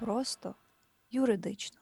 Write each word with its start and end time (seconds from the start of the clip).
Просто 0.00 0.54
юридично. 1.10 1.78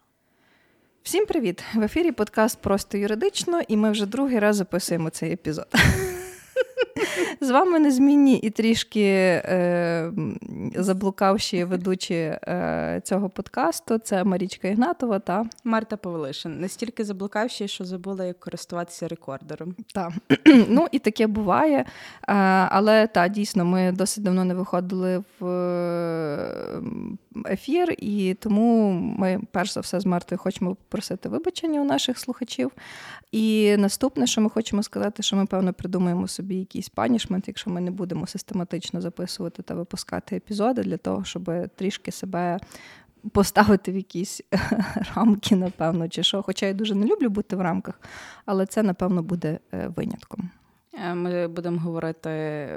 Всім 1.03 1.27
привіт! 1.27 1.65
В 1.75 1.83
ефірі 1.83 2.13
подкаст 2.13 2.59
Просто 2.59 2.99
юридично, 2.99 3.61
і 3.69 3.77
ми 3.77 3.91
вже 3.91 4.07
другий 4.07 4.39
раз 4.39 4.57
записуємо 4.57 5.11
цей 5.11 5.33
епізод. 5.33 5.67
З 7.41 7.51
вами 7.51 7.79
незмінні 7.79 8.37
і 8.37 8.51
трішки 8.51 9.01
е, 9.01 10.13
заблукавші 10.75 11.65
ведучі 11.65 12.15
е, 12.15 13.01
цього 13.05 13.29
подкасту. 13.29 13.99
Це 13.99 14.25
Марічка 14.25 14.69
Ігнатова 14.69 15.19
та 15.19 15.47
Марта 15.65 15.97
Павлишин. 15.97 16.61
Настільки 16.61 17.05
заблукавші, 17.05 17.69
що 17.69 17.85
забула, 17.85 18.25
як 18.25 18.41
користуватися 18.41 19.09
рекордером. 19.09 19.75
Так. 19.95 20.13
Ну 20.69 20.87
і 20.93 20.99
таке 20.99 21.27
буває. 21.27 21.79
Е, 21.79 21.87
але 22.71 23.07
так, 23.07 23.33
дійсно, 23.33 23.65
ми 23.65 23.93
досить 23.93 24.25
давно 24.25 24.45
не 24.45 24.55
виходили 24.55 25.25
в 25.41 25.45
ефір, 27.47 27.95
і 27.99 28.37
тому 28.41 28.93
ми, 28.93 29.41
перш 29.51 29.73
за 29.73 29.81
все, 29.81 30.01
з 30.01 30.07
Мартою 30.07 30.39
хочемо 30.39 30.75
попросити 30.75 31.29
вибачення 31.29 31.81
у 31.81 31.85
наших 31.85 32.19
слухачів. 32.19 32.73
І 33.33 33.77
наступне, 33.77 34.27
що 34.27 34.41
ми 34.41 34.51
хочемо 34.51 34.83
сказати, 34.83 35.23
що 35.23 35.37
ми, 35.37 35.47
певно, 35.47 35.73
придумаємо 35.73 36.29
собі 36.29 36.57
якийсь 36.57 36.89
панішмент, 36.89 37.49
якщо 37.49 37.71
ми 37.71 37.81
не 37.81 37.91
будемо 37.91 38.27
систематично 38.27 39.01
записувати 39.01 39.63
та 39.63 39.75
випускати 39.75 40.37
епізоди 40.37 40.83
для 40.83 40.97
того, 40.97 41.25
щоб 41.25 41.51
трішки 41.77 42.13
себе. 42.13 42.59
Поставити 43.33 43.93
в 43.93 43.97
якісь 43.97 44.41
рамки, 45.15 45.57
напевно, 45.57 46.09
чи 46.09 46.23
що. 46.23 46.43
Хоча 46.43 46.67
я 46.67 46.73
дуже 46.73 46.95
не 46.95 47.07
люблю 47.07 47.29
бути 47.29 47.57
в 47.57 47.61
рамках, 47.61 48.01
але 48.47 48.67
це, 48.67 48.83
напевно, 48.83 49.23
буде 49.23 49.59
е, 49.75 49.89
винятком. 49.97 50.51
Е, 50.95 51.15
ми 51.15 51.49
будемо 51.49 51.81
говорити 51.81 52.29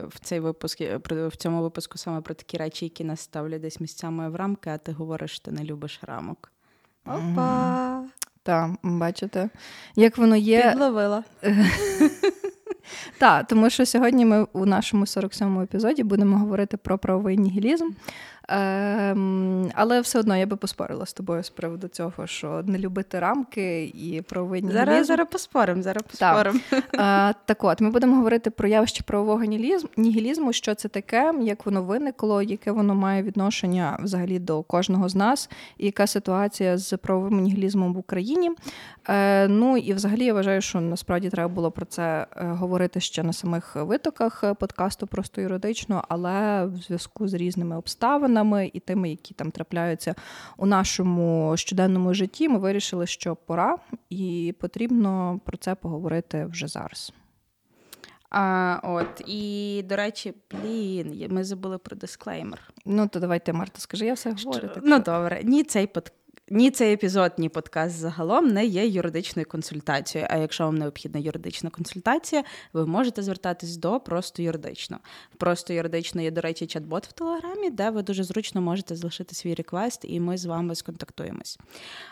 в 0.10 0.20
цей 0.22 0.40
випуск 0.40 0.82
в 1.10 1.36
цьому 1.38 1.62
випуску 1.62 1.98
саме 1.98 2.22
про 2.22 2.34
такі 2.34 2.58
речі, 2.58 2.86
які 2.86 3.04
нас 3.04 3.22
ставлять 3.22 3.62
десь 3.62 3.80
місцями 3.80 4.30
в 4.30 4.36
рамки, 4.36 4.70
а 4.70 4.78
ти 4.78 4.92
говориш, 4.92 5.32
що 5.32 5.46
ти 5.46 5.52
не 5.52 5.64
любиш 5.64 6.00
рамок. 6.02 6.52
Опа! 7.06 8.04
Так, 8.44 8.72
бачите, 8.84 9.50
як 9.96 10.18
воно 10.18 10.36
є. 10.36 10.70
Підловила. 10.70 11.24
Так, 13.18 13.48
тому 13.48 13.70
що 13.70 13.86
сьогодні 13.86 14.26
ми 14.26 14.48
у 14.54 14.66
нашому 14.66 15.06
47-му 15.06 15.62
епізоді 15.62 16.04
будемо 16.04 16.38
говорити 16.38 16.78
про 16.78 16.98
правовий 16.98 17.38
нігілізм. 17.38 17.90
Ем, 18.52 19.72
Але 19.76 20.02
все 20.02 20.20
одно 20.20 20.38
я 20.38 20.46
би 20.46 20.56
поспорила 20.56 21.06
з 21.06 21.14
тобою 21.14 21.44
з 21.44 21.50
приводу 21.50 21.88
цього, 21.88 22.28
що 22.28 22.64
не 22.66 22.78
любити 22.78 23.20
рамки 23.20 23.84
і 23.84 24.22
правовий. 24.22 24.64
Зараз 24.72 25.08
зараз 25.08 25.28
поспоримо, 25.32 25.82
зараз 25.82 26.04
поспоримо. 26.04 26.60
Так. 26.70 26.84
Е, 26.94 27.36
так 27.46 27.64
от, 27.64 27.82
ми 27.82 27.90
будемо 27.90 28.16
говорити 28.16 28.50
про 28.50 28.68
явище 28.68 29.04
правового 29.04 29.44
нігілізму, 29.98 30.54
що 30.54 30.76
це 30.76 30.88
таке, 30.88 31.34
як 31.42 31.66
воно 31.66 31.84
виникло, 31.84 32.42
яке 32.42 32.72
воно 32.72 32.96
має 32.96 33.24
відношення 33.24 33.98
взагалі 34.04 34.40
до 34.40 34.64
кожного 34.64 35.10
з 35.10 35.16
нас, 35.16 35.50
і 35.78 35.86
яка 35.86 36.08
ситуація 36.08 36.78
з 36.78 36.98
правовим 36.98 37.40
нігілізмом 37.40 37.94
в 37.94 37.98
Україні. 37.98 38.52
Е, 39.10 39.48
Ну 39.48 39.78
і 39.78 39.94
взагалі 39.94 40.26
я 40.26 40.34
вважаю, 40.34 40.62
що 40.62 40.82
насправді 40.82 41.30
треба 41.30 41.54
було 41.54 41.72
про 41.72 41.86
це 41.86 42.28
е, 42.36 42.46
говорити 42.46 43.00
ще 43.00 43.24
на 43.24 43.34
самих 43.34 43.76
витоках 43.76 44.44
подкасту 44.60 45.08
просто 45.08 45.42
юридично, 45.42 46.04
але 46.10 46.66
в 46.66 46.78
зв'язку 46.78 47.28
з 47.28 47.34
різними 47.34 47.78
обставинами 47.78 48.41
обставинами 48.42 48.72
і 48.74 48.80
тими, 48.80 49.10
які 49.10 49.34
там 49.34 49.52
трапляються 49.52 50.16
у 50.58 50.66
нашому 50.66 51.54
щоденному 51.58 52.14
житті, 52.14 52.50
ми 52.50 52.60
вирішили, 52.60 53.08
що 53.08 53.36
пора, 53.36 53.78
і 54.10 54.56
потрібно 54.60 55.40
про 55.46 55.58
це 55.58 55.76
поговорити 55.76 56.46
вже 56.46 56.68
зараз. 56.68 57.14
А, 58.30 58.80
От, 58.84 59.22
і, 59.28 59.84
до 59.90 59.96
речі, 59.96 60.34
блін, 60.52 61.28
ми 61.30 61.44
забули 61.44 61.78
про 61.78 61.96
дисклеймер. 61.98 62.60
Ну, 62.86 63.08
то 63.08 63.20
давайте, 63.20 63.54
Марта, 63.54 63.80
скажи, 63.80 64.06
я 64.06 64.14
все 64.14 64.36
говорю. 64.44 64.68
Так 64.68 64.84
ну, 64.84 65.00
добре, 65.00 65.42
ні, 65.44 65.64
цей 65.64 65.88
подкаст. 65.88 66.21
Ні, 66.54 66.72
цей 66.72 66.94
епізод, 66.94 67.32
ні 67.38 67.50
подкаст 67.50 67.96
загалом 67.96 68.48
не 68.48 68.66
є 68.66 68.88
юридичною 68.88 69.48
консультацією. 69.48 70.28
А 70.32 70.38
якщо 70.38 70.64
вам 70.64 70.78
необхідна 70.78 71.20
юридична 71.20 71.70
консультація, 71.70 72.44
ви 72.74 72.86
можете 72.86 73.24
звертатись 73.24 73.78
до 73.78 74.00
просто 74.00 74.42
юридично. 74.42 74.98
Просто 75.38 75.74
юридично 75.74 76.22
є, 76.22 76.32
до 76.32 76.42
речі, 76.42 76.66
чат-бот 76.66 77.10
в 77.10 77.12
Телеграмі, 77.12 77.70
де 77.70 77.90
ви 77.90 78.04
дуже 78.04 78.24
зручно 78.24 78.62
можете 78.62 78.96
залишити 78.96 79.36
свій 79.36 79.54
реквест, 79.54 80.06
і 80.08 80.20
ми 80.20 80.38
з 80.38 80.46
вами 80.46 80.76
сконтактуємось. 80.76 81.60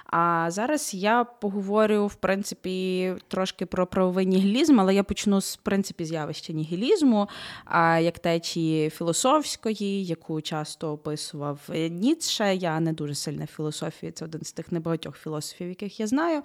А 0.06 0.48
зараз 0.52 0.94
я 0.94 1.24
поговорю, 1.24 2.08
в 2.08 2.16
принципі, 2.16 3.14
трошки 3.28 3.66
про 3.66 3.88
правовий 3.88 4.26
нігілізм, 4.26 4.80
але 4.80 4.96
я 4.96 5.04
почну 5.04 5.42
з 5.42 5.56
принципі 5.56 6.06
з'явища 6.06 6.54
нігілізму, 6.54 7.28
як 8.02 8.20
течії 8.20 8.90
філософської, 8.90 10.06
яку 10.06 10.42
часто 10.42 10.92
описував 10.92 11.60
Ніцше. 11.90 12.56
Я 12.56 12.80
не 12.80 12.94
дуже 12.94 13.16
сильна 13.16 13.46
філософія. 13.46 14.12
Це 14.12 14.29
один 14.30 14.46
з 14.46 14.52
тих 14.52 14.72
небагатьох 14.72 15.18
філософів, 15.18 15.70
яких 15.70 16.00
я 16.00 16.08
знаю. 16.08 16.42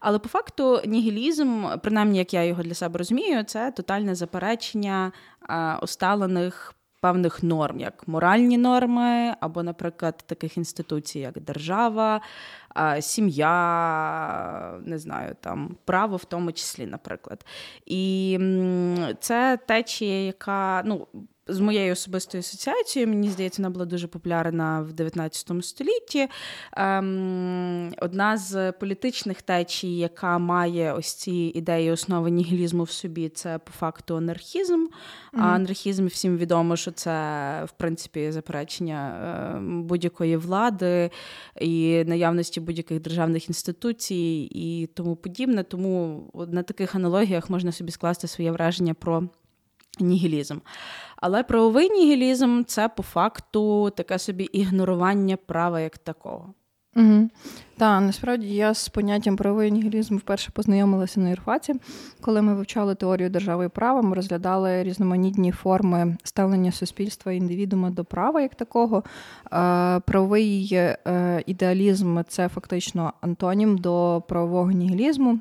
Але 0.00 0.18
по 0.18 0.28
факту 0.28 0.80
нігілізм, 0.86 1.64
принаймні, 1.82 2.18
як 2.18 2.34
я 2.34 2.44
його 2.44 2.62
для 2.62 2.74
себе 2.74 2.98
розумію, 2.98 3.44
це 3.44 3.70
тотальне 3.70 4.14
заперечення 4.14 5.12
усталених. 5.82 6.72
Певних 7.00 7.42
норм, 7.42 7.80
як 7.80 8.08
моральні 8.08 8.58
норми, 8.58 9.34
або, 9.40 9.62
наприклад, 9.62 10.24
таких 10.26 10.56
інституцій, 10.56 11.18
як 11.18 11.40
держава, 11.40 12.20
сім'я, 13.00 14.80
не 14.84 14.98
знаю, 14.98 15.36
там 15.40 15.76
право 15.84 16.16
в 16.16 16.24
тому 16.24 16.52
числі, 16.52 16.86
наприклад. 16.86 17.44
І 17.86 18.38
це 19.20 19.58
течія, 19.66 20.24
яка 20.26 20.82
ну, 20.84 21.06
з 21.48 21.60
моєю 21.60 21.92
особистою 21.92 22.40
асоціацією, 22.40 23.08
мені 23.08 23.30
здається, 23.30 23.62
вона 23.62 23.70
була 23.70 23.84
дуже 23.84 24.08
популярна 24.08 24.80
в 24.80 24.92
19 24.92 25.64
столітті. 25.64 26.28
Ем, 26.72 27.94
Одна 27.98 28.36
з 28.36 28.72
політичних 28.72 29.42
течій, 29.42 29.96
яка 29.96 30.38
має 30.38 30.92
ось 30.92 31.14
ці 31.14 31.32
ідеї 31.32 31.90
основи 31.90 32.30
нігілізму 32.30 32.82
в 32.82 32.90
собі, 32.90 33.28
це 33.28 33.58
по 33.58 33.72
факту 33.72 34.16
анархізм. 34.16 34.72
Mm-hmm. 34.72 34.88
А 35.32 35.42
анархізм 35.42 36.06
всім 36.06 36.36
відомо, 36.36 36.76
що 36.76 36.90
це 36.90 37.10
в 37.64 37.70
принципі 37.70 38.32
заперечення 38.32 39.18
ем, 39.56 39.82
будь-якої 39.84 40.36
влади 40.36 41.10
і 41.60 42.04
наявності 42.06 42.60
будь-яких 42.60 43.00
державних 43.00 43.48
інституцій 43.48 44.48
і 44.50 44.88
тому 44.94 45.16
подібне. 45.16 45.62
Тому 45.62 46.22
на 46.48 46.62
таких 46.62 46.94
аналогіях 46.94 47.50
можна 47.50 47.72
собі 47.72 47.92
скласти 47.92 48.26
своє 48.28 48.50
враження 48.50 48.94
про 48.94 49.28
нігілізм. 50.00 50.58
Але 51.16 51.42
правовий 51.42 51.90
нігілізм 51.90 52.62
це 52.66 52.88
по 52.88 53.02
факту 53.02 53.90
таке 53.90 54.18
собі 54.18 54.44
ігнорування 54.44 55.36
права 55.36 55.80
як 55.80 55.98
такого. 55.98 56.54
Угу. 56.96 57.28
Так, 57.76 58.02
насправді 58.02 58.54
я 58.54 58.74
з 58.74 58.88
поняттям 58.88 59.36
правовий 59.36 59.70
нігілізм 59.70 60.16
вперше 60.16 60.50
познайомилася 60.50 61.20
на 61.20 61.30
Ірфаці. 61.30 61.74
Коли 62.20 62.42
ми 62.42 62.54
вивчали 62.54 62.94
теорію 62.94 63.30
держави 63.30 63.64
і 63.64 63.68
права, 63.68 64.02
ми 64.02 64.16
розглядали 64.16 64.82
різноманітні 64.82 65.52
форми 65.52 66.16
ставлення 66.24 66.72
суспільства 66.72 67.32
індивідума 67.32 67.90
до 67.90 68.04
права 68.04 68.40
як 68.40 68.54
такого. 68.54 69.02
Правовий 70.06 70.70
е, 70.72 71.42
ідеалізм 71.46 72.20
це 72.28 72.48
фактично 72.48 73.12
антонім 73.20 73.78
до 73.78 74.22
правового 74.28 74.70
нігілізму. 74.70 75.38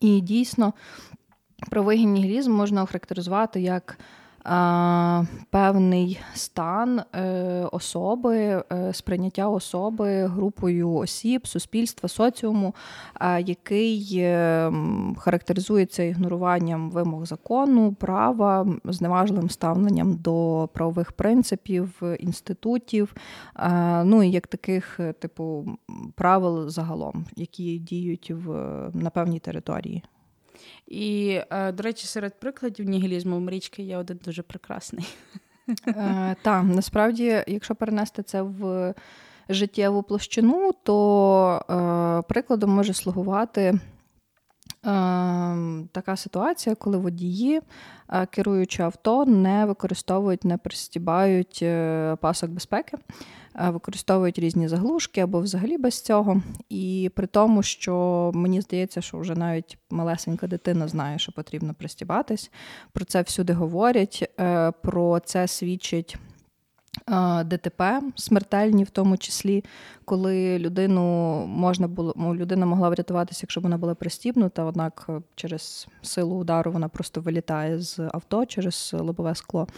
І 0.00 0.20
дійсно, 0.20 0.72
правовий 1.70 2.06
нігілізм 2.06 2.52
можна 2.52 2.82
охарактеризувати 2.82 3.60
як 3.60 3.98
певний 5.50 6.20
стан 6.34 7.00
е, 7.14 7.68
особи, 7.72 8.36
е, 8.36 8.92
сприйняття 8.92 9.48
особи 9.48 10.26
групою 10.26 10.92
осіб, 10.92 11.46
суспільства, 11.46 12.08
соціуму, 12.08 12.74
який 13.44 14.18
е, 14.18 14.72
характеризується 15.18 16.02
ігноруванням 16.02 16.90
вимог 16.90 17.26
закону, 17.26 17.94
права, 17.94 18.66
зневажливим 18.84 19.50
ставленням 19.50 20.14
до 20.14 20.68
правових 20.72 21.12
принципів, 21.12 22.02
інститутів, 22.20 23.14
ну 24.04 24.22
і 24.22 24.30
як 24.30 24.46
таких 24.46 25.00
типу 25.18 25.66
правил 26.14 26.68
загалом, 26.68 27.24
які 27.36 27.78
діють 27.78 28.30
в 28.30 28.50
на 28.94 29.10
певній 29.10 29.38
території. 29.38 30.02
І, 30.86 31.40
е, 31.50 31.72
до 31.72 31.82
речі, 31.82 32.06
серед 32.06 32.40
прикладів 32.40 32.86
нігілізму 32.86 33.40
мрічки 33.40 33.82
є 33.82 33.96
один 33.96 34.20
дуже 34.24 34.42
прекрасний. 34.42 35.06
Е, 35.88 36.36
так, 36.42 36.64
насправді, 36.64 37.44
якщо 37.46 37.74
перенести 37.74 38.22
це 38.22 38.42
в 38.42 38.94
життєву 39.48 40.02
площину, 40.02 40.72
то 40.82 41.62
е, 41.70 42.28
прикладом 42.28 42.70
може 42.70 42.94
слугувати. 42.94 43.78
Така 45.92 46.16
ситуація, 46.16 46.74
коли 46.74 46.98
водії, 46.98 47.60
керуючи 48.30 48.82
авто, 48.82 49.24
не 49.24 49.66
використовують, 49.66 50.44
не 50.44 50.58
пристібають 50.58 51.64
пасок 52.20 52.50
безпеки. 52.50 52.98
Е, 53.60 53.70
використовують 53.70 54.38
різні 54.38 54.68
заглушки 54.68 55.20
або 55.20 55.40
взагалі 55.40 55.78
без 55.78 56.00
цього. 56.00 56.42
І 56.68 57.10
при 57.14 57.26
тому, 57.26 57.62
що 57.62 58.30
мені 58.34 58.60
здається, 58.60 59.00
що 59.00 59.18
вже 59.18 59.34
навіть 59.34 59.78
малесенька 59.90 60.46
дитина 60.46 60.88
знає, 60.88 61.18
що 61.18 61.32
потрібно 61.32 61.74
пристібатись. 61.74 62.50
Про 62.92 63.04
це 63.04 63.22
всюди 63.22 63.52
говорять, 63.52 64.30
е, 64.40 64.70
про 64.70 65.20
це 65.20 65.48
свідчить. 65.48 66.16
ДТП 67.44 68.00
смертельні, 68.14 68.84
в 68.84 68.90
тому 68.90 69.16
числі, 69.16 69.64
коли 70.04 70.58
людину 70.58 71.02
можна 71.46 71.88
було 71.88 72.14
людина 72.34 72.66
могла 72.66 72.88
врятуватися, 72.88 73.40
якщо 73.42 73.60
вона 73.60 73.78
була 73.78 73.94
пристібнута, 73.94 74.64
однак 74.64 75.06
е, 75.08 75.20
через 75.34 75.88
силу 76.02 76.36
удару 76.36 76.72
вона 76.72 76.88
просто 76.88 77.20
вилітає 77.20 77.80
з 77.80 78.00
авто 78.00 78.46
через 78.46 78.94
лобове 78.98 79.34
скло. 79.34 79.68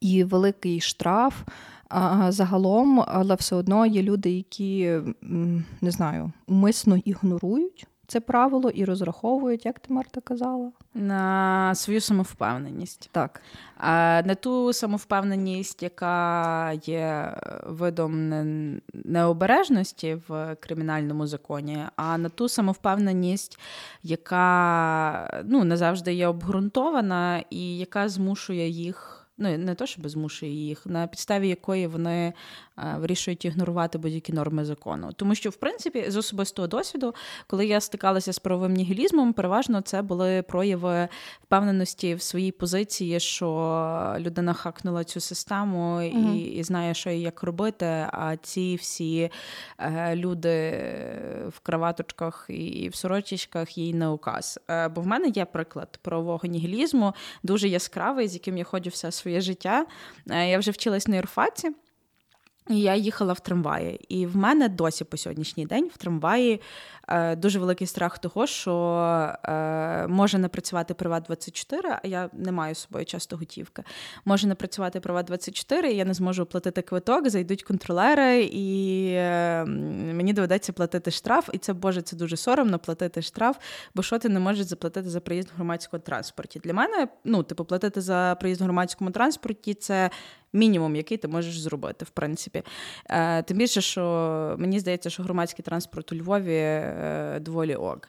І 0.00 0.24
великий 0.24 0.80
штраф. 0.80 1.42
А 1.88 2.32
загалом, 2.32 3.04
але 3.06 3.34
все 3.34 3.56
одно 3.56 3.86
є 3.86 4.02
люди, 4.02 4.30
які 4.30 5.00
не 5.80 5.90
знаю, 5.90 6.32
умисно 6.46 6.96
ігнорують 6.96 7.86
це 8.06 8.20
правило 8.20 8.70
і 8.70 8.84
розраховують, 8.84 9.66
як 9.66 9.78
ти 9.78 9.92
Марта 9.92 10.20
казала, 10.20 10.72
на 10.94 11.74
свою 11.74 12.00
самовпевненість. 12.00 13.08
Так. 13.12 13.42
А 13.76 14.22
на 14.24 14.34
ту 14.34 14.72
самовпевненість, 14.72 15.82
яка 15.82 16.72
є 16.72 17.36
видом 17.66 18.30
необережності 18.92 20.18
в 20.28 20.56
кримінальному 20.60 21.26
законі, 21.26 21.78
а 21.96 22.18
на 22.18 22.28
ту 22.28 22.48
самовпевненість, 22.48 23.58
яка 24.02 25.42
ну, 25.44 25.64
не 25.64 25.76
завжди 25.76 26.14
є 26.14 26.26
обґрунтована 26.26 27.42
і 27.50 27.78
яка 27.78 28.08
змушує 28.08 28.68
їх 28.68 29.22
ну 29.38 29.58
не 29.58 29.74
то, 29.74 29.86
щоб 29.86 30.08
змушує 30.08 30.52
їх, 30.52 30.86
на 30.86 31.06
підставі 31.06 31.48
якої 31.48 31.86
вони 31.86 32.26
Е, 32.26 32.32
вирішують 32.98 33.44
ігнорувати 33.44 33.98
будь-які 33.98 34.32
норми 34.32 34.64
закону. 34.64 35.12
Тому 35.16 35.34
що, 35.34 35.50
в 35.50 35.56
принципі, 35.56 36.04
з 36.08 36.16
особистого 36.16 36.68
досвіду, 36.68 37.14
коли 37.46 37.66
я 37.66 37.80
стикалася 37.80 38.32
з 38.32 38.38
правовим 38.38 38.74
нігілізмом, 38.74 39.32
переважно 39.32 39.80
це 39.80 40.02
були 40.02 40.42
прояви 40.42 41.08
впевненості 41.42 42.14
в 42.14 42.22
своїй 42.22 42.52
позиції, 42.52 43.20
що 43.20 44.16
людина 44.18 44.52
хакнула 44.52 45.04
цю 45.04 45.20
систему 45.20 46.02
і, 46.02 46.14
mm 46.14 46.36
і 46.36 46.62
знає, 46.62 46.94
що 46.94 47.10
і 47.10 47.20
як 47.20 47.42
робити. 47.42 47.86
А 48.12 48.36
ці 48.42 48.76
всі 48.76 49.30
е, 49.78 50.16
люди 50.16 50.70
в 51.48 51.60
краваточках 51.62 52.46
і 52.48 52.88
в 52.88 52.94
сорочечках 52.94 53.78
їй 53.78 53.94
не 53.94 54.08
указ. 54.08 54.60
Е, 54.70 54.88
бо 54.88 55.00
в 55.00 55.06
мене 55.06 55.28
є 55.28 55.44
приклад 55.44 55.98
правового 56.02 56.48
нігілізму, 56.48 57.14
дуже 57.42 57.68
яскравий, 57.68 58.28
з 58.28 58.34
яким 58.34 58.58
я 58.58 58.64
ходжу 58.64 58.90
все 58.90 59.12
своє 59.12 59.40
життя. 59.40 59.86
Е, 60.30 60.50
я 60.50 60.58
вже 60.58 60.70
вчилась 60.70 61.08
на 61.08 61.16
юрфаці. 61.16 61.70
І 62.68 62.80
я 62.80 62.94
їхала 62.94 63.32
в 63.32 63.40
трамваї. 63.40 64.00
І 64.08 64.26
в 64.26 64.36
мене 64.36 64.68
досі 64.68 65.04
по 65.04 65.16
сьогоднішній 65.16 65.66
день 65.66 65.90
в 65.94 65.96
трамваї 65.96 66.60
е, 67.08 67.36
дуже 67.36 67.58
великий 67.58 67.86
страх 67.86 68.18
того, 68.18 68.46
що 68.46 68.72
е, 69.44 70.06
може 70.06 70.38
не 70.38 70.48
працювати 70.48 70.94
Приват 70.94 71.22
24, 71.22 71.88
а 72.04 72.06
я 72.06 72.30
не 72.32 72.52
маю 72.52 72.74
з 72.74 72.78
собою 72.78 73.04
часто 73.04 73.36
готівки. 73.36 73.82
Може 74.24 74.46
не 74.46 74.54
працювати 74.54 75.00
Приват 75.00 75.26
24, 75.26 75.92
і 75.92 75.96
я 75.96 76.04
не 76.04 76.14
зможу 76.14 76.42
оплатити 76.42 76.82
квиток, 76.82 77.28
зайдуть 77.28 77.62
контролери, 77.62 78.42
і 78.42 79.06
е, 79.12 79.64
мені 80.14 80.32
доведеться 80.32 80.72
платити 80.72 81.10
штраф. 81.10 81.48
І 81.52 81.58
це 81.58 81.72
Боже, 81.72 82.02
це 82.02 82.16
дуже 82.16 82.36
соромно 82.36 82.78
платити 82.78 83.22
штраф, 83.22 83.56
бо 83.94 84.02
що 84.02 84.18
ти 84.18 84.28
не 84.28 84.40
можеш 84.40 84.66
заплатити 84.66 85.08
за 85.08 85.20
проїзд 85.20 85.48
в 85.48 85.56
громадському 85.56 86.02
транспорті? 86.02 86.60
Для 86.64 86.72
мене, 86.72 87.08
ну, 87.24 87.42
типу, 87.42 87.64
платити 87.64 88.00
за 88.00 88.36
проїзд 88.40 88.60
в 88.60 88.64
громадському 88.64 89.10
транспорті 89.10 89.74
це 89.74 90.10
мінімум, 90.56 90.96
який 90.96 91.16
ти 91.18 91.28
можеш 91.28 91.58
зробити, 91.58 92.04
в 92.04 92.10
принципі. 92.10 92.62
Е, 93.10 93.42
Тим 93.42 93.56
більше, 93.56 93.80
що 93.80 94.02
мені 94.58 94.80
здається, 94.80 95.10
що 95.10 95.22
громадський 95.22 95.62
транспорт 95.62 96.12
у 96.12 96.16
Львові 96.16 96.56
е, 96.56 97.38
доволі 97.40 97.74
ок. 97.74 98.08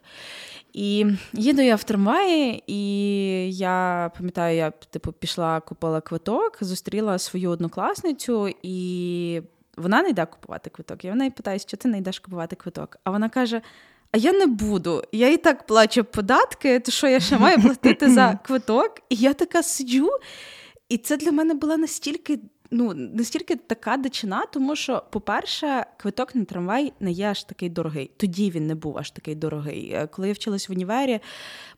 І 0.74 1.06
їду 1.34 1.62
я 1.62 1.76
в 1.76 1.84
трамваї, 1.84 2.64
і 2.68 3.58
я 3.58 4.12
пам'ятаю, 4.18 4.58
я 4.58 4.72
типу 4.72 5.12
пішла, 5.12 5.60
купила 5.60 6.02
квиток, 6.02 6.58
зустріла 6.62 7.20
свою 7.20 7.50
однокласницю, 7.50 8.54
і 8.64 9.42
вона 9.78 10.02
не 10.02 10.10
йде 10.10 10.26
купувати 10.26 10.70
квиток. 10.70 11.06
Я 11.06 11.12
в 11.12 11.16
неї 11.16 11.32
питаю, 11.32 11.60
що 11.60 11.78
ти 11.78 11.88
не 11.88 11.98
йдеш 11.98 12.20
купувати 12.20 12.56
квиток. 12.56 12.98
А 13.04 13.12
вона 13.12 13.30
каже: 13.30 13.62
А 14.12 14.18
я 14.18 14.34
не 14.34 14.46
буду. 14.46 15.04
Я 15.12 15.30
і 15.30 15.38
так 15.38 15.66
плачу 15.66 16.04
податки, 16.04 16.80
то 16.80 16.92
що 16.92 17.08
я 17.08 17.20
ще 17.20 17.38
маю 17.38 17.62
платити 17.62 18.10
за 18.10 18.40
квиток? 18.44 18.92
І 19.10 19.16
я 19.16 19.34
така 19.34 19.64
сиджу. 19.64 20.10
І 20.90 20.98
це 20.98 21.18
для 21.18 21.32
мене 21.32 21.54
була 21.54 21.78
настільки. 21.78 22.40
Ну, 22.72 22.94
настільки 22.94 23.56
така 23.56 23.98
дичина, 23.98 24.46
тому 24.46 24.76
що, 24.76 25.04
по-перше, 25.12 25.86
квиток 25.98 26.36
на 26.36 26.46
трамвай 26.46 26.94
не 27.00 27.12
є 27.12 27.26
аж 27.26 27.44
такий 27.44 27.70
дорогий. 27.70 28.12
Тоді 28.18 28.52
він 28.52 28.68
не 28.68 28.76
був 28.76 28.98
аж 28.98 29.12
такий 29.12 29.36
дорогий. 29.36 29.92
Е, 29.92 30.08
коли 30.08 30.28
я 30.28 30.34
вчилась 30.34 30.70
в 30.70 30.72
універі, 30.72 31.20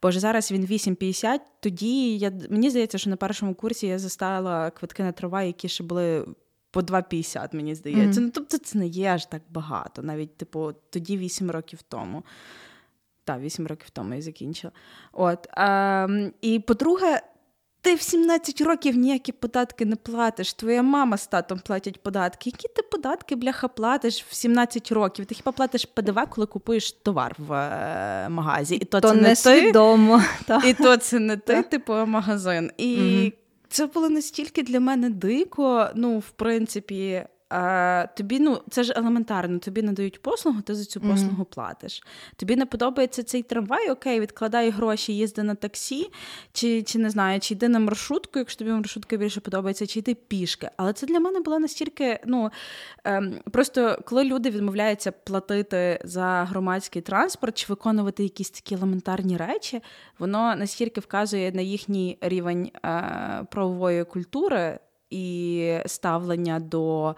боже, 0.02 0.20
зараз 0.20 0.52
він 0.52 0.66
8,50, 0.66 1.40
Тоді 1.60 2.18
я 2.18 2.32
мені 2.50 2.70
здається, 2.70 2.98
що 2.98 3.10
на 3.10 3.16
першому 3.16 3.56
курсі 3.56 3.88
я 3.88 4.00
застала 4.00 4.70
квитки 4.70 5.04
на 5.04 5.12
трамвай, 5.12 5.48
які 5.48 5.70
ще 5.70 5.84
були 5.84 6.26
по 6.72 6.80
2,50, 6.80 7.56
мені 7.56 7.76
здається. 7.76 8.22
Mm-hmm. 8.22 8.24
Ну, 8.24 8.32
тобто 8.34 8.58
це 8.58 8.78
не 8.78 8.88
є 8.88 9.08
аж 9.08 9.26
так 9.26 9.42
багато, 9.50 10.02
навіть 10.02 10.38
типу, 10.38 10.72
тоді 10.90 11.18
8 11.18 11.52
років 11.52 11.82
тому. 11.82 12.24
Так, 13.24 13.42
8 13.42 13.68
років 13.68 13.90
тому 13.90 14.14
я 14.14 14.22
закінчила. 14.22 14.74
От, 15.12 15.48
е, 15.58 16.32
І 16.42 16.60
по-друге, 16.60 17.22
ти 17.82 17.96
в 17.96 18.02
17 18.02 18.62
років 18.62 18.96
ніякі 18.96 19.32
податки 19.32 19.86
не 19.86 19.96
платиш. 19.96 20.54
Твоя 20.54 20.84
мама 20.84 21.18
з 21.18 21.28
татом 21.28 21.60
платять 21.60 22.04
податки. 22.04 22.50
Які 22.50 22.68
ти 22.68 22.82
податки, 22.82 23.36
бляха, 23.36 23.68
платиш 23.68 24.26
в 24.30 24.34
17 24.34 24.92
років? 24.92 25.26
Ти 25.26 25.36
хіба 25.36 25.52
платиш 25.52 25.86
ПДВ, 25.86 26.20
коли 26.30 26.48
купуєш 26.48 26.92
товар 26.92 27.36
в 27.38 27.54
е, 27.54 28.30
магазі? 28.30 28.76
І 28.76 28.86
то, 28.86 29.02
то 29.02 29.10
це 29.10 29.16
не 29.16 29.36
свідомо. 29.36 30.22
І 30.66 30.74
то 30.74 30.98
це 30.98 31.20
не 31.20 31.38
ти, 31.38 31.62
типу, 31.62 31.94
магазин. 31.94 32.72
І 32.78 33.22
угу. 33.22 33.32
це 33.70 33.86
було 33.86 34.10
настільки 34.10 34.64
для 34.64 34.80
мене 34.80 35.10
дико. 35.10 35.90
Ну, 35.96 36.20
в 36.20 36.30
принципі, 36.30 37.24
а, 37.50 38.08
Тобі 38.18 38.40
ну 38.40 38.62
це 38.70 38.84
ж 38.84 38.94
елементарно, 38.96 39.60
тобі 39.60 39.82
надають 39.82 40.22
послугу, 40.22 40.62
ти 40.62 40.76
за 40.76 40.86
цю 40.86 41.02
послугу 41.02 41.44
mm-hmm. 41.44 41.54
платиш. 41.56 42.04
Тобі 42.36 42.56
не 42.56 42.66
подобається 42.66 43.24
цей 43.24 43.44
трамвай, 43.44 43.92
окей, 43.92 44.20
відкладай 44.20 44.70
гроші, 44.70 45.16
їзди 45.16 45.44
на 45.44 45.56
таксі, 45.56 46.10
чи 46.54 46.84
чи 46.84 47.00
не 47.00 47.10
знаю, 47.10 47.40
чи 47.40 47.54
йди 47.54 47.70
на 47.70 47.80
маршрутку, 47.80 48.40
якщо 48.40 48.60
тобі 48.60 48.72
маршрутка 48.72 49.18
більше 49.18 49.40
подобається, 49.40 49.88
чи 49.88 50.00
йди 50.00 50.16
пішки. 50.16 50.70
Але 50.78 50.94
це 50.94 51.08
для 51.08 51.20
мене 51.20 51.40
було 51.40 51.60
настільки. 51.60 52.20
ну, 52.26 52.52
ем, 53.04 53.40
Просто 53.52 54.00
коли 54.06 54.24
люди 54.24 54.50
відмовляються 54.50 55.12
платити 55.12 56.00
за 56.04 56.44
громадський 56.50 57.02
транспорт 57.02 57.58
чи 57.58 57.66
виконувати 57.70 58.24
якісь 58.24 58.50
такі 58.50 58.76
елементарні 58.76 59.38
речі, 59.38 59.82
воно 60.20 60.56
настільки 60.56 61.02
вказує 61.02 61.52
на 61.52 61.62
їхній 61.62 62.18
рівень 62.22 62.72
е, 62.86 63.46
правової 63.52 64.04
культури 64.04 64.80
і 65.10 65.74
ставлення 65.86 66.60
до 66.60 67.16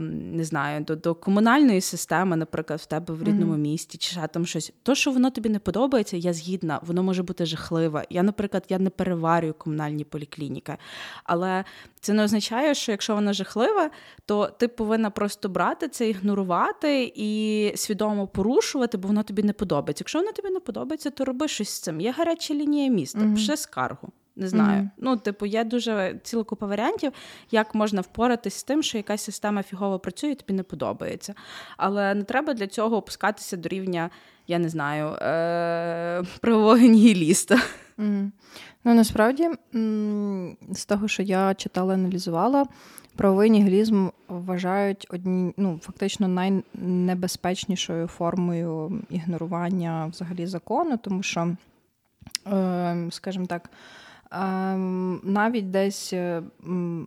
не 0.00 0.44
знаю, 0.44 0.84
до 0.84 0.96
до 0.96 1.14
комунальної 1.14 1.80
системи, 1.80 2.36
наприклад, 2.36 2.80
в 2.80 2.86
тебе 2.86 3.14
в 3.14 3.22
рідному 3.22 3.52
mm-hmm. 3.52 3.58
місті, 3.58 3.98
чи 3.98 4.10
ще 4.10 4.26
там 4.26 4.46
щось. 4.46 4.72
То, 4.82 4.94
що 4.94 5.10
воно 5.10 5.30
тобі 5.30 5.48
не 5.48 5.58
подобається, 5.58 6.16
я 6.16 6.32
згідна, 6.32 6.80
воно 6.82 7.02
може 7.02 7.22
бути 7.22 7.46
жахливе. 7.46 8.04
Я, 8.10 8.22
наприклад, 8.22 8.64
я 8.68 8.78
не 8.78 8.90
переварюю 8.90 9.54
комунальні 9.54 10.04
поліклініки. 10.04 10.76
Але 11.24 11.64
це 12.00 12.12
не 12.12 12.24
означає, 12.24 12.74
що 12.74 12.92
якщо 12.92 13.14
воно 13.14 13.32
жахливе, 13.32 13.90
то 14.26 14.46
ти 14.46 14.68
повинна 14.68 15.10
просто 15.10 15.48
брати 15.48 15.88
це, 15.88 16.08
ігнорувати 16.08 17.12
і 17.14 17.72
свідомо 17.76 18.26
порушувати, 18.26 18.98
бо 18.98 19.08
воно 19.08 19.22
тобі 19.22 19.42
не 19.42 19.52
подобається. 19.52 20.02
Якщо 20.02 20.18
воно 20.18 20.32
тобі 20.32 20.50
не 20.50 20.60
подобається, 20.60 21.10
то 21.10 21.24
роби 21.24 21.48
щось 21.48 21.68
з 21.68 21.80
цим. 21.80 22.00
Є 22.00 22.12
гаряча 22.12 22.54
лінія 22.54 22.90
міста, 22.90 23.18
mm-hmm. 23.18 23.34
пиши 23.34 23.56
скаргу. 23.56 24.08
Не 24.40 24.48
знаю. 24.48 24.82
Mm-hmm. 24.82 24.88
Ну, 24.98 25.16
типу, 25.16 25.46
є 25.46 25.64
дуже 25.64 26.20
ціла 26.22 26.44
купа 26.44 26.66
варіантів, 26.66 27.12
як 27.50 27.74
можна 27.74 28.00
впоратись 28.00 28.54
з 28.54 28.62
тим, 28.62 28.82
що 28.82 28.98
якась 28.98 29.22
система 29.22 29.62
фігово 29.62 29.98
працює, 29.98 30.30
і 30.30 30.34
тобі 30.34 30.52
не 30.52 30.62
подобається. 30.62 31.34
Але 31.76 32.14
не 32.14 32.22
треба 32.22 32.54
для 32.54 32.66
цього 32.66 32.96
опускатися 32.96 33.56
до 33.56 33.68
рівня, 33.68 34.10
я 34.46 34.58
не 34.58 34.68
знаю, 34.68 35.06
е- 35.06 36.22
правового 36.40 36.76
нігіліста. 36.78 37.54
Mm-hmm. 37.98 38.30
Ну, 38.84 38.94
насправді, 38.94 39.48
з 40.72 40.84
того, 40.86 41.08
що 41.08 41.22
я 41.22 41.54
читала, 41.54 41.94
аналізувала, 41.94 42.66
правовий 43.16 43.50
нігілізм 43.50 44.08
вважають 44.28 45.06
одні, 45.10 45.54
ну, 45.56 45.80
фактично 45.82 46.28
найнебезпечнішою 46.28 48.06
формою 48.06 49.02
ігнорування 49.10 50.06
взагалі 50.06 50.46
закону, 50.46 50.96
тому 50.96 51.22
що, 51.22 51.56
е- 52.46 53.06
скажімо 53.10 53.46
так. 53.46 53.70
Ем, 54.32 55.20
навіть 55.24 55.70
десь, 55.70 56.12
е, 56.12 56.42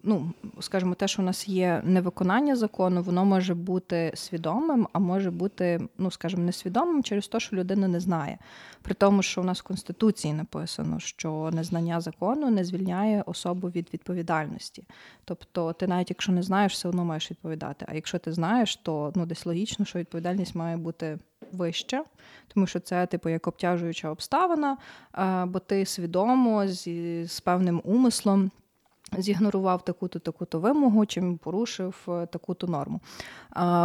ну 0.03 0.31
скажімо, 0.59 0.95
те, 0.95 1.07
що 1.07 1.21
у 1.21 1.25
нас 1.25 1.47
є 1.47 1.81
невиконання 1.85 2.55
закону, 2.55 3.01
воно 3.01 3.25
може 3.25 3.55
бути 3.55 4.11
свідомим, 4.15 4.87
а 4.93 4.99
може 4.99 5.31
бути, 5.31 5.87
ну 5.97 6.11
скажімо, 6.11 6.43
несвідомим 6.43 7.03
через 7.03 7.27
те, 7.27 7.39
що 7.39 7.55
людина 7.55 7.87
не 7.87 7.99
знає. 7.99 8.37
При 8.81 8.93
тому, 8.93 9.23
що 9.23 9.41
у 9.41 9.43
нас 9.43 9.59
в 9.59 9.63
Конституції 9.63 10.33
написано, 10.33 10.99
що 10.99 11.49
незнання 11.53 12.01
закону 12.01 12.49
не 12.49 12.63
звільняє 12.63 13.23
особу 13.25 13.67
від 13.67 13.93
відповідальності. 13.93 14.83
Тобто, 15.25 15.73
ти 15.73 15.87
навіть 15.87 16.09
якщо 16.09 16.31
не 16.31 16.43
знаєш, 16.43 16.73
все 16.73 16.89
одно 16.89 17.05
маєш 17.05 17.31
відповідати. 17.31 17.85
А 17.89 17.95
якщо 17.95 18.19
ти 18.19 18.31
знаєш, 18.31 18.75
то 18.75 19.13
ну 19.15 19.25
десь 19.25 19.45
логічно, 19.45 19.85
що 19.85 19.99
відповідальність 19.99 20.55
має 20.55 20.77
бути 20.77 21.19
вище, 21.51 22.03
тому 22.47 22.67
що 22.67 22.79
це, 22.79 23.05
типу, 23.05 23.29
як 23.29 23.47
обтяжуюча 23.47 24.09
обставина, 24.09 24.77
бо 25.45 25.59
ти 25.59 25.85
свідомо 25.85 26.67
зі 26.67 27.25
з 27.25 27.39
певним 27.39 27.81
умислом. 27.83 28.51
Зігнорував 29.17 29.85
таку-то 29.85 30.19
таку-то 30.19 30.59
вимогу, 30.59 31.05
чи 31.05 31.21
порушив 31.43 31.95
е, 32.07 32.25
таку-то 32.25 32.67
норму. 32.67 32.99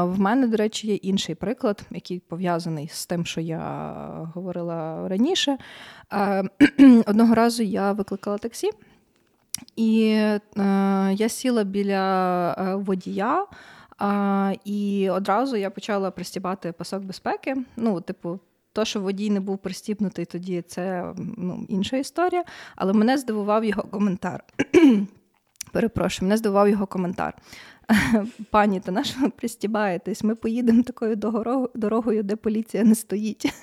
В 0.02 0.20
мене, 0.20 0.46
до 0.46 0.56
речі, 0.56 0.86
є 0.86 0.94
інший 0.94 1.34
приклад, 1.34 1.82
який 1.90 2.20
пов'язаний 2.20 2.88
з 2.92 3.06
тим, 3.06 3.26
що 3.26 3.40
я 3.40 3.60
говорила 4.34 5.08
раніше. 5.08 5.58
Одного 7.06 7.34
разу 7.34 7.62
я 7.62 7.92
викликала 7.92 8.38
таксі, 8.38 8.70
і 9.76 10.10
е, 10.10 10.40
я 11.14 11.28
сіла 11.28 11.64
біля 11.64 12.52
е, 12.52 12.74
водія. 12.74 13.46
А, 13.98 14.52
І 14.64 15.10
одразу 15.10 15.56
я 15.56 15.70
почала 15.70 16.10
пристібати 16.10 16.72
пасок 16.72 17.02
безпеки. 17.02 17.56
Ну, 17.76 18.00
типу, 18.00 18.38
то, 18.72 18.84
що 18.84 19.00
водій 19.00 19.30
не 19.30 19.40
був 19.40 19.58
пристібнутий 19.58 20.24
тоді, 20.24 20.62
це 20.62 21.12
ну, 21.16 21.66
інша 21.68 21.96
історія. 21.96 22.44
Але 22.76 22.92
мене 22.92 23.18
здивував 23.18 23.64
його 23.64 23.82
коментар. 23.82 24.44
Перепрошую, 25.72 26.28
мене 26.28 26.36
здивував 26.36 26.68
його 26.68 26.86
коментар. 26.86 27.34
Пані, 28.50 28.80
та 28.80 28.92
на 28.92 29.04
що 29.04 29.20
ви 29.20 29.28
пристібаєтесь? 29.28 30.24
Ми 30.24 30.34
поїдемо 30.34 30.82
такою 30.82 31.16
дорогою, 31.74 32.22
де 32.22 32.36
поліція 32.36 32.84
не 32.84 32.94
стоїть. 32.94 33.52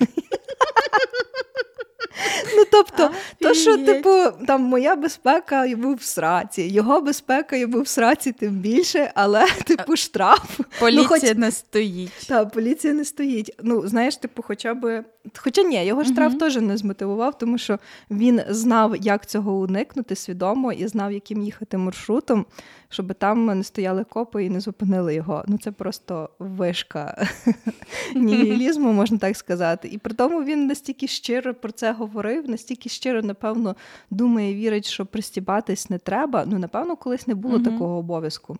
Ну, 2.56 2.64
тобто, 2.70 3.10
то, 3.40 3.54
що, 3.54 3.78
типу, 3.78 4.10
там 4.46 4.62
моя 4.62 4.96
безпека 4.96 5.66
йому 5.66 5.94
в 5.94 6.02
сраці, 6.02 6.62
його 6.62 7.00
безпека 7.00 7.56
йому 7.56 7.80
в 7.80 7.88
сраці, 7.88 8.32
тим 8.32 8.50
більше, 8.50 9.12
але, 9.14 9.46
типу, 9.64 9.96
штраф. 9.96 10.60
Поліція 10.80 11.02
ну, 11.02 11.08
хоч... 11.08 11.34
не 11.34 11.50
стоїть. 11.50 12.26
Так, 12.28 12.50
поліція 12.50 12.92
не 12.94 13.04
стоїть. 13.04 13.52
Ну, 13.62 13.88
знаєш, 13.88 14.16
типу, 14.16 14.42
хоча 14.42 14.74
б. 14.74 15.04
Хоча 15.34 15.62
ні, 15.62 15.86
його 15.86 16.04
штраф 16.04 16.34
uh 16.34 16.38
теж 16.38 16.56
не 16.56 16.76
змотивував, 16.76 17.38
тому 17.38 17.58
що 17.58 17.78
він 18.10 18.40
знав, 18.48 18.96
як 18.96 19.26
цього 19.26 19.52
уникнути 19.52 20.16
свідомо, 20.16 20.72
і 20.72 20.86
знав, 20.86 21.12
яким 21.12 21.42
їхати 21.42 21.78
маршрутом 21.78 22.46
щоб 22.88 23.14
там 23.14 23.46
не 23.46 23.64
стояли 23.64 24.04
копи 24.04 24.44
і 24.44 24.50
не 24.50 24.60
зупинили 24.60 25.14
його. 25.14 25.44
Ну 25.46 25.58
це 25.58 25.72
просто 25.72 26.30
вишка 26.38 27.28
нігілізму, 28.14 28.92
можна 28.92 29.18
так 29.18 29.36
сказати. 29.36 29.88
І 29.88 29.98
при 29.98 30.14
тому 30.14 30.44
він 30.44 30.66
настільки 30.66 31.06
щиро 31.06 31.54
про 31.54 31.72
це 31.72 31.92
говорив, 31.92 32.50
настільки 32.50 32.88
щиро, 32.88 33.22
напевно, 33.22 33.76
думає, 34.10 34.54
вірить, 34.54 34.86
що 34.86 35.06
пристібатись 35.06 35.90
не 35.90 35.98
треба. 35.98 36.44
Ну, 36.46 36.58
напевно, 36.58 36.96
колись 36.96 37.26
не 37.26 37.34
було 37.34 37.58
такого 37.58 37.98
обов'язку. 37.98 38.56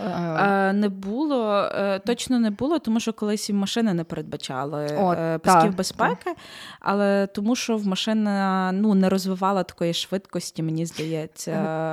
Е, 0.00 0.72
не 0.72 0.88
було, 0.88 1.70
е, 1.74 1.98
точно 1.98 2.38
не 2.38 2.50
було, 2.50 2.78
тому 2.78 3.00
що 3.00 3.12
колись 3.12 3.50
і 3.50 3.52
машини 3.52 3.94
не 3.94 4.04
передбачали 4.04 4.96
О, 4.98 5.12
е, 5.12 5.38
пасків 5.38 5.76
безпеки, 5.76 6.24
та. 6.24 6.34
але 6.80 7.26
тому, 7.26 7.56
що 7.56 7.76
в 7.76 7.86
машина 7.86 8.70
ну, 8.72 8.94
не 8.94 9.08
розвивала 9.08 9.62
такої 9.62 9.94
швидкості, 9.94 10.62
мені 10.62 10.86
здається, 10.86 11.52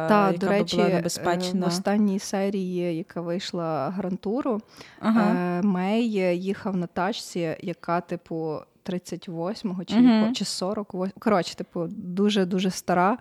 та, 0.09 0.27
яка 0.27 0.37
до 0.37 0.47
речі, 0.47 0.75
була 0.75 0.89
небезпечна. 0.89 1.65
В 1.65 1.69
останній 1.69 2.19
серії, 2.19 2.97
яка 2.97 3.21
вийшла 3.21 3.89
грантуру, 3.89 4.61
ага. 4.99 5.61
Мей 5.61 6.11
їхав 6.43 6.77
на 6.77 6.87
тачці, 6.87 7.55
яка, 7.61 8.01
типу, 8.01 8.59
38-го 8.89 9.85
чи 9.85 9.95
uh-huh. 9.95 10.31
чи 10.31 10.45
48 10.45 11.11
Коротше, 11.19 11.55
типу, 11.55 11.87
дуже 11.89 12.45
дуже 12.45 12.71
стара 12.71 13.17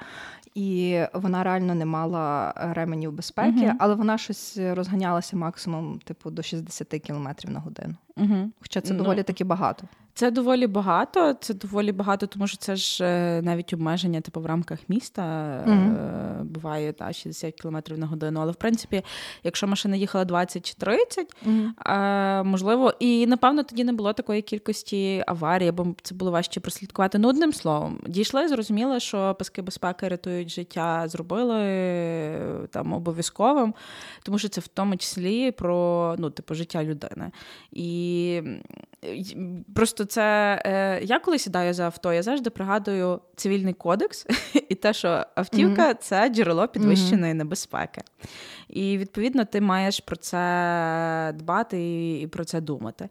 і 0.55 1.01
вона 1.13 1.43
реально 1.43 1.75
не 1.75 1.85
мала 1.85 2.53
ременів 2.57 3.13
безпеки, 3.13 3.67
uh 3.67 3.75
але 3.79 3.95
вона 3.95 4.19
щось 4.19 4.59
розганялася 4.59 5.37
максимум, 5.37 6.01
типу, 6.05 6.31
до 6.31 6.43
60 6.43 6.89
км 6.89 7.29
на 7.45 7.61
годину. 7.61 7.95
Uh 8.19 8.49
Хоча 8.61 8.81
це 8.81 8.95
доволі 8.95 9.23
таки 9.23 9.45
багато. 9.45 9.89
Це 10.19 10.31
доволі 10.31 10.67
багато. 10.67 11.35
Це 11.41 11.55
доволі 11.55 11.93
багато, 11.93 12.27
тому 12.27 12.47
що 12.47 12.57
це 12.57 12.77
ж 12.77 13.05
е, 13.05 13.43
навіть 13.43 13.73
обмеження, 13.73 14.21
типу 14.21 14.41
в 14.41 14.47
рамках 14.47 14.79
міста 14.89 15.23
mm-hmm. 15.67 16.45
буває 16.45 16.93
та 16.93 17.13
60 17.13 17.61
км 17.61 17.77
на 17.97 18.07
годину. 18.07 18.41
Але 18.41 18.53
в 18.53 18.55
принципі, 18.55 19.03
якщо 19.45 19.67
машина 19.67 19.97
їхала 19.97 20.25
20 20.25 20.67
чи 20.67 20.75
30, 20.75 21.27
mm-hmm. 21.47 22.45
можливо, 22.45 22.95
і 23.01 23.27
напевно 23.27 23.63
тоді 23.63 23.85
не 23.85 23.93
було 23.93 24.13
такої 24.13 24.43
кількості 24.43 25.25
аварій, 25.27 25.71
бо 25.71 25.87
це 26.03 26.15
було 26.15 26.31
важче 26.31 26.61
прослідкувати. 26.61 27.19
Ну, 27.19 27.29
одним 27.29 27.53
словом, 27.53 28.01
дійшли, 28.07 28.49
зрозуміли, 28.49 29.01
що 29.01 29.37
паски 29.39 29.63
безпеки 29.63 30.09
рятують 30.09 30.51
життя, 30.51 31.09
зробили 31.09 31.61
там 32.71 32.93
обов'язковим, 32.93 33.75
тому 34.23 34.39
що 34.39 34.49
це 34.49 34.61
в 34.61 34.69
тому 34.69 34.97
числі 34.97 35.51
про 35.51 36.15
ну, 36.19 36.31
типу, 36.31 36.55
життя 36.55 36.85
людини. 36.85 37.31
І 37.73 38.08
Просто 39.75 40.05
це 40.05 40.23
е, 40.67 41.01
я 41.05 41.19
коли 41.19 41.39
сідаю 41.39 41.75
за 41.75 41.85
авто, 41.85 42.13
я 42.13 42.23
завжди 42.23 42.51
пригадую 42.51 43.21
цивільний 43.37 43.75
кодекс 43.75 44.27
і 44.69 44.75
те, 44.75 44.93
що 44.93 45.25
автівка 45.35 45.89
mm-hmm. 45.89 45.99
це 46.01 46.29
джерело 46.29 46.69
підвищеної 46.69 47.33
mm-hmm. 47.33 47.37
небезпеки. 47.37 48.01
І 48.69 48.99
відповідно 48.99 49.45
ти 49.45 49.61
маєш 49.61 50.01
про 50.01 50.17
це 50.17 51.35
дбати 51.39 51.83
і, 51.83 52.21
і 52.21 52.27
про 52.27 52.45
це 52.45 52.61
думати. 52.61 53.09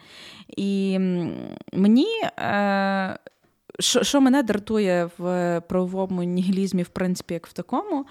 І 0.57 0.99
мені. 1.73 2.07
Е, 2.39 3.17
що 3.79 4.03
що 4.03 4.21
мене 4.21 4.43
дратує 4.43 5.09
в 5.17 5.61
правовому 5.67 6.23
нігілізмі, 6.23 6.83
в 6.83 6.87
принципі, 6.87 7.33
як 7.33 7.47
в 7.47 7.53
такому, 7.53 8.05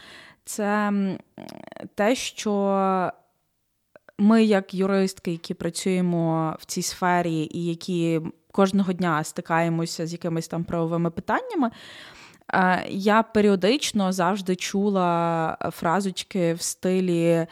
це 0.44 0.92
те, 1.94 2.14
що 2.14 3.12
ми, 4.18 4.44
як 4.44 4.74
юристки, 4.74 5.32
які 5.32 5.54
працюємо 5.54 6.56
в 6.60 6.64
цій 6.64 6.82
сфері, 6.82 7.48
і 7.50 7.64
які 7.64 8.20
кожного 8.52 8.92
дня 8.92 9.24
стикаємося 9.24 10.06
з 10.06 10.12
якимись 10.12 10.48
там 10.48 10.64
правовими 10.64 11.10
питаннями. 11.10 11.70
Е, 12.54 12.86
я 12.88 13.22
періодично 13.22 14.12
завжди 14.12 14.56
чула 14.56 15.58
фразочки 15.72 16.54
в 16.54 16.62
стилі. 16.62 17.24
Е, 17.30 17.46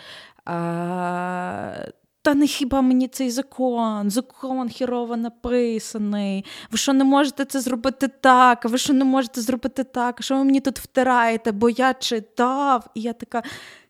та 2.24 2.34
не 2.34 2.46
хіба 2.46 2.80
мені 2.80 3.08
цей 3.08 3.30
закон, 3.30 4.10
закон 4.10 4.68
хірово 4.68 5.16
написаний. 5.16 6.44
Ви 6.70 6.78
що 6.78 6.92
не 6.92 7.04
можете 7.04 7.44
це 7.44 7.60
зробити 7.60 8.08
так? 8.08 8.64
Ви 8.64 8.78
що 8.78 8.92
не 8.92 9.04
можете 9.04 9.40
зробити 9.40 9.84
так? 9.84 10.22
Що 10.22 10.36
ви 10.36 10.44
мені 10.44 10.60
тут 10.60 10.78
втираєте? 10.78 11.52
Бо 11.52 11.70
я 11.70 11.94
читав, 11.94 12.86
і 12.94 13.00
я 13.00 13.12
така. 13.12 13.42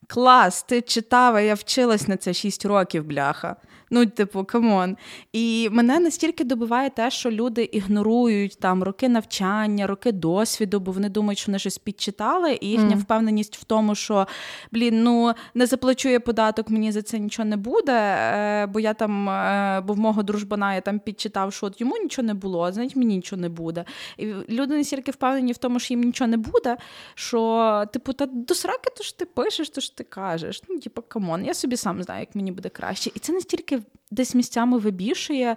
Клас, 0.07 0.63
ти 0.63 0.83
читала, 0.83 1.41
я 1.41 1.55
вчилась 1.55 2.09
на 2.09 2.17
це 2.17 2.35
6 2.35 2.65
років, 2.65 3.05
бляха. 3.05 3.57
Ну, 3.91 4.07
типу, 4.07 4.45
come 4.45 4.75
on. 4.75 4.97
І 5.33 5.69
мене 5.73 5.99
настільки 5.99 6.45
добиває 6.45 6.91
те, 6.91 7.11
що 7.11 7.31
люди 7.31 7.63
ігнорують 7.73 8.59
там 8.61 8.83
роки 8.83 9.09
навчання, 9.09 9.87
роки 9.87 10.13
досвіду, 10.13 10.81
бо 10.81 10.93
вони 10.93 11.09
думають, 11.09 11.39
що 11.39 11.47
вони 11.47 11.59
щось 11.59 11.79
підчитали, 11.79 12.59
і 12.61 12.69
їхня 12.69 12.97
mm. 12.97 12.99
впевненість 12.99 13.57
в 13.57 13.65
тому, 13.65 13.95
що 13.95 14.27
блін, 14.73 15.03
ну 15.03 15.35
не 15.55 15.67
заплачу 15.67 16.09
я 16.09 16.21
податок, 16.21 16.71
мені 16.71 16.93
за 16.93 17.03
це 17.03 17.19
нічого 17.19 17.49
не 17.49 17.57
буде. 17.57 17.93
Е, 17.93 18.67
бо 18.67 18.81
я 18.81 18.95
там, 18.95 19.29
е, 19.29 19.83
бо 19.87 19.93
в 19.93 19.99
мого 19.99 20.23
дружбана 20.23 20.75
я 20.75 20.81
там 20.81 20.99
підчитав, 20.99 21.53
що 21.53 21.67
от 21.67 21.81
йому 21.81 21.97
нічого 21.97 22.27
не 22.27 22.35
було, 22.35 22.73
значить 22.73 22.97
мені 22.97 23.17
нічого 23.17 23.43
не 23.43 23.49
буде. 23.49 23.85
І 24.19 24.27
люди 24.49 24.77
настільки 24.77 25.11
впевнені 25.11 25.53
в 25.53 25.59
тому, 25.59 25.79
що 25.79 25.95
їм 25.95 26.03
нічого 26.03 26.29
не 26.29 26.37
буде. 26.37 26.77
Що, 27.15 27.85
типу, 27.93 28.13
та 28.13 28.27
до 28.27 28.55
сраки, 28.55 28.91
то 28.97 29.05
ж 29.05 29.19
ти 29.19 29.25
пишеш, 29.25 29.71
то 29.71 29.81
ж 29.81 29.94
ти 29.95 30.05
кажеш. 30.05 30.63
Ну, 30.69 30.79
типу, 30.79 31.03
come 31.03 31.27
on, 31.27 31.45
я 31.45 31.55
собі 31.55 31.77
сам 31.77 32.03
знаю, 32.03 32.21
як 32.21 32.35
мені 32.35 32.53
буде 32.53 32.69
краще. 32.69 33.11
І 33.15 33.19
це 33.19 33.33
настільки 33.33 33.83
десь 34.11 34.35
місцями 34.35 34.79
вибішує, 34.79 35.57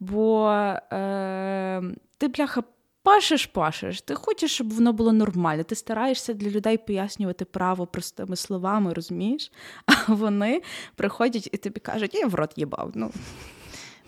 бо 0.00 0.50
е, 0.92 1.82
ти, 2.18 2.28
бляха, 2.28 2.62
пашеш, 3.02 3.46
пашеш, 3.46 4.02
ти 4.02 4.14
хочеш, 4.14 4.54
щоб 4.54 4.72
воно 4.72 4.92
було 4.92 5.12
нормально. 5.12 5.62
Ти 5.62 5.74
стараєшся 5.74 6.32
для 6.32 6.50
людей 6.50 6.78
пояснювати 6.78 7.44
право 7.44 7.86
простими 7.86 8.36
словами, 8.36 8.92
розумієш? 8.92 9.52
А 9.86 10.12
вони 10.12 10.62
приходять 10.96 11.48
і 11.52 11.56
тобі 11.56 11.80
кажуть, 11.80 12.14
я 12.14 12.26
в 12.26 12.34
рот 12.34 12.52
їбав. 12.56 12.90
Ну, 12.94 13.10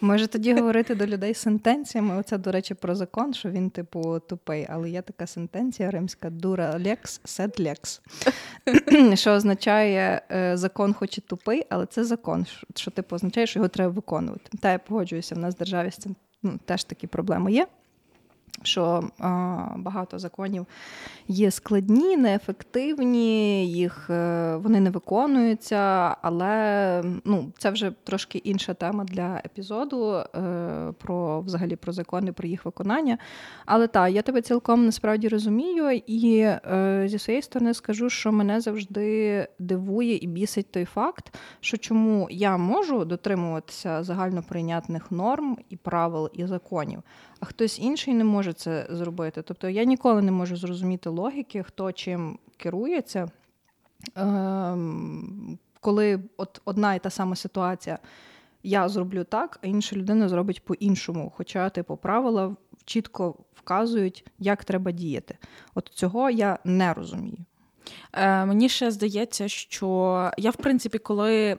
Може 0.00 0.26
тоді 0.26 0.54
говорити 0.54 0.94
до 0.94 1.06
людей 1.06 1.34
сентенціями. 1.34 2.16
Оце, 2.16 2.38
до 2.38 2.52
речі, 2.52 2.74
про 2.74 2.94
закон, 2.94 3.34
що 3.34 3.50
він, 3.50 3.70
типу, 3.70 4.20
тупий. 4.28 4.66
Але 4.70 4.90
є 4.90 5.02
така 5.02 5.26
сентенція 5.26 5.90
римська 5.90 6.30
dura 6.30 6.80
lex, 6.84 7.20
sed 7.24 7.60
lex, 7.60 8.00
що 9.14 9.30
означає 9.30 10.22
е, 10.30 10.56
закон, 10.56 10.94
хоч 10.94 11.18
і 11.18 11.20
тупий, 11.20 11.66
але 11.68 11.86
це 11.86 12.04
закон, 12.04 12.46
що 12.74 12.90
типу 12.90 13.16
означає, 13.16 13.46
що 13.46 13.58
його 13.58 13.68
треба 13.68 13.92
виконувати. 13.92 14.58
Та 14.60 14.72
я 14.72 14.78
погоджуюся, 14.78 15.34
в 15.34 15.38
нас 15.38 15.54
в 15.54 15.58
державі 15.58 15.90
з 15.90 15.96
цим 15.96 16.16
ну, 16.42 16.58
теж 16.64 16.84
такі 16.84 17.06
проблеми 17.06 17.52
є 17.52 17.66
що 18.62 19.10
а, 19.18 19.58
багато 19.76 20.18
законів 20.18 20.66
є 21.28 21.50
складні, 21.50 22.16
неефективні, 22.16 23.66
їх 23.68 24.10
е, 24.10 24.56
вони 24.56 24.80
не 24.80 24.90
виконуються, 24.90 26.16
але 26.22 27.02
ну, 27.24 27.52
це 27.58 27.70
вже 27.70 27.92
трошки 28.04 28.38
інша 28.38 28.74
тема 28.74 29.04
для 29.04 29.42
епізоду 29.44 30.12
е, 30.12 30.92
про 30.98 31.40
взагалі 31.40 31.76
про 31.76 31.92
закони, 31.92 32.32
про 32.32 32.48
їх 32.48 32.64
виконання. 32.64 33.18
Але 33.66 33.86
так, 33.86 34.12
я 34.12 34.22
тебе 34.22 34.42
цілком 34.42 34.86
насправді 34.86 35.28
розумію, 35.28 36.00
і 36.06 36.38
е, 36.38 37.04
зі 37.06 37.18
своєї 37.18 37.42
сторони 37.42 37.74
скажу, 37.74 38.10
що 38.10 38.32
мене 38.32 38.60
завжди 38.60 39.48
дивує 39.58 40.16
і 40.16 40.26
бісить 40.26 40.70
той 40.70 40.84
факт, 40.84 41.38
що 41.60 41.76
чому 41.76 42.28
я 42.30 42.56
можу 42.56 43.04
дотримуватися 43.04 44.02
загальноприйнятних 44.02 45.10
норм 45.10 45.58
і 45.68 45.76
правил 45.76 46.30
і 46.32 46.46
законів 46.46 47.02
а 47.44 47.46
хтось 47.46 47.78
інший 47.78 48.14
не 48.14 48.24
може 48.24 48.43
це 48.52 48.86
зробити. 48.90 49.42
Тобто 49.42 49.68
я 49.68 49.84
ніколи 49.84 50.22
не 50.22 50.32
можу 50.32 50.56
зрозуміти 50.56 51.08
логіки, 51.08 51.62
хто 51.62 51.92
чим 51.92 52.38
керується. 52.56 53.28
ем, 54.16 55.58
коли 55.80 56.20
от 56.36 56.60
одна 56.64 56.94
і 56.94 56.98
та 56.98 57.10
сама 57.10 57.36
ситуація, 57.36 57.98
я 58.62 58.88
зроблю 58.88 59.24
так, 59.24 59.58
а 59.62 59.66
інша 59.66 59.96
людина 59.96 60.28
зробить 60.28 60.64
по-іншому. 60.64 61.32
Хоча, 61.36 61.70
типу, 61.70 61.96
правила 61.96 62.56
чітко 62.84 63.34
вказують, 63.54 64.24
як 64.38 64.64
треба 64.64 64.90
діяти. 64.90 65.38
От 65.74 65.88
цього 65.88 66.30
я 66.30 66.58
не 66.64 66.94
розумію. 66.94 67.38
Е, 68.12 68.44
Мені 68.44 68.68
ще 68.68 68.90
здається, 68.90 69.48
що 69.48 70.30
я, 70.38 70.50
в 70.50 70.56
принципі, 70.56 70.98
коли 70.98 71.56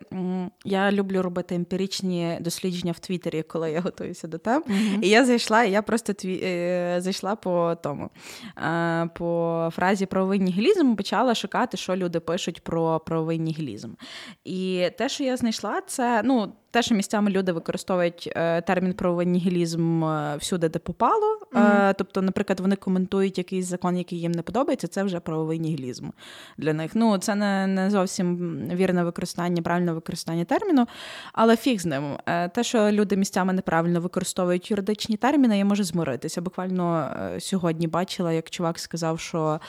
я 0.65 0.91
люблю 0.91 1.22
робити 1.22 1.55
емпіричні 1.55 2.38
дослідження 2.41 2.91
в 2.91 3.00
Твіттері, 3.00 3.44
коли 3.44 3.72
я 3.72 3.82
готуюся 3.82 4.27
до 4.27 4.38
тем, 4.38 4.63
mm-hmm. 4.63 5.01
і 5.01 5.10
я 5.10 5.25
зайшла, 5.25 5.63
і 5.63 5.72
я 5.72 5.82
просто 5.82 6.13
тві... 6.13 6.41
е, 6.44 6.96
зайшла 7.00 7.36
по 7.36 7.77
тому 7.84 8.10
е, 8.58 9.10
по 9.15 9.70
фразі 9.75 10.05
правовий 10.05 10.39
нігілізм, 10.39 10.96
почала 10.96 11.36
шукати, 11.36 11.77
що 11.77 11.96
люди 11.96 12.20
пишуть 12.20 12.63
про 12.63 13.00
правовий 13.00 13.39
нігілізм. 13.39 13.89
І 14.44 14.89
те, 14.98 15.10
що 15.10 15.24
я 15.24 15.38
знайшла, 15.38 15.82
це 15.88 16.22
ну 16.25 16.53
те, 16.75 16.82
що 16.82 16.96
місцями 16.96 17.32
люди 17.32 17.51
використовують 17.51 18.34
е, 18.36 18.62
термін 18.62 18.94
правовий 18.94 19.25
нігілізм 19.25 20.03
е, 20.03 20.38
всюди, 20.38 20.70
де 20.70 20.79
попало. 20.79 21.39
Mm-hmm. 21.51 21.96
Тобто, 21.98 22.22
наприклад, 22.22 22.60
вони 22.60 22.75
коментують 22.75 23.38
якийсь 23.38 23.65
закон, 23.65 23.98
який 23.98 24.20
їм 24.20 24.32
не 24.32 24.41
подобається, 24.41 24.88
це 24.88 25.03
вже 25.03 25.20
правовий 25.20 25.60
нігілізм 25.60 26.10
для 26.58 26.74
них. 26.74 26.91
Ну, 26.94 27.17
це 27.17 27.36
не 27.36 27.67
не 27.67 27.89
зовсім 27.89 28.58
вірне 28.74 29.03
використання, 29.03 29.62
правильне 29.62 29.94
використання 29.94 30.46
терміну, 30.46 30.88
але 31.34 31.58
фіг 31.58 31.79
з 31.79 31.86
ним. 31.86 32.17
Те, 32.25 32.63
що 32.63 32.91
люди 32.91 33.17
місцями 33.17 33.53
неправильно 33.53 34.01
використовують 34.01 34.72
юридичні 34.72 35.17
терміни, 35.17 35.58
я 35.58 35.65
можу 35.65 35.84
змиритися. 35.84 36.41
Буквально 36.41 37.10
сьогодні 37.39 37.88
бачила, 37.88 38.32
як 38.32 38.50
чувак 38.50 38.79
сказав, 38.79 39.20
що 39.20 39.60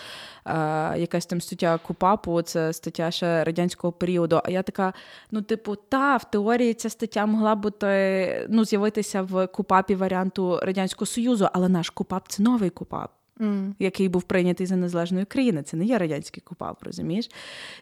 е, 0.46 0.52
якась 0.98 1.26
там 1.26 1.40
стаття 1.40 1.78
Купапу, 1.78 2.42
це 2.42 2.72
стаття 2.72 3.10
ще 3.10 3.44
радянського 3.44 3.92
періоду. 3.92 4.40
А 4.44 4.50
я 4.50 4.62
така: 4.62 4.92
ну, 5.30 5.42
типу, 5.42 5.76
та 5.76 6.16
в 6.16 6.30
теорії 6.30 6.74
ця 6.74 6.90
стаття 6.96 7.26
могла 7.26 7.54
бути 7.54 8.46
ну, 8.50 8.64
з'явитися 8.64 9.22
в 9.22 9.46
Купапі 9.46 9.94
варіанту 9.94 10.60
Радянського 10.62 11.06
Союзу, 11.06 11.48
але 11.52 11.68
наш 11.68 11.90
Купап 11.90 12.28
це 12.28 12.42
новий 12.42 12.70
Купап. 12.70 13.10
Mm. 13.40 13.72
Який 13.78 14.08
був 14.08 14.22
прийнятий 14.22 14.66
за 14.66 14.76
незалежною 14.76 15.26
країни. 15.26 15.62
Це 15.62 15.76
не 15.76 15.84
є 15.84 15.98
радянський 15.98 16.42
купап, 16.46 16.82
розумієш? 16.82 17.30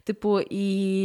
Типу, 0.04 0.40
і 0.40 1.04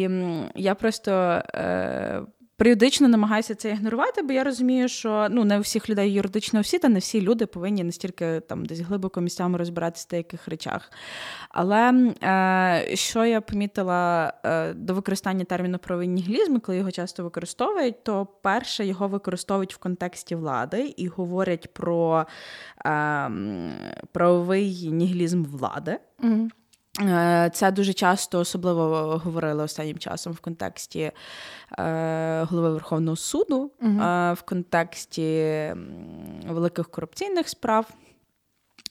я 0.56 0.75
просто 0.75 1.12
е, 1.56 2.22
періодично 2.60 3.08
намагаюся 3.08 3.56
це 3.56 3.70
ігнорувати, 3.70 4.22
бо 4.22 4.34
я 4.34 4.44
розумію, 4.44 4.88
що 4.88 5.28
ну 5.32 5.46
не 5.46 5.58
у 5.58 5.62
всіх 5.62 5.89
людей 5.89 6.13
юридична 6.13 6.60
освіта, 6.60 6.89
не 6.89 7.00
всі 7.00 7.22
люди 7.22 7.46
повинні 7.46 7.84
настільки 7.84 8.39
там 8.39 8.66
десь 8.66 8.80
глибоко 8.80 9.22
місцями 9.22 9.58
розбиратися 9.58 10.06
в 10.08 10.12
деяких 10.12 10.48
речах. 10.48 10.92
Але 11.50 12.13
е, 12.24 12.96
що 12.96 13.25
я 13.25 13.42
помітила 13.42 14.34
е, 14.44 14.74
до 14.74 14.94
використання 14.94 15.46
терміну 15.46 15.78
правовий 15.78 16.08
нігілізм, 16.08 16.60
коли 16.60 16.78
його 16.78 16.92
часто 16.92 17.24
використовують, 17.24 18.04
то 18.04 18.28
перше 18.42 18.86
його 18.86 19.08
використовують 19.08 19.74
в 19.74 19.78
контексті 19.78 20.36
влади 20.36 20.94
і 20.98 21.08
говорять 21.08 21.74
про 21.74 22.25
е, 22.86 23.32
правовий 24.12 24.89
нігілізм 24.92 25.44
влади. 25.44 25.98
Mm-hmm. 26.24 26.50
Це 27.53 27.72
дуже 27.72 27.94
часто 27.94 28.39
особливо 28.39 29.18
говорили 29.24 29.63
останнім 29.63 29.98
часом 29.98 30.34
в 30.34 30.39
контексті 30.39 31.12
е, 31.79 32.44
голови 32.50 32.72
Верховного 32.72 33.18
суду, 33.18 33.72
угу. 33.82 34.01
е, 34.01 34.34
в 34.34 34.41
контексті 34.41 35.74
великих 36.48 36.89
корупційних 36.89 37.50
справ. 37.50 37.86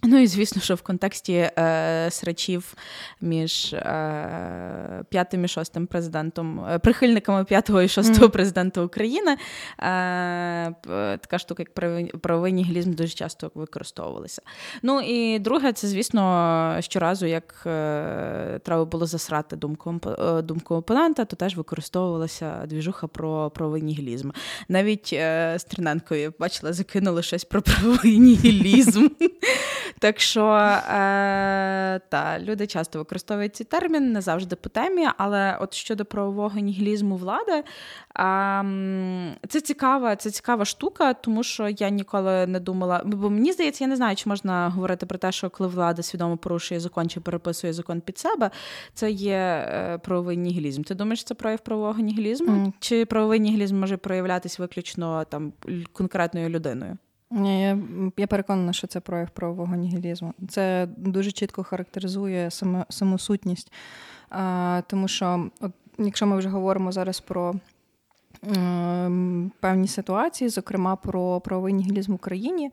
Ну 0.02 0.18
і 0.18 0.26
звісно, 0.26 0.62
що 0.62 0.74
в 0.74 0.82
контексті 0.82 1.32
е, 1.32 2.08
срачів 2.10 2.74
між 3.20 3.72
е, 3.72 5.04
п'ятим 5.08 5.44
і 5.44 5.48
шостим 5.48 5.86
президентом, 5.86 6.64
е, 6.70 6.78
прихильниками 6.78 7.44
п'ятого 7.44 7.82
і 7.82 7.88
шостого 7.88 8.26
mm. 8.26 8.30
президента 8.30 8.80
України, 8.82 9.32
е, 9.32 9.36
така 11.20 11.38
штука, 11.38 11.62
як 11.62 11.74
правовий 12.20 12.52
нігілізм, 12.52 12.92
дуже 12.92 13.14
часто 13.14 13.50
використовувалися. 13.54 14.42
Ну 14.82 15.00
і 15.00 15.38
друге, 15.38 15.72
це, 15.72 15.88
звісно, 15.88 16.76
щоразу, 16.80 17.26
як 17.26 17.62
е, 17.66 18.60
треба 18.64 18.84
було 18.84 19.06
засрати 19.06 19.56
думку 19.56 20.00
е, 20.18 20.42
думку 20.42 20.74
опонента, 20.74 21.24
то 21.24 21.36
теж 21.36 21.56
використовувалася 21.56 22.66
двіжуха 22.66 23.06
про 23.06 23.50
правовий 23.50 23.82
нігілізм. 23.82 24.30
Навіть 24.68 25.10
е, 25.12 25.56
Стріненкові 25.58 26.30
бачила, 26.38 26.72
закинули 26.72 27.22
щось 27.22 27.44
про 27.44 27.62
правовий 27.62 28.18
нігілізм. 28.18 29.08
Так 29.98 30.20
що 30.20 30.46
е, 30.46 32.00
та, 32.08 32.38
люди 32.40 32.66
часто 32.66 32.98
використовують 32.98 33.56
цей 33.56 33.66
термін, 33.66 34.12
не 34.12 34.20
завжди 34.20 34.56
по 34.56 34.68
темі, 34.68 35.06
але 35.16 35.58
от 35.60 35.74
щодо 35.74 36.04
правового 36.04 36.60
нігілізму 36.60 37.16
влади, 37.16 37.52
е, 37.52 37.64
це 39.48 39.60
цікава, 39.60 40.16
це 40.16 40.30
цікава 40.30 40.64
штука, 40.64 41.14
тому 41.14 41.42
що 41.42 41.68
я 41.68 41.88
ніколи 41.88 42.46
не 42.46 42.60
думала. 42.60 43.02
Бо 43.04 43.30
мені 43.30 43.52
здається, 43.52 43.84
я 43.84 43.88
не 43.88 43.96
знаю, 43.96 44.16
чи 44.16 44.28
можна 44.28 44.68
говорити 44.68 45.06
про 45.06 45.18
те, 45.18 45.32
що 45.32 45.50
коли 45.50 45.70
влада 45.70 46.02
свідомо 46.02 46.36
порушує 46.36 46.80
закон 46.80 47.08
чи 47.08 47.20
переписує 47.20 47.72
закон 47.72 48.00
під 48.00 48.18
себе, 48.18 48.50
це 48.94 49.10
є 49.10 49.36
е, 49.36 49.98
правовий 49.98 50.36
нігілізм. 50.36 50.82
Ти 50.82 50.94
думаєш, 50.94 51.24
це 51.24 51.34
прояв 51.34 51.60
правового 51.60 52.00
нігілізму? 52.00 52.52
Mm. 52.52 52.72
Чи 52.80 53.04
правовий 53.04 53.40
нігілізм 53.40 53.80
може 53.80 53.96
проявлятися 53.96 54.62
виключно 54.62 55.24
там 55.24 55.52
конкретною 55.92 56.48
людиною? 56.48 56.96
Ні, 57.30 57.62
я 57.62 57.78
я 58.16 58.26
переконана, 58.26 58.72
що 58.72 58.86
це 58.86 59.00
прояв 59.00 59.30
правового 59.30 59.76
нігілізму. 59.76 60.34
Це 60.48 60.88
дуже 60.96 61.32
чітко 61.32 61.62
характеризує 61.62 62.50
саме, 62.50 62.86
саму 62.88 63.18
сутність. 63.18 63.72
А, 64.30 64.82
Тому 64.86 65.08
що, 65.08 65.50
от, 65.60 65.72
якщо 65.98 66.26
ми 66.26 66.38
вже 66.38 66.48
говоримо 66.48 66.92
зараз 66.92 67.20
про 67.20 67.54
певні 69.60 69.88
ситуації, 69.88 70.50
зокрема 70.50 70.96
про 70.96 71.40
правовий 71.40 71.72
нігілізм 71.72 72.12
в 72.12 72.14
Україні, 72.14 72.70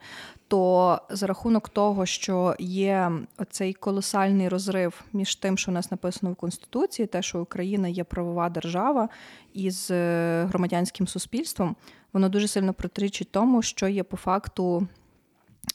то 0.47 0.99
за 1.09 1.27
рахунок 1.27 1.69
того, 1.69 2.05
що 2.05 2.55
є 2.59 3.11
оцей 3.37 3.73
колосальний 3.73 4.49
розрив 4.49 5.03
між 5.13 5.35
тим, 5.35 5.57
що 5.57 5.71
у 5.71 5.73
нас 5.73 5.91
написано 5.91 6.31
в 6.31 6.35
Конституції, 6.35 7.05
те, 7.05 7.21
що 7.21 7.41
Україна 7.41 7.87
є 7.87 8.03
правова 8.03 8.49
держава 8.49 9.09
із 9.53 9.87
е, 9.91 10.45
громадянським 10.49 11.07
суспільством, 11.07 11.75
воно 12.15 12.29
дуже 12.29 12.47
сильно 12.47 12.73
протирічить 12.73 13.31
тому, 13.31 13.61
що 13.61 13.87
є 13.87 14.03
по 14.03 14.17
факту 14.17 14.87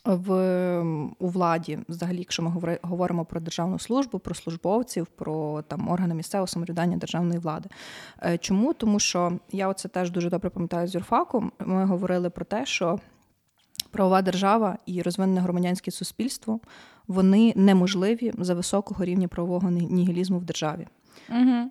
в 0.04 0.80
у 1.18 1.28
владі, 1.28 1.78
взагалі, 1.88 2.18
якщо 2.18 2.42
ми 2.42 2.78
говоримо 2.82 3.24
про 3.24 3.40
державну 3.40 3.78
службу, 3.78 4.18
про 4.18 4.34
службовців, 4.34 5.06
про 5.06 5.62
там 5.62 5.88
органи 5.88 6.14
місцевого 6.14 6.46
самоврядування 6.46 6.96
державної 6.96 7.38
влади. 7.38 7.68
Е, 8.22 8.38
чому? 8.38 8.72
Тому 8.72 9.00
що 9.00 9.38
я 9.52 9.68
оце 9.68 9.88
теж 9.88 10.10
дуже 10.10 10.30
добре 10.30 10.50
пам'ятаю 10.50 10.86
з 10.88 10.94
юрфаку. 10.94 11.50
Ми 11.58 11.84
говорили 11.84 12.30
про 12.30 12.44
те, 12.44 12.66
що 12.66 12.98
правова 13.90 14.22
держава 14.22 14.78
і 14.86 15.02
розвинене 15.02 15.40
громадянське 15.40 15.90
суспільство 15.90 16.60
вони 17.06 17.52
неможливі 17.56 18.32
за 18.38 18.54
високого 18.54 19.04
рівня 19.04 19.28
правового 19.28 19.70
нігілізму 19.70 20.38
в 20.38 20.44
державі. 20.44 20.86
Угу. 21.28 21.70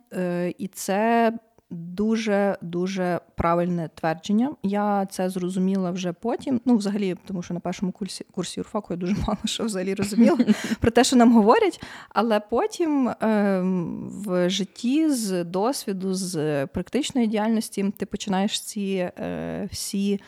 І 0.58 0.67
це 0.67 1.34
Дуже 1.71 2.58
дуже 2.62 3.19
правильне 3.36 3.89
твердження. 3.95 4.55
Я 4.63 5.05
це 5.05 5.29
зрозуміла 5.29 5.91
вже 5.91 6.13
потім. 6.13 6.62
Ну, 6.65 6.75
взагалі, 6.77 7.15
тому 7.27 7.41
що 7.41 7.53
на 7.53 7.60
першому 7.60 7.91
курсі 7.91 8.25
курсі 8.32 8.60
юрфаку 8.60 8.93
я 8.93 8.97
дуже 8.97 9.15
мало 9.27 9.38
що 9.45 9.63
взагалі 9.63 9.93
розуміла 9.93 10.38
про 10.79 10.91
те, 10.91 11.03
що 11.03 11.15
нам 11.15 11.34
говорять. 11.34 11.82
Але 12.10 12.39
потім 12.39 13.10
е, 13.10 13.15
в 14.25 14.49
житті 14.49 15.10
з 15.10 15.43
досвіду, 15.43 16.13
з 16.13 16.65
практичної 16.65 17.27
діяльності, 17.27 17.93
ти 17.97 18.05
починаєш 18.05 18.62
ці 18.62 19.12
е, 19.19 19.67
всі 19.71 20.19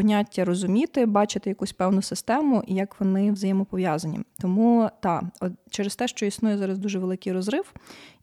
поняття 0.00 0.44
розуміти, 0.44 1.06
бачити 1.06 1.50
якусь 1.50 1.72
певну 1.72 2.02
систему 2.02 2.62
і 2.66 2.74
як 2.74 3.00
вони 3.00 3.32
взаємопов'язані. 3.32 4.20
Тому 4.38 4.90
так, 5.00 5.24
через 5.70 5.96
те, 5.96 6.08
що 6.08 6.26
існує 6.26 6.58
зараз 6.58 6.78
дуже 6.78 6.98
великий 6.98 7.32
розрив, 7.32 7.72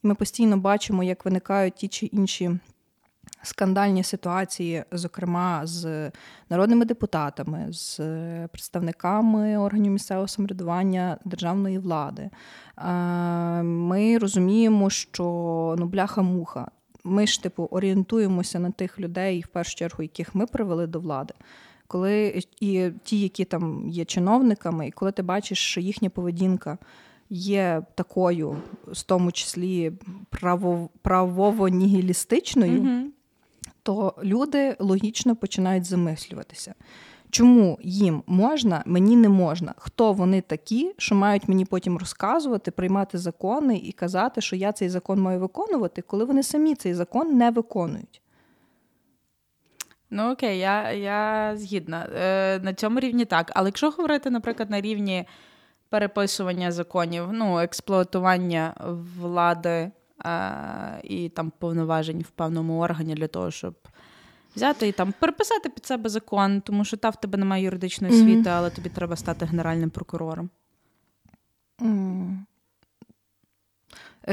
і 0.04 0.08
ми 0.08 0.16
постійно 0.16 0.58
бачимо, 0.58 1.04
як 1.04 1.26
виникають 1.26 1.76
ті 1.76 1.88
чи 1.88 2.06
інші. 2.06 2.60
Скандальні 3.44 4.04
ситуації, 4.04 4.84
зокрема 4.92 5.62
з 5.64 6.12
народними 6.50 6.86
депутатами, 6.86 7.68
з 7.70 8.00
представниками 8.48 9.58
органів 9.58 9.92
місцевого 9.92 10.28
самоврядування 10.28 11.18
державної 11.26 11.80
влади, 11.80 12.30
ми 13.64 14.18
розуміємо, 14.18 14.90
що 14.90 15.24
ну 15.80 15.86
бляха-муха, 15.86 16.68
ми 17.04 17.28
ж 17.28 17.44
типу 17.44 17.64
орієнтуємося 17.64 18.60
на 18.60 18.72
тих 18.72 19.00
людей, 19.00 19.42
в 19.42 19.48
першу 19.48 19.76
чергу, 19.76 20.04
яких 20.04 20.36
ми 20.36 20.46
привели 20.46 20.88
до 20.88 21.00
влади. 21.00 21.34
Коли 21.88 22.44
і 22.60 22.92
ті, 23.04 23.20
які 23.20 23.46
там 23.46 23.90
є 23.90 24.06
чиновниками, 24.06 24.88
і 24.88 24.92
коли 24.92 25.12
ти 25.12 25.22
бачиш, 25.22 25.60
що 25.60 25.82
їхня 25.82 26.10
поведінка 26.10 26.78
є 27.30 27.82
такою, 27.96 28.58
в 28.88 29.04
тому 29.04 29.32
числі 29.32 29.92
право, 30.30 30.90
правово-нігілістичною, 31.04 32.82
mm-hmm. 32.82 33.04
то 33.84 34.14
люди 34.24 34.76
логічно 34.80 35.36
починають 35.36 35.86
замислюватися. 35.86 36.74
Чому 37.30 37.78
їм 37.82 38.24
можна, 38.28 38.84
мені 38.86 39.16
не 39.16 39.30
можна? 39.30 39.74
Хто 39.78 40.14
вони 40.14 40.42
такі, 40.42 40.94
що 40.98 41.16
мають 41.16 41.48
мені 41.50 41.66
потім 41.66 41.98
розказувати, 41.98 42.72
приймати 42.72 43.18
закони 43.18 43.78
і 43.78 43.92
казати, 43.92 44.42
що 44.42 44.56
я 44.56 44.72
цей 44.72 44.90
закон 44.90 45.22
маю 45.22 45.40
виконувати, 45.40 46.02
коли 46.02 46.26
вони 46.26 46.44
самі 46.44 46.76
цей 46.76 46.94
закон 46.94 47.38
не 47.38 47.52
виконують? 47.52 48.22
Ну 50.10 50.32
окей, 50.32 50.60
я 50.60 50.92
я 50.92 51.52
згідна. 51.58 52.10
Е, 52.16 52.60
На 52.60 52.74
цьому 52.74 53.00
рівні 53.00 53.26
так. 53.26 53.52
Але 53.56 53.68
якщо 53.68 53.90
говорити, 53.90 54.30
наприклад, 54.30 54.70
на 54.70 54.82
рівні 54.82 55.26
переписування 55.90 56.72
законів, 56.72 57.30
ну, 57.32 57.60
експлуатування 57.60 58.74
влади 59.20 59.70
е, 59.70 59.92
і 61.04 61.30
там 61.30 61.52
повноважень 61.60 62.22
в 62.22 62.30
певному 62.30 62.80
органі 62.80 63.14
для 63.14 63.28
того, 63.28 63.52
щоб 63.52 63.76
взяти 64.56 64.88
і 64.88 64.92
там 64.92 65.14
переписати 65.20 65.70
під 65.70 65.86
себе 65.86 66.10
закон, 66.10 66.62
тому 66.62 66.86
що 66.86 66.98
та 66.98 67.10
в 67.10 67.16
тебе 67.16 67.38
немає 67.38 67.64
юридичної 67.64 68.14
освіти, 68.14 68.50
mm-hmm. 68.50 68.58
але 68.58 68.70
тобі 68.70 68.90
треба 68.90 69.16
стати 69.16 69.46
генеральним 69.46 69.90
прокурором. 69.90 70.50
Mm. 71.80 72.38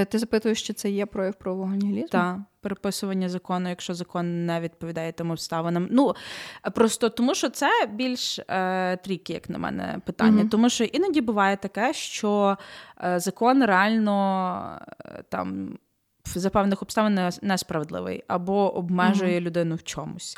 Ти 0.09 0.18
запитуєш, 0.18 0.62
чи 0.62 0.72
це 0.72 0.90
є 0.90 1.07
прояв 1.07 1.35
правового 1.35 1.74
нігілізму? 1.74 2.09
Так, 2.09 2.38
переписування 2.61 3.28
закону, 3.28 3.68
якщо 3.68 3.94
закон 3.94 4.46
не 4.46 4.61
відповідає 4.61 5.12
тим 5.12 5.30
обставинам. 5.30 5.88
Ну 5.90 6.14
просто 6.74 7.09
тому, 7.09 7.35
що 7.35 7.50
це 7.50 7.70
більш 7.92 8.38
е, 8.38 8.96
трікі, 8.96 9.33
як 9.33 9.50
на 9.50 9.59
мене, 9.59 10.00
питання. 10.07 10.42
Mm-hmm. 10.42 10.48
Тому 10.48 10.68
що 10.68 10.85
іноді 10.85 11.20
буває 11.20 11.57
таке, 11.57 11.92
що 11.92 12.59
е, 13.04 13.20
закон 13.20 13.64
реально 13.64 14.80
е, 15.04 15.22
там 15.28 15.78
за 16.26 16.50
певних 16.50 16.82
обставин 16.82 17.30
несправедливий 17.42 18.24
або 18.28 18.76
обмежує 18.76 19.38
mm-hmm. 19.38 19.44
людину 19.44 19.74
в 19.74 19.82
чомусь. 19.82 20.37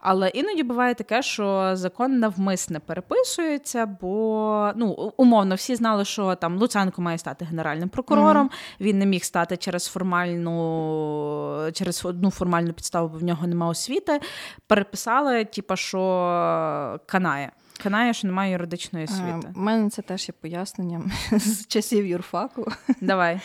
Але 0.00 0.28
іноді 0.28 0.62
буває 0.62 0.94
таке, 0.94 1.22
що 1.22 1.70
закон 1.72 2.18
навмисне 2.18 2.80
переписується, 2.80 3.86
бо 3.86 4.72
ну 4.76 5.12
умовно 5.16 5.54
всі 5.54 5.74
знали, 5.74 6.04
що 6.04 6.34
там 6.34 6.58
Луценко 6.58 7.02
має 7.02 7.18
стати 7.18 7.44
генеральним 7.44 7.88
прокурором. 7.88 8.46
Mm-hmm. 8.46 8.80
Він 8.80 8.98
не 8.98 9.06
міг 9.06 9.24
стати 9.24 9.56
через 9.56 9.86
формальну, 9.86 11.70
через 11.72 12.04
одну 12.04 12.30
формальну 12.30 12.72
підставу, 12.72 13.08
бо 13.08 13.18
в 13.18 13.22
нього 13.22 13.46
немає 13.46 13.70
освіти. 13.70 14.20
Переписали, 14.66 15.44
типа, 15.44 15.76
що 15.76 17.00
канає. 17.06 17.52
Канає, 17.82 18.14
що 18.14 18.26
немає 18.26 18.52
юридичної 18.52 19.04
е, 19.04 19.08
освіти. 19.12 19.52
У 19.56 19.60
мене 19.60 19.90
це 19.90 20.02
теж 20.02 20.28
є 20.28 20.34
поясненням 20.40 21.12
з 21.32 21.66
часів 21.66 22.06
юрфаку. 22.06 22.72
Давай. 23.00 23.40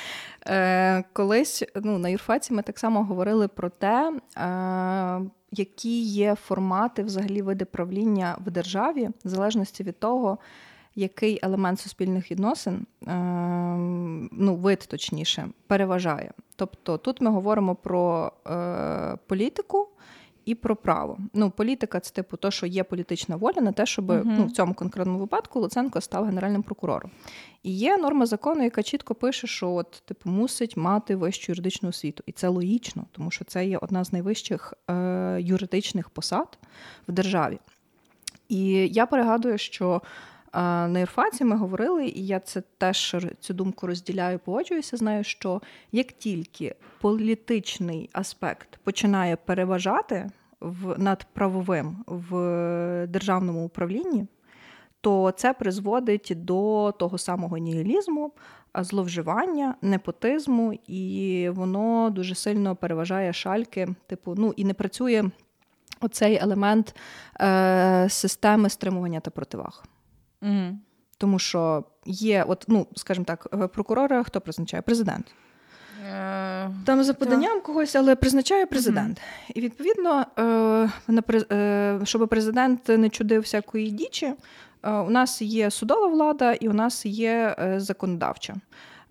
Е, 0.48 1.04
Колись 1.14 1.64
ну, 1.76 1.98
на 1.98 2.10
юрфаці 2.10 2.54
ми 2.54 2.62
так 2.62 2.80
само 2.80 3.04
говорили 3.04 3.48
про 3.48 3.70
те, 3.70 4.14
е, 4.38 5.22
які 5.52 6.02
є 6.02 6.36
формати 6.36 7.04
взагалі 7.04 7.42
види 7.42 7.66
правління 7.66 8.38
в 8.46 8.52
державі, 8.52 9.10
в 9.26 9.30
залежності 9.30 9.84
від 9.84 10.00
того, 10.00 10.38
який 10.96 11.40
елемент 11.44 11.80
суспільних 11.80 12.32
відносин, 12.32 12.86
е, 13.08 13.14
ну, 14.32 14.56
вид 14.56 14.80
точніше, 14.90 15.50
переважає. 15.68 16.32
Тобто 16.56 16.98
тут 16.98 17.22
ми 17.22 17.32
говоримо 17.32 17.76
про 17.76 18.32
е, 18.48 19.18
політику 19.28 19.88
і 20.46 20.56
про 20.56 20.76
право. 20.76 21.18
Ну, 21.34 21.52
політика 21.52 22.00
це 22.00 22.14
типу 22.14 22.38
то, 22.38 22.52
що 22.52 22.66
є 22.66 22.84
політична 22.84 23.36
воля 23.36 23.62
на 23.62 23.72
те, 23.72 23.86
щоб 23.86 24.10
uh-huh. 24.10 24.24
ну, 24.26 24.46
в 24.46 24.52
цьому 24.52 24.74
конкретному 24.74 25.20
випадку 25.20 25.60
Луценко 25.60 26.02
став 26.02 26.26
генеральним 26.26 26.64
прокурором. 26.64 27.12
І 27.64 27.72
є 27.72 27.98
норма 27.98 28.26
закону, 28.26 28.64
яка 28.64 28.84
чітко 28.84 29.16
пише, 29.16 29.48
що 29.48 29.72
от 29.72 29.92
типу 30.06 30.30
мусить 30.30 30.78
мати 30.78 31.16
вищу 31.16 31.52
юридичну 31.52 31.90
освіту. 31.90 32.24
І 32.26 32.32
це 32.32 32.48
логічно, 32.48 33.06
тому 33.12 33.32
що 33.32 33.46
це 33.46 33.66
є 33.66 33.78
одна 33.78 34.04
з 34.04 34.14
найвищих 34.14 34.74
е, 34.90 35.38
юридичних 35.42 36.10
посад 36.10 36.58
в 37.08 37.12
державі. 37.12 37.60
І 38.50 38.64
я 38.88 39.06
перегадую, 39.06 39.58
що. 39.58 40.02
На 40.54 41.00
юрфаці 41.00 41.46
ми 41.46 41.58
говорили, 41.58 42.06
і 42.06 42.26
я 42.26 42.40
це 42.40 42.64
теж 42.78 43.16
цю 43.40 43.54
думку 43.54 43.88
розділяю, 43.88 44.40
погоджуюся. 44.40 44.98
Знаю, 44.98 45.24
що 45.24 45.62
як 45.92 46.12
тільки 46.12 46.76
політичний 47.02 48.10
аспект 48.14 48.80
починає 48.84 49.36
переважати 49.36 50.30
в 50.60 51.00
над 51.00 51.24
правовим 51.34 52.04
в 52.08 53.08
державному 53.10 53.66
управлінні, 53.66 54.28
то 55.02 55.32
це 55.32 55.54
призводить 55.54 56.32
до 56.36 56.94
того 57.00 57.18
самого 57.18 57.58
нігілізму, 57.58 58.32
зловживання, 58.76 59.76
непотизму, 59.82 60.74
і 60.88 61.50
воно 61.50 62.10
дуже 62.10 62.36
сильно 62.36 62.76
переважає 62.76 63.34
шальки, 63.34 63.88
типу, 64.08 64.36
ну 64.38 64.54
і 64.56 64.66
не 64.66 64.74
працює 64.74 65.24
оцей 66.02 66.40
елемент 66.42 66.96
е, 67.42 68.08
системи 68.10 68.70
стримування 68.70 69.20
та 69.20 69.32
противаг. 69.32 69.84
Угу. 70.44 70.78
Тому 71.18 71.40
що 71.40 71.84
є, 72.06 72.46
от, 72.48 72.66
ну, 72.68 72.88
скажімо 72.96 73.26
так, 73.26 73.48
е, 73.54 73.68
прокурора 73.68 74.24
хто 74.24 74.42
призначає? 74.42 74.82
Президент. 74.82 75.26
Е, 76.10 76.70
Там 76.86 77.04
за 77.04 77.14
поданням 77.14 77.62
когось, 77.62 77.96
але 77.96 78.16
призначає 78.16 78.66
президент. 78.66 79.18
mm 79.18 79.52
І 79.56 79.62
відповідно, 79.62 80.26
е, 81.52 82.00
щоб 82.04 82.30
президент 82.30 82.90
не 82.90 83.10
чудив 83.10 83.42
всякої 83.42 83.92
дічі, 83.92 84.34
у 84.84 85.10
нас 85.10 85.42
є 85.42 85.72
судова 85.72 86.08
влада 86.08 86.54
і 86.54 86.68
у 86.68 86.74
нас 86.74 87.06
є 87.06 87.56
законодавча. 87.78 88.56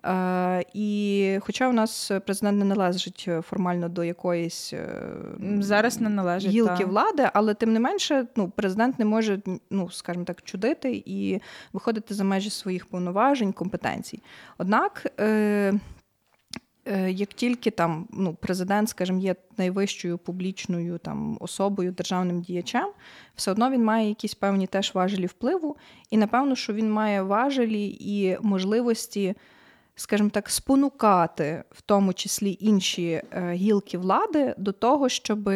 Е, 0.05 0.65
і 0.73 1.39
хоча 1.41 1.69
у 1.69 1.73
нас 1.73 2.11
президент 2.25 2.59
не 2.59 2.65
належить 2.65 3.29
формально 3.41 3.89
до 3.89 4.03
якоїсь 4.03 4.73
е, 4.73 5.03
зараз 5.59 6.01
не 6.01 6.09
належить 6.09 6.51
гілки 6.51 6.83
та. 6.83 6.85
влади, 6.85 7.29
але 7.33 7.53
тим 7.53 7.73
не 7.73 7.79
менше, 7.79 8.27
ну 8.35 8.51
президент 8.55 8.99
не 8.99 9.05
може, 9.05 9.41
ну 9.69 9.89
скажімо 9.89 10.25
так, 10.25 10.41
чудити 10.41 11.03
і 11.05 11.39
виходити 11.73 12.13
за 12.13 12.23
межі 12.23 12.49
своїх 12.49 12.85
повноважень, 12.85 13.53
компетенцій. 13.53 14.21
Однак. 14.57 15.07
Е, 15.19 17.11
як 17.11 17.29
тільки 17.29 17.71
там 17.71 18.07
ну, 18.13 18.33
президент, 18.33 18.89
скажімо, 18.89 19.19
є 19.19 19.35
найвищою 19.57 20.17
публічною 20.17 20.97
там 20.97 21.37
особою, 21.39 21.91
державним 21.91 22.41
діячем, 22.41 22.89
все 23.35 23.51
одно 23.51 23.71
він 23.71 23.83
має 23.83 24.09
якісь 24.09 24.35
певні 24.35 24.67
теж 24.67 24.93
важелі 24.93 25.25
впливу, 25.25 25.77
і 26.09 26.17
напевно, 26.17 26.55
що 26.55 26.73
він 26.73 26.91
має 26.91 27.21
важелі 27.21 27.97
і 27.99 28.37
можливості 28.41 29.35
скажімо 29.95 30.29
так, 30.29 30.49
спонукати 30.49 31.63
в 31.71 31.81
тому 31.81 32.13
числі 32.13 32.57
інші 32.59 33.09
е, 33.11 33.53
гілки 33.53 33.97
влади 33.97 34.55
до 34.57 34.71
того, 34.71 35.09
щоб 35.09 35.49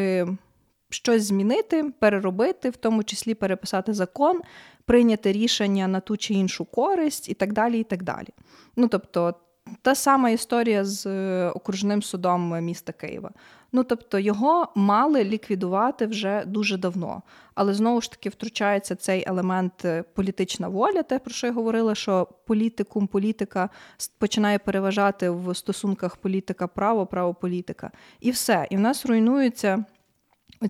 щось 0.90 1.24
змінити, 1.24 1.84
переробити, 2.00 2.70
в 2.70 2.78
тому 2.78 3.04
числі 3.04 3.34
переписати 3.34 3.94
закон, 3.94 4.42
прийняти 4.86 5.32
рішення 5.32 5.88
на 5.88 6.00
ту 6.00 6.18
чи 6.18 6.34
іншу 6.34 6.66
користь 6.66 7.30
і 7.30 7.34
так 7.34 7.54
далі. 7.54 7.80
і 7.80 7.84
так 7.84 8.04
далі. 8.04 8.28
Ну, 8.76 8.88
тобто, 8.88 9.36
та 9.82 9.96
сама 9.96 10.30
історія 10.30 10.86
з 10.86 11.06
е, 11.06 11.50
окружним 11.56 12.02
судом 12.02 12.64
міста 12.64 12.94
Києва. 12.94 13.32
Ну 13.72 13.84
тобто 13.84 14.20
його 14.20 14.68
мали 14.76 15.24
ліквідувати 15.24 16.06
вже 16.06 16.44
дуже 16.46 16.78
давно. 16.78 17.22
Але 17.56 17.74
знову 17.74 18.02
ж 18.02 18.12
таки 18.12 18.30
втручається 18.30 18.96
цей 18.96 19.24
елемент 19.28 19.86
е, 19.86 20.04
політична 20.04 20.68
воля, 20.68 21.04
те, 21.04 21.20
про 21.20 21.34
що 21.34 21.48
я 21.48 21.54
говорила, 21.54 21.96
що 21.96 22.28
політикум, 22.46 23.08
політика 23.08 23.70
починає 24.18 24.60
переважати 24.60 25.30
в 25.30 25.56
стосунках 25.56 26.16
політика, 26.16 26.68
право, 26.68 27.06
право 27.06 27.34
політика. 27.34 27.92
І 28.20 28.32
все. 28.32 28.68
І 28.70 28.78
в 28.78 28.80
нас 28.80 29.06
руйнуються 29.06 29.86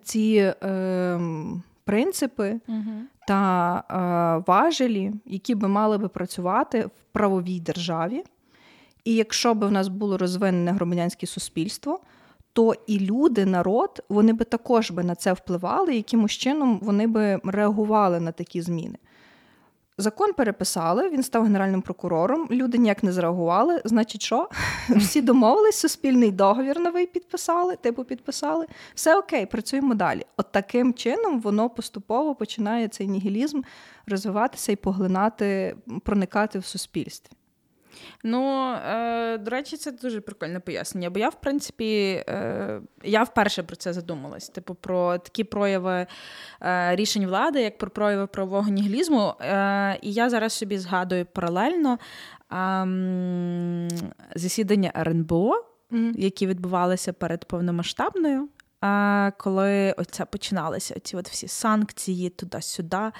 ці 0.03 0.53
е, 0.63 1.19
принципи 1.83 2.59
угу. 2.67 3.01
та 3.27 3.83
е, 3.91 4.43
важелі, 4.47 5.11
які 5.25 5.55
би 5.55 5.67
мали 5.67 5.97
би 5.97 6.07
працювати 6.07 6.85
в 6.85 7.03
правовій 7.11 7.59
державі. 7.59 8.23
І 9.07 9.15
якщо 9.15 9.53
б 9.53 9.67
в 9.67 9.71
нас 9.71 9.87
було 9.87 10.17
розвинене 10.17 10.71
громадянське 10.71 11.27
суспільство, 11.27 11.99
то 12.53 12.73
і 12.87 12.99
люди, 12.99 13.45
народ, 13.45 14.03
вони 14.09 14.33
би 14.33 14.45
також 14.45 14.91
би 14.91 15.03
на 15.03 15.15
це 15.15 15.33
впливали, 15.33 15.95
якимось 15.95 16.31
чином 16.31 16.79
вони 16.81 17.07
би 17.07 17.39
реагували 17.43 18.19
на 18.19 18.31
такі 18.31 18.61
зміни. 18.61 18.97
Закон 19.97 20.33
переписали, 20.33 21.09
він 21.09 21.23
став 21.23 21.43
генеральним 21.43 21.81
прокурором. 21.81 22.47
Люди 22.51 22.77
ніяк 22.77 23.03
не 23.03 23.11
зреагували. 23.11 23.81
Значить, 23.85 24.21
що? 24.21 24.49
Всі 24.89 25.21
домовились, 25.21 25.75
суспільний 25.75 26.31
договір 26.31 26.79
новий 26.79 27.05
підписали, 27.05 27.75
типу 27.75 28.03
підписали. 28.03 28.65
Все 28.95 29.19
окей, 29.19 29.45
працюємо 29.45 29.95
далі. 29.95 30.25
От 30.37 30.51
таким 30.51 30.93
чином 30.93 31.41
воно 31.41 31.69
поступово 31.69 32.35
починає 32.35 32.87
цей 32.87 33.07
нігілізм 33.07 33.61
розвиватися 34.07 34.71
і 34.71 34.75
поглинати, 34.75 35.75
проникати 36.03 36.59
в 36.59 36.65
суспільстві. 36.65 37.37
Ну, 38.23 38.71
е, 38.71 39.37
до 39.37 39.51
речі, 39.51 39.77
це 39.77 39.91
дуже 39.91 40.21
прикольне 40.21 40.59
пояснення, 40.59 41.09
бо 41.09 41.19
я, 41.19 41.29
в 41.29 41.41
принципі, 41.41 42.23
е, 42.29 42.81
я 43.03 43.23
вперше 43.23 43.63
про 43.63 43.75
це 43.75 43.93
задумалась. 43.93 44.49
Типу, 44.49 44.75
про 44.75 45.17
такі 45.17 45.43
прояви 45.43 46.07
е, 46.61 46.95
рішень 46.95 47.25
влади, 47.25 47.61
як 47.61 47.77
про 47.77 47.89
прояви 47.89 48.27
правового 48.27 48.69
нігілізму. 48.69 49.33
Е, 49.41 49.99
і 50.01 50.13
я 50.13 50.29
зараз 50.29 50.53
собі 50.53 50.77
згадую 50.77 51.25
паралельно 51.25 51.97
засідання 54.35 54.91
РНБО, 54.95 55.65
mm-hmm. 55.91 56.19
які 56.19 56.47
відбувалися 56.47 57.13
перед 57.13 57.45
повномасштабною. 57.45 58.49
Коли 59.37 59.91
оце 59.97 60.25
починалися 60.25 60.99
ці 60.99 61.17
от 61.17 61.29
всі 61.29 61.47
санкції 61.47 62.29
туди-сюди. 62.29 63.11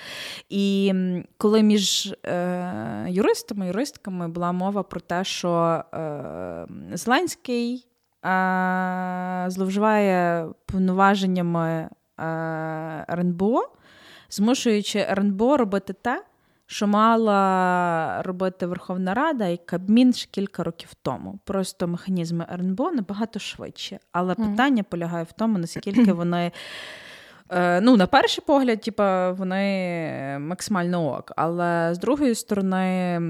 І 0.50 0.94
коли 1.38 1.64
між 1.64 2.14
е, 2.26 3.06
юристами 3.10 3.66
і 3.66 3.68
юристками 3.68 4.28
була 4.28 4.52
мова 4.52 4.84
про 4.84 5.00
те, 5.00 5.24
що 5.24 5.84
е, 5.94 6.68
Зеленський 6.94 7.88
е, 8.26 9.46
зловживає 9.48 10.48
повноваженнями 10.66 11.70
е, 11.70 11.90
РНБО, 13.10 13.62
змушуючи 14.30 15.00
РНБО 15.00 15.58
робити 15.58 15.94
те, 15.94 16.24
що 16.68 16.88
мала 16.88 18.22
робити 18.22 18.66
Верховна 18.66 19.14
Рада 19.14 19.48
і 19.48 19.58
Кабмін 19.58 20.14
ще 20.14 20.30
кілька 20.32 20.64
років 20.64 20.94
тому. 21.02 21.40
Просто 21.44 21.88
механізми 21.88 22.46
РНБО 22.52 22.92
набагато 22.92 23.40
швидше. 23.40 24.00
Але 24.12 24.36
питання 24.36 24.84
полягає 24.84 25.24
в 25.24 25.32
тому, 25.32 25.58
наскільки 25.58 26.14
вони 26.14 26.52
Е, 27.50 27.82
ну, 27.82 27.98
на 27.98 28.08
перший 28.08 28.44
погляд, 28.48 28.82
типа, 28.82 29.32
вони 29.32 30.38
максимально 30.40 31.18
ок. 31.18 31.32
Але 31.36 31.94
з 31.94 32.00
другої 32.00 32.36
сторони, 32.36 33.22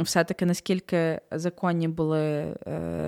все-таки 0.00 0.46
наскільки 0.46 1.20
законні 1.30 1.88
були 1.88 2.20
е, 2.20 2.56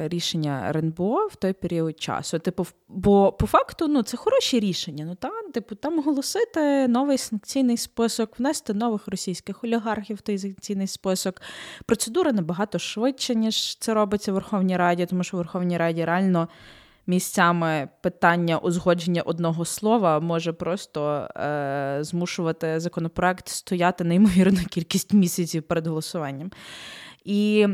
рішення 0.09 0.67
РНБО 0.69 1.27
в 1.27 1.37
той 1.37 1.53
період 1.53 2.01
часу. 2.01 2.39
Типу, 2.39 2.67
бо 2.89 3.33
по 3.33 3.47
факту 3.47 3.89
ну, 3.89 4.03
це 4.03 4.17
хороші 4.17 4.61
рішення. 4.61 5.05
Ну 5.05 5.15
та, 5.15 5.31
типу, 5.55 5.75
там 5.75 5.99
оголосити 5.99 6.89
новий 6.89 7.19
санкційний 7.19 7.77
список, 7.77 8.39
внести 8.39 8.75
нових 8.75 9.09
російських 9.09 9.65
олігархів 9.65 10.17
в 10.17 10.21
той 10.21 10.39
санкційний 10.39 10.87
список. 10.87 11.43
Процедура 11.87 12.33
набагато 12.33 12.79
швидше, 12.79 13.35
ніж 13.35 13.79
це 13.79 13.95
робиться 13.95 14.33
в 14.33 14.35
Верховній 14.35 14.77
Раді, 14.77 15.07
тому 15.07 15.25
що 15.25 15.37
в 15.37 15.41
Верховній 15.41 15.79
Раді 15.79 16.05
реально 16.05 16.49
місцями 17.07 17.89
питання 18.01 18.59
узгодження 18.59 19.23
одного 19.23 19.65
слова 19.65 20.21
може 20.21 20.53
просто 20.53 21.29
е, 21.37 21.99
змушувати 22.01 22.81
законопроект 22.81 23.49
стояти 23.49 24.05
неймовірну 24.05 24.61
кількість 24.71 25.13
місяців 25.13 25.63
перед 25.63 25.87
голосуванням. 25.87 26.51
І 27.25 27.67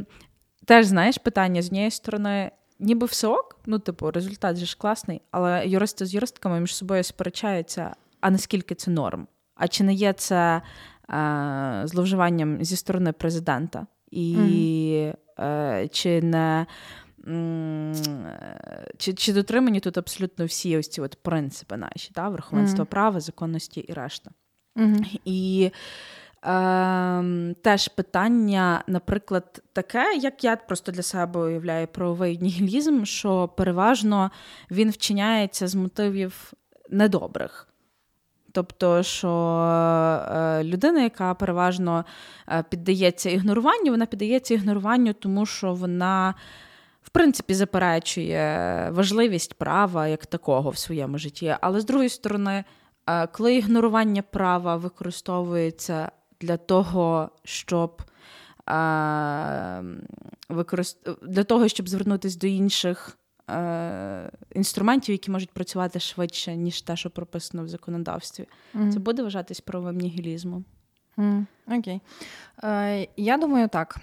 теж, 0.65 0.87
знаєш, 0.87 1.19
питання 1.19 1.63
з 1.63 1.67
однієї 1.67 1.91
сторони. 1.91 2.51
Ніби 2.79 3.07
все 3.07 3.29
ок, 3.29 3.61
ну, 3.67 3.79
типу, 3.79 4.11
результат 4.11 4.57
же 4.57 4.67
ж 4.67 4.77
класний, 4.79 5.23
але 5.31 5.67
юристи 5.67 6.07
з 6.07 6.15
юристками 6.15 6.61
між 6.61 6.77
собою 6.77 7.03
сперечаються, 7.03 7.95
а 8.21 8.31
наскільки 8.31 8.75
це 8.75 8.91
норм? 8.91 9.27
А 9.55 9.69
чи 9.69 9.85
не 9.85 9.95
є 9.95 10.13
це 10.13 10.63
е, 11.11 11.83
зловживанням 11.85 12.65
зі 12.65 12.77
сторони 12.77 13.13
президента? 13.13 13.87
І 14.11 14.35
mm-hmm. 14.37 15.45
е, 15.45 15.89
чи 15.89 16.23
не 16.23 16.67
чи 18.99 19.13
чи 19.15 19.33
дотримані 19.33 19.81
тут 19.81 19.99
абсолютно 19.99 20.45
всі 20.45 20.79
ось 20.79 20.89
ці 20.89 21.01
от 21.01 21.19
принципи 21.23 21.77
наші, 21.77 22.11
та? 22.13 22.29
верховенство 22.29 22.85
mm. 22.85 22.89
права, 22.89 23.21
законності 23.21 23.81
і 23.81 23.93
решта. 23.93 24.31
Mm-hmm. 24.77 25.21
І 25.25 25.71
е, 26.45 27.55
теж 27.63 27.89
питання, 27.89 28.85
наприклад, 28.87 29.63
таке, 29.73 30.19
як 30.23 30.45
я 30.45 30.57
просто 30.57 30.93
для 30.93 31.03
себе 31.03 31.41
уявляю 31.41 31.87
правовий 31.87 32.39
нігілізм, 32.39 33.05
що 33.05 33.49
переважно 33.49 34.31
він 34.71 34.91
вчиняється 34.91 35.69
з 35.69 35.75
мотивів 35.75 36.53
недобрих. 36.91 37.69
Тобто, 38.53 39.03
що 39.03 39.29
е, 40.33 40.65
людина, 40.65 41.03
яка 41.03 41.35
переважно 41.35 42.05
е, 42.49 42.65
піддається 42.69 43.31
ігноруванню, 43.31 43.91
вона 43.91 44.07
піддається 44.07 44.55
ігноруванню, 44.55 45.13
тому 45.13 45.47
що 45.47 45.75
вона 45.75 46.35
принципі 47.13 47.55
заперечує 47.55 48.89
важливість 48.93 49.55
права 49.55 50.07
як 50.09 50.27
такого 50.27 50.71
в 50.71 50.79
своєму 50.79 51.19
житті. 51.19 51.57
Але 51.61 51.81
з 51.81 51.85
другої 51.85 52.09
сторони, 52.09 52.65
е, 53.07 53.27
коли 53.27 53.55
ігнорування 53.55 54.23
права 54.23 54.77
використовується 54.77 56.11
для 56.41 56.57
того, 56.57 57.31
щоб 57.45 58.03
е, 58.69 59.83
для 61.23 61.45
того, 61.45 61.69
щоб 61.69 61.89
звернутися 61.89 62.39
до 62.39 62.47
інших 62.47 63.19
е, 63.51 64.31
інструментів, 64.55 65.13
які 65.13 65.31
можуть 65.31 65.51
працювати 65.51 66.01
швидше, 66.01 66.57
ніж 66.57 66.83
те, 66.83 66.97
що 66.97 67.11
прописано 67.11 67.65
в 67.65 67.69
законодавстві, 67.69 68.47
mm. 68.75 68.93
це 68.93 68.99
буде 68.99 69.23
вважатись 69.23 69.61
правовим 69.61 69.99
нігілізмом. 69.99 70.65
Mm. 71.19 71.47
Окей. 71.79 72.01
Е, 72.65 73.09
Я 73.17 73.39
думаю 73.39 73.69
так, 73.69 74.01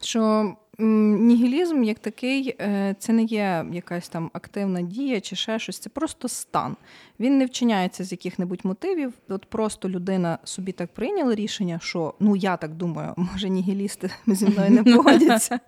що 0.00 0.54
Нігілізм 0.78 1.82
як 1.82 1.98
такий, 1.98 2.56
е, 2.60 2.94
це 2.98 3.12
не 3.12 3.22
є 3.22 3.66
якась 3.72 4.08
там 4.08 4.30
активна 4.32 4.82
дія 4.82 5.20
чи 5.20 5.36
ще 5.36 5.58
щось, 5.58 5.78
це 5.78 5.90
просто 5.90 6.28
стан. 6.28 6.76
Він 7.20 7.38
не 7.38 7.46
вчиняється 7.46 8.04
з 8.04 8.12
яких-небудь 8.12 8.60
мотивів. 8.64 9.12
От 9.28 9.46
просто 9.46 9.88
людина 9.88 10.38
собі 10.44 10.72
так 10.72 10.94
прийняла 10.94 11.34
рішення, 11.34 11.78
що 11.82 12.14
ну 12.20 12.36
я 12.36 12.56
так 12.56 12.74
думаю, 12.74 13.14
може 13.16 13.48
нігілісти 13.48 14.10
зі 14.26 14.46
мною 14.46 14.70
не 14.70 14.84
погодяться. 14.96 15.60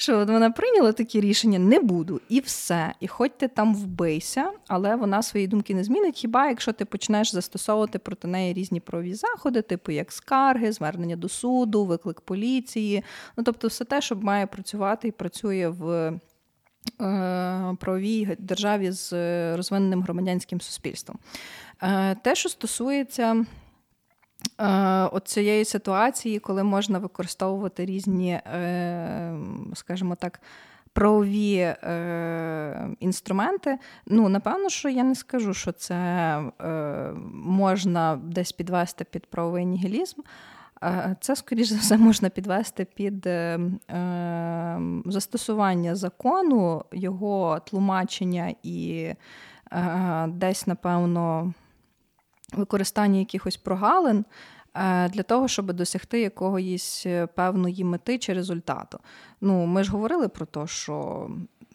Що 0.00 0.18
от 0.18 0.28
вона 0.28 0.50
прийняла 0.50 0.92
такі 0.92 1.20
рішення, 1.20 1.58
не 1.58 1.80
буду, 1.80 2.20
і 2.28 2.40
все. 2.40 2.94
І 3.00 3.08
хоч 3.08 3.32
ти 3.36 3.48
там 3.48 3.74
вбийся, 3.74 4.50
але 4.68 4.96
вона 4.96 5.22
свої 5.22 5.46
думки 5.46 5.74
не 5.74 5.84
змінить. 5.84 6.16
Хіба 6.16 6.48
якщо 6.48 6.72
ти 6.72 6.84
почнеш 6.84 7.32
застосовувати 7.32 7.98
проти 7.98 8.28
неї 8.28 8.52
різні 8.52 8.80
правові 8.80 9.14
заходи, 9.14 9.62
типу 9.62 9.92
як 9.92 10.12
скарги, 10.12 10.72
звернення 10.72 11.16
до 11.16 11.28
суду, 11.28 11.84
виклик 11.84 12.20
поліції, 12.20 13.04
ну 13.36 13.44
тобто 13.44 13.68
все 13.68 13.84
те, 13.84 14.00
що 14.00 14.14
має 14.22 14.46
працювати 14.46 15.08
і 15.08 15.12
працює 15.12 15.68
в 15.68 15.90
е, 17.00 17.76
правовій 17.80 18.36
державі 18.38 18.90
з 18.90 19.12
розвиненим 19.56 20.02
громадянським 20.02 20.60
суспільством. 20.60 21.18
Е, 21.82 22.14
те, 22.14 22.34
що 22.34 22.48
стосується 22.48 23.44
е, 24.60 25.10
цієї 25.24 25.64
ситуації, 25.64 26.38
коли 26.38 26.62
можна 26.62 26.98
використовувати 26.98 27.84
різні, 27.86 28.40
скажімо 29.74 30.14
так, 30.14 30.40
правові 30.98 31.56
е, 31.56 32.88
інструменти. 33.00 33.78
Ну, 34.06 34.28
напевно, 34.28 34.68
що 34.68 34.88
я 34.88 35.04
не 35.04 35.14
скажу, 35.14 35.54
що 35.54 35.72
це 35.72 35.94
е, 35.94 37.12
можна 37.32 38.20
десь 38.22 38.52
підвести 38.52 39.04
під 39.04 39.26
правовий 39.26 39.66
нігілізм. 39.66 40.20
Це, 41.20 41.36
скоріш 41.36 41.68
за 41.68 41.76
все, 41.76 41.98
можна 41.98 42.28
підвести 42.28 42.84
під 42.84 43.26
е, 43.26 43.60
е, 43.90 44.80
застосування 45.06 45.96
закону, 45.96 46.84
його 46.92 47.60
тлумачення 47.66 48.54
і 48.62 49.12
е, 49.72 50.26
десь, 50.28 50.66
напевно, 50.66 51.52
використання 52.52 53.18
якихось 53.18 53.56
прогалин 53.56 54.24
для 55.10 55.22
того, 55.22 55.48
щоб 55.48 55.72
досягти 55.72 56.20
якогось 56.20 57.06
певної 57.34 57.84
мети 57.84 58.18
чи 58.18 58.32
результату. 58.32 58.98
Ну, 59.40 59.66
Ми 59.66 59.84
ж 59.84 59.92
говорили 59.92 60.28
про 60.28 60.46
те, 60.46 60.66
що 60.66 61.28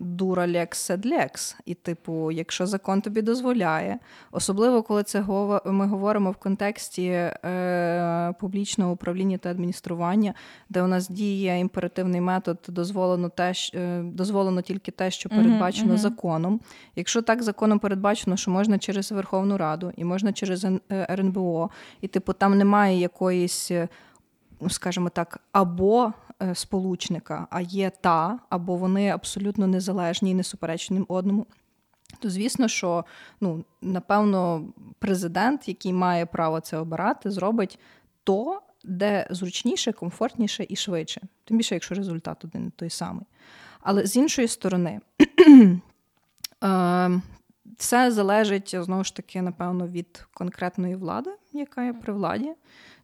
дура 0.03 0.47
лекс 0.47 0.79
сед 0.79 1.05
лекс. 1.05 1.55
І, 1.65 1.73
типу, 1.73 2.31
якщо 2.31 2.67
закон 2.67 3.01
тобі 3.01 3.21
дозволяє, 3.21 3.99
особливо 4.31 4.83
коли 4.83 5.03
це 5.03 5.23
ми 5.65 5.87
говоримо 5.87 6.31
в 6.31 6.35
контексті 6.35 7.05
е, 7.05 8.33
публічного 8.39 8.91
управління 8.91 9.37
та 9.37 9.49
адміністрування, 9.49 10.33
де 10.69 10.81
у 10.81 10.87
нас 10.87 11.09
діє 11.09 11.59
імперативний 11.59 12.21
метод, 12.21 12.57
дозволено 12.67 13.29
те, 13.29 13.53
е, 13.73 14.01
дозволено 14.03 14.61
тільки 14.61 14.91
те, 14.91 15.11
що 15.11 15.29
передбачено 15.29 15.93
uh-huh. 15.93 15.97
законом. 15.97 16.59
Якщо 16.95 17.21
так 17.21 17.43
законом 17.43 17.79
передбачено, 17.79 18.37
що 18.37 18.51
можна 18.51 18.79
через 18.79 19.11
Верховну 19.11 19.57
Раду 19.57 19.91
і 19.97 20.05
можна 20.05 20.33
через 20.33 20.65
е, 20.65 20.79
РНБО, 20.91 21.69
і 22.01 22.07
типу 22.07 22.33
там 22.33 22.57
немає 22.57 22.99
якоїсь. 22.99 23.71
Е, 23.71 23.87
скажімо 24.69 25.09
так, 25.09 25.39
або 25.51 26.13
сполучника, 26.53 27.47
а 27.49 27.61
є 27.61 27.91
та, 28.01 28.39
або 28.49 28.75
вони 28.75 29.09
абсолютно 29.09 29.67
незалежні 29.67 30.31
і 30.31 30.33
не 30.33 30.43
суперечні 30.43 31.05
одному. 31.07 31.45
То 32.19 32.29
звісно, 32.29 32.67
що 32.67 33.05
ну, 33.41 33.65
напевно 33.81 34.67
президент, 34.99 35.67
який 35.67 35.93
має 35.93 36.25
право 36.25 36.59
це 36.59 36.77
обирати, 36.77 37.31
зробить 37.31 37.79
то, 38.23 38.61
де 38.83 39.27
зручніше, 39.29 39.91
комфортніше 39.91 40.65
і 40.69 40.75
швидше. 40.75 41.21
Тим 41.45 41.57
більше, 41.57 41.75
якщо 41.75 41.95
результат 41.95 42.45
один 42.45 42.71
той 42.75 42.89
самий. 42.89 43.25
Але 43.81 44.05
з 44.05 44.15
іншої 44.15 44.47
сторони, 44.47 44.99
е, 46.63 47.21
все 47.77 48.11
залежить 48.11 48.75
знову 48.79 49.03
ж 49.03 49.15
таки, 49.15 49.41
напевно, 49.41 49.87
від 49.87 50.25
конкретної 50.33 50.95
влади, 50.95 51.31
яка 51.53 51.83
є 51.83 51.93
при 51.93 52.13
владі. 52.13 52.53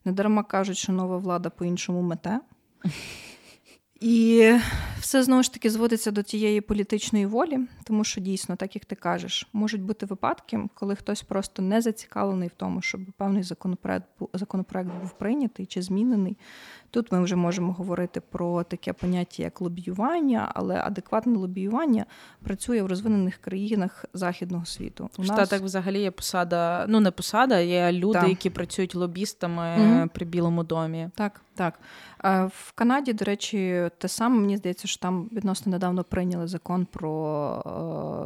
Недарма 0.05 0.43
кажуть, 0.43 0.77
що 0.77 0.91
нова 0.91 1.17
влада 1.17 1.49
по-іншому 1.49 2.01
мете. 2.01 2.39
І 3.99 4.53
все 4.99 5.23
знову 5.23 5.43
ж 5.43 5.53
таки 5.53 5.69
зводиться 5.69 6.11
до 6.11 6.23
тієї 6.23 6.61
політичної 6.61 7.25
волі, 7.25 7.59
тому 7.83 8.03
що 8.03 8.21
дійсно, 8.21 8.55
так 8.55 8.75
як 8.75 8.85
ти 8.85 8.95
кажеш, 8.95 9.47
можуть 9.53 9.81
бути 9.81 10.05
випадки, 10.05 10.59
коли 10.73 10.95
хтось 10.95 11.21
просто 11.21 11.61
не 11.61 11.81
зацікавлений 11.81 12.49
в 12.49 12.53
тому, 12.57 12.81
щоб 12.81 13.01
певний 13.17 13.43
законопроект 13.43 14.05
законопроект 14.33 14.89
був 15.01 15.11
прийнятий 15.11 15.65
чи 15.65 15.81
змінений. 15.81 16.37
Тут 16.91 17.11
ми 17.11 17.23
вже 17.23 17.35
можемо 17.35 17.73
говорити 17.73 18.21
про 18.21 18.63
таке 18.63 18.93
поняття, 18.93 19.43
як 19.43 19.61
лобіювання, 19.61 20.51
але 20.55 20.81
адекватне 20.83 21.37
лобіювання 21.37 22.05
працює 22.43 22.81
в 22.81 22.87
розвинених 22.87 23.37
країнах 23.37 24.05
західного 24.13 24.65
світу. 24.65 25.09
У 25.17 25.23
Штатах 25.23 25.51
нас... 25.51 25.61
взагалі 25.61 26.01
є 26.01 26.11
посада, 26.11 26.85
ну 26.87 26.99
не 26.99 27.11
посада, 27.11 27.59
є 27.59 27.91
люди, 27.91 28.19
так. 28.19 28.29
які 28.29 28.49
працюють 28.49 28.95
лобістами 28.95 29.75
угу. 29.79 30.09
при 30.13 30.25
Білому 30.25 30.63
домі. 30.63 31.09
Так, 31.15 31.41
так. 31.55 31.79
В 32.47 32.71
Канаді, 32.75 33.13
до 33.13 33.25
речі, 33.25 33.89
те 33.97 34.07
саме 34.07 34.39
мені 34.39 34.57
здається, 34.57 34.87
що 34.87 35.01
там 35.01 35.29
відносно 35.31 35.71
недавно 35.71 36.03
прийняли 36.03 36.47
закон 36.47 36.85
про 36.85 37.63
е, 37.65 37.69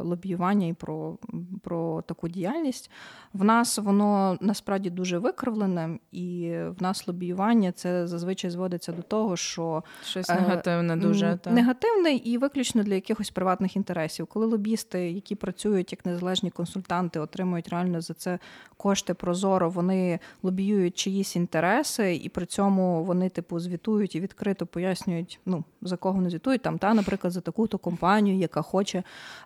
лобіювання 0.04 0.66
і 0.66 0.72
про 0.72 1.18
про 1.62 2.02
таку 2.02 2.28
діяльність. 2.28 2.90
В 3.32 3.44
нас 3.44 3.78
воно 3.78 4.38
насправді 4.40 4.90
дуже 4.90 5.18
викривлене, 5.18 5.98
і 6.12 6.54
в 6.78 6.82
нас 6.82 7.08
лобіювання 7.08 7.72
це 7.72 8.06
зазвичай 8.06 8.50
зводиться 8.54 8.92
до 8.92 9.02
того, 9.02 9.36
що 9.36 9.82
щось 10.04 10.28
негативне, 10.28 10.96
дуже 10.96 11.38
та. 11.42 11.50
негативне 11.50 12.12
і 12.12 12.38
виключно 12.38 12.82
для 12.82 12.94
якихось 12.94 13.30
приватних 13.30 13.76
інтересів. 13.76 14.26
Коли 14.26 14.46
лобісти, 14.46 15.10
які 15.10 15.34
працюють 15.34 15.92
як 15.92 16.06
незалежні 16.06 16.50
консультанти, 16.50 17.20
отримують 17.20 17.68
реально 17.68 18.00
за 18.00 18.14
це 18.14 18.38
кошти 18.76 19.14
прозоро, 19.14 19.70
вони 19.70 20.18
лобіюють 20.42 20.96
чиїсь 20.96 21.36
інтереси, 21.36 22.14
і 22.14 22.28
при 22.28 22.46
цьому 22.46 23.04
вони 23.04 23.28
типу 23.28 23.60
звітують 23.60 24.14
і 24.14 24.20
відкрито 24.20 24.66
пояснюють, 24.66 25.40
ну 25.46 25.64
за 25.82 25.96
кого 25.96 26.20
не 26.20 26.30
звітують 26.30 26.62
там, 26.62 26.78
та, 26.78 26.94
наприклад, 26.94 27.32
за 27.32 27.40
таку-то 27.40 27.78
компанію, 27.78 28.38
яка 28.38 28.62
хоче, 28.62 29.02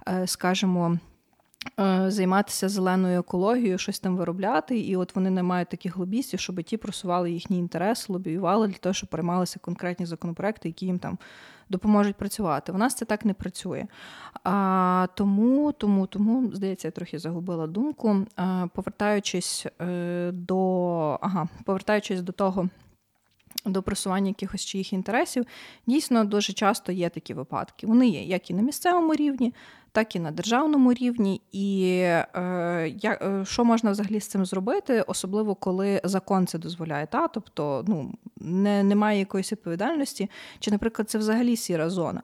е, 0.09 0.27
скажімо, 0.27 0.79
Е, 0.89 0.99
займатися 2.07 2.69
зеленою 2.69 3.21
екологією, 3.21 3.79
щось 3.79 4.01
там 4.01 4.17
виробляти, 4.17 4.79
і 4.79 4.97
от 4.97 5.15
вони 5.15 5.31
не 5.31 5.43
мають 5.43 5.69
таких 5.69 5.97
лобістів, 5.97 6.41
щоб 6.41 6.63
ті 6.63 6.77
просували 6.77 7.31
їхній 7.31 7.59
інтерес, 7.59 8.09
лобіювали 8.09 8.69
для 8.69 8.77
того, 8.77 8.93
щоб 8.93 9.11
приймалися 9.11 9.59
конкретні 9.59 10.07
законопроекти, 10.07 10.69
які 10.69 10.87
їм 10.87 10.99
там 10.99 11.19
допоможуть 11.69 12.17
працювати. 12.17 12.73
У 12.73 12.79
нас 12.79 12.95
це 12.95 13.05
так 13.05 13.25
не 13.25 13.35
працює. 13.35 13.87
А, 14.45 15.07
Тому, 15.15 15.73
тому, 15.73 16.07
тому, 16.07 16.51
здається, 16.55 16.89
я 16.89 16.93
трохи 16.93 17.19
загубила 17.19 17.67
думку. 17.67 18.27
А, 18.37 18.67
Повертаючись 18.75 19.67
е, 19.81 20.31
до 20.33 21.19
ага, 21.23 21.49
повертаючись 21.65 22.23
до 22.23 22.33
того 22.33 22.69
до 23.65 23.83
просування 23.83 24.29
якихось 24.29 24.65
чиїх 24.65 24.93
інтересів, 24.93 25.47
дійсно 25.87 26.25
дуже 26.25 26.53
часто 26.53 26.93
є 26.93 27.09
такі 27.09 27.35
випадки. 27.35 27.87
Вони 27.87 28.09
є 28.09 28.23
як 28.23 28.51
і 28.51 28.55
на 28.55 28.63
місцевому 28.63 29.15
рівні, 29.15 29.55
так 29.93 30.17
і 30.17 30.21
на 30.21 30.31
державному 30.31 30.93
рівні. 30.93 31.41
І 31.53 31.99
е, 32.01 32.27
я, 32.97 33.19
е, 33.23 33.45
що 33.45 33.65
можна 33.65 33.91
взагалі 33.91 34.21
з 34.21 34.27
цим 34.27 34.47
зробити, 34.47 35.03
особливо 35.07 35.55
коли 35.55 36.01
закон 36.05 36.47
це 36.47 36.59
дозволяє, 36.59 37.07
та? 37.07 37.29
тобто 37.29 37.85
ну, 37.89 38.15
не, 38.41 38.83
немає 38.83 39.19
якоїсь 39.19 39.53
відповідальності, 39.53 40.31
чи, 40.59 40.71
наприклад, 40.71 41.11
це 41.11 41.19
взагалі 41.19 41.57
сіра 41.57 41.91
зона. 41.91 42.23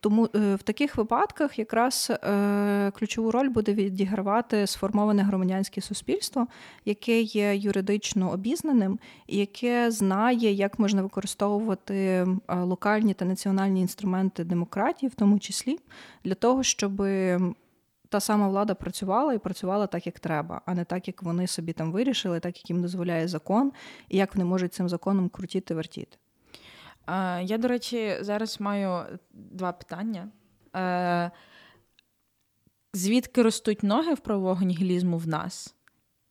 Тому 0.00 0.28
е, 0.36 0.54
в 0.54 0.62
таких 0.62 0.96
випадках 0.96 1.58
якраз 1.58 2.10
е, 2.10 2.90
ключову 2.90 3.30
роль 3.30 3.48
буде 3.48 3.74
відігравати 3.74 4.66
сформоване 4.66 5.22
громадянське 5.22 5.80
суспільство, 5.80 6.46
яке 6.84 7.20
є 7.20 7.56
юридично 7.56 8.30
обізнаним 8.30 8.98
і 9.26 9.36
яке 9.36 9.90
знає, 9.90 10.52
як 10.52 10.78
можна 10.78 11.02
використовувати 11.02 11.94
е, 11.94 12.26
локальні 12.48 13.14
та 13.14 13.24
національні 13.24 13.80
інструменти 13.80 14.44
демократії, 14.44 15.10
в 15.10 15.14
тому 15.14 15.38
числі 15.38 15.78
для 16.24 16.34
того, 16.34 16.62
щоб 16.62 17.02
та 18.08 18.20
сама 18.20 18.48
влада 18.48 18.74
працювала 18.74 19.34
і 19.34 19.38
працювала 19.38 19.86
так, 19.86 20.06
як 20.06 20.20
треба, 20.20 20.60
а 20.66 20.74
не 20.74 20.84
так, 20.84 21.08
як 21.08 21.22
вони 21.22 21.46
собі 21.46 21.72
там 21.72 21.92
вирішили, 21.92 22.40
так 22.40 22.56
як 22.56 22.70
їм 22.70 22.82
дозволяє 22.82 23.28
закон, 23.28 23.72
і 24.08 24.16
як 24.16 24.34
вони 24.34 24.44
можуть 24.44 24.74
цим 24.74 24.88
законом 24.88 25.28
крутіти 25.28 25.74
вертіти. 25.74 26.16
Я, 27.42 27.58
до 27.58 27.68
речі, 27.68 28.16
зараз 28.20 28.60
маю 28.60 29.04
два 29.32 29.72
питання. 29.72 30.28
Е, 30.76 31.30
звідки 32.94 33.42
ростуть 33.42 33.82
ноги 33.82 34.14
в 34.14 34.20
правового 34.20 34.62
нігілізму 34.62 35.18
в 35.18 35.28
нас? 35.28 35.74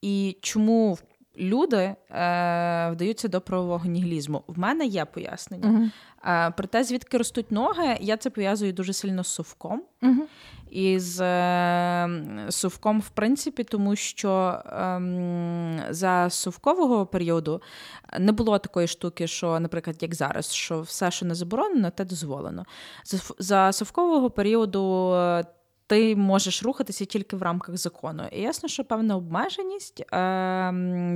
І 0.01 0.37
чому 0.41 0.97
люди 1.37 1.77
е, 1.77 1.95
вдаються 2.91 3.27
до 3.27 3.41
правового 3.41 3.85
нігілізму? 3.85 4.43
В 4.47 4.59
мене 4.59 4.85
є 4.85 5.05
пояснення. 5.05 5.91
Uh-huh. 6.27 6.53
Проте, 6.57 6.83
звідки 6.83 7.17
ростуть 7.17 7.51
ноги, 7.51 7.97
я 8.01 8.17
це 8.17 8.29
пов'язую 8.29 8.73
дуже 8.73 8.93
сильно 8.93 9.23
з 9.23 9.27
совком. 9.27 9.83
Угу. 10.01 10.27
І 10.71 10.99
з 10.99 11.21
е, 11.21 12.09
совком, 12.49 12.99
в 12.99 13.09
принципі, 13.09 13.63
тому 13.63 13.95
що 13.95 14.61
ем, 14.65 15.81
за 15.89 16.29
совкового 16.29 17.05
періоду 17.05 17.61
не 18.19 18.31
було 18.31 18.59
такої 18.59 18.87
штуки, 18.87 19.27
що, 19.27 19.59
наприклад, 19.59 19.95
як 19.99 20.15
зараз, 20.15 20.53
що 20.53 20.81
все, 20.81 21.11
що 21.11 21.25
не 21.25 21.35
заборонено, 21.35 21.91
те 21.91 22.05
дозволено. 22.05 22.65
За 23.39 23.71
совкового 23.71 24.29
періоду 24.29 25.15
ти 25.89 26.15
можеш 26.15 26.63
рухатися 26.63 27.05
тільки 27.05 27.35
в 27.35 27.41
рамках 27.41 27.77
закону. 27.77 28.23
І 28.31 28.41
ясно, 28.41 28.69
що 28.69 28.85
певна 28.85 29.15
обмеженість, 29.15 30.01
е, 30.01 30.05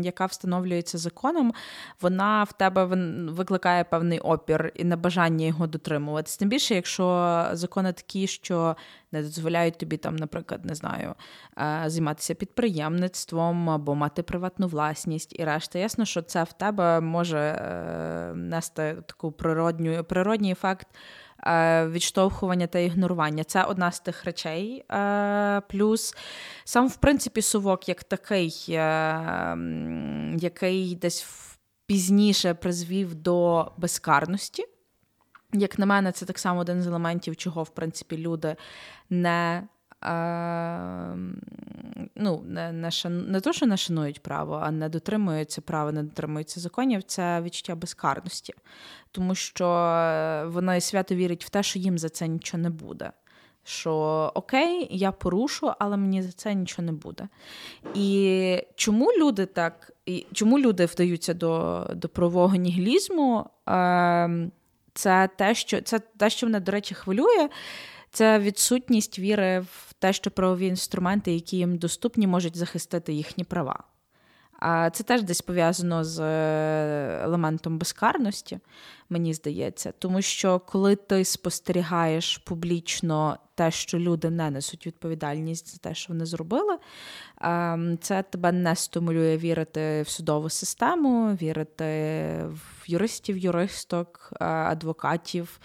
яка 0.03 0.25
встановлюється 0.25 0.97
законом, 0.97 1.53
вона 2.01 2.43
в 2.43 2.53
тебе 2.53 2.86
викликає 3.31 3.83
певний 3.83 4.19
опір 4.19 4.71
і 4.75 4.83
небажання 4.83 5.45
його 5.45 5.67
дотримуватися. 5.67 6.39
Тим 6.39 6.49
більше, 6.49 6.75
якщо 6.75 7.47
закони 7.53 7.93
такі, 7.93 8.27
що 8.27 8.75
не 9.12 9.21
дозволяють 9.21 9.77
тобі 9.77 9.97
там, 9.97 10.15
наприклад, 10.15 10.65
не 10.65 10.75
знаю, 10.75 11.15
е, 11.57 11.83
займатися 11.86 12.33
підприємництвом 12.33 13.69
або 13.69 13.95
мати 13.95 14.23
приватну 14.23 14.67
власність 14.67 15.39
і 15.39 15.43
решта. 15.43 15.79
Ясно, 15.79 16.05
що 16.05 16.21
це 16.21 16.43
в 16.43 16.53
тебе 16.53 16.99
може 16.99 17.39
е, 17.39 18.33
нести 18.36 18.97
таку 19.05 19.31
природню 19.31 20.03
природній 20.03 20.51
ефект. 20.51 20.88
Е, 21.45 21.88
відштовхування 21.88 22.67
та 22.67 22.79
ігнорування. 22.79 23.43
Це 23.43 23.63
одна 23.63 23.91
з 23.91 23.99
тих 23.99 24.23
речей. 24.23 24.86
Е, 24.91 25.62
плюс 25.69 26.15
сам, 26.63 26.88
в 26.88 26.95
принципі, 26.95 27.41
сувок 27.41 27.89
як 27.89 28.03
такий, 28.03 28.65
е, 28.69 29.58
який 30.38 30.95
десь 30.95 31.27
пізніше 31.86 32.53
призвів 32.53 33.15
до 33.15 33.71
безкарності. 33.77 34.65
Як 35.53 35.79
на 35.79 35.86
мене, 35.86 36.12
це 36.12 36.25
так 36.25 36.39
само 36.39 36.60
один 36.60 36.82
з 36.82 36.88
елементів, 36.88 37.36
чого, 37.36 37.63
в 37.63 37.69
принципі, 37.69 38.17
люди 38.17 38.56
не 39.10 39.67
ну, 42.15 42.43
не 42.45 42.71
не, 42.71 42.89
не 43.09 43.41
то, 43.41 43.53
що 43.53 43.65
не 43.65 43.77
шанують 43.77 44.23
право, 44.23 44.59
а 44.63 44.71
не 44.71 44.89
дотримуються 44.89 45.61
права, 45.61 45.91
не 45.91 46.03
дотримуються 46.03 46.59
законів, 46.59 47.03
це 47.03 47.41
відчуття 47.41 47.75
безкарності, 47.75 48.53
тому 49.11 49.35
що 49.35 49.65
вони 50.47 50.81
свято 50.81 51.15
вірять 51.15 51.45
в 51.45 51.49
те, 51.49 51.63
що 51.63 51.79
їм 51.79 51.97
за 51.97 52.09
це 52.09 52.27
нічого 52.27 52.63
не 52.63 52.69
буде. 52.69 53.11
Що 53.65 54.31
окей, 54.35 54.87
я 54.91 55.11
порушу, 55.11 55.71
але 55.79 55.97
мені 55.97 56.21
за 56.21 56.31
це 56.31 56.53
нічого 56.53 56.85
не 56.85 56.91
буде. 56.91 57.27
І 57.95 58.57
чому 58.75 59.11
люди 59.17 59.45
так, 59.45 59.91
і 60.05 60.25
чому 60.33 60.59
люди 60.59 60.85
вдаються 60.85 61.33
до 61.33 61.87
до 61.95 62.09
правового 62.09 62.55
нігілізму? 62.55 63.45
Е, 63.69 64.49
це 64.93 65.29
те, 65.37 65.55
що 65.55 65.81
це 65.81 65.99
те, 65.99 66.29
що 66.29 66.47
мене, 66.47 66.59
до 66.59 66.71
речі, 66.71 66.95
хвилює, 66.95 67.49
це 68.11 68.39
відсутність 68.39 69.19
віри 69.19 69.59
в 69.59 69.92
те, 70.03 70.13
що 70.13 70.31
правові 70.31 70.67
інструменти, 70.67 71.33
які 71.33 71.57
їм 71.57 71.77
доступні, 71.77 72.27
можуть 72.27 72.57
захистити 72.57 73.13
їхні 73.13 73.43
права. 73.43 73.83
А 74.65 74.89
це 74.89 75.04
теж 75.04 75.23
десь 75.23 75.41
пов'язано 75.41 76.04
з 76.04 76.19
е, 76.19 77.21
елементом 77.23 77.78
безкарності, 77.78 78.60
мені 79.10 79.34
здається. 79.34 79.93
Тому 79.99 80.21
що 80.21 80.60
коли 80.60 80.95
ти 80.95 81.26
спостерігаєш 81.26 82.38
публічно 82.38 83.38
те, 83.56 83.71
що 83.71 83.99
люди 83.99 84.30
не 84.30 84.49
несуть 84.49 84.88
відповідальність 84.88 85.71
за 85.71 85.78
те, 85.78 85.95
що 85.95 86.13
вони 86.13 86.26
зробили, 86.26 86.78
ем, 87.41 87.97
це 88.02 88.23
тебе 88.23 88.52
не 88.52 88.76
стимулює 88.76 89.38
вірити 89.38 90.02
в 90.02 90.10
судову 90.10 90.49
систему, 90.49 91.34
вірити 91.41 91.73
в 92.49 92.84
юристів, 92.88 93.38
юристок, 93.38 94.30
е, 94.34 94.45
адвокатів. 94.45 95.60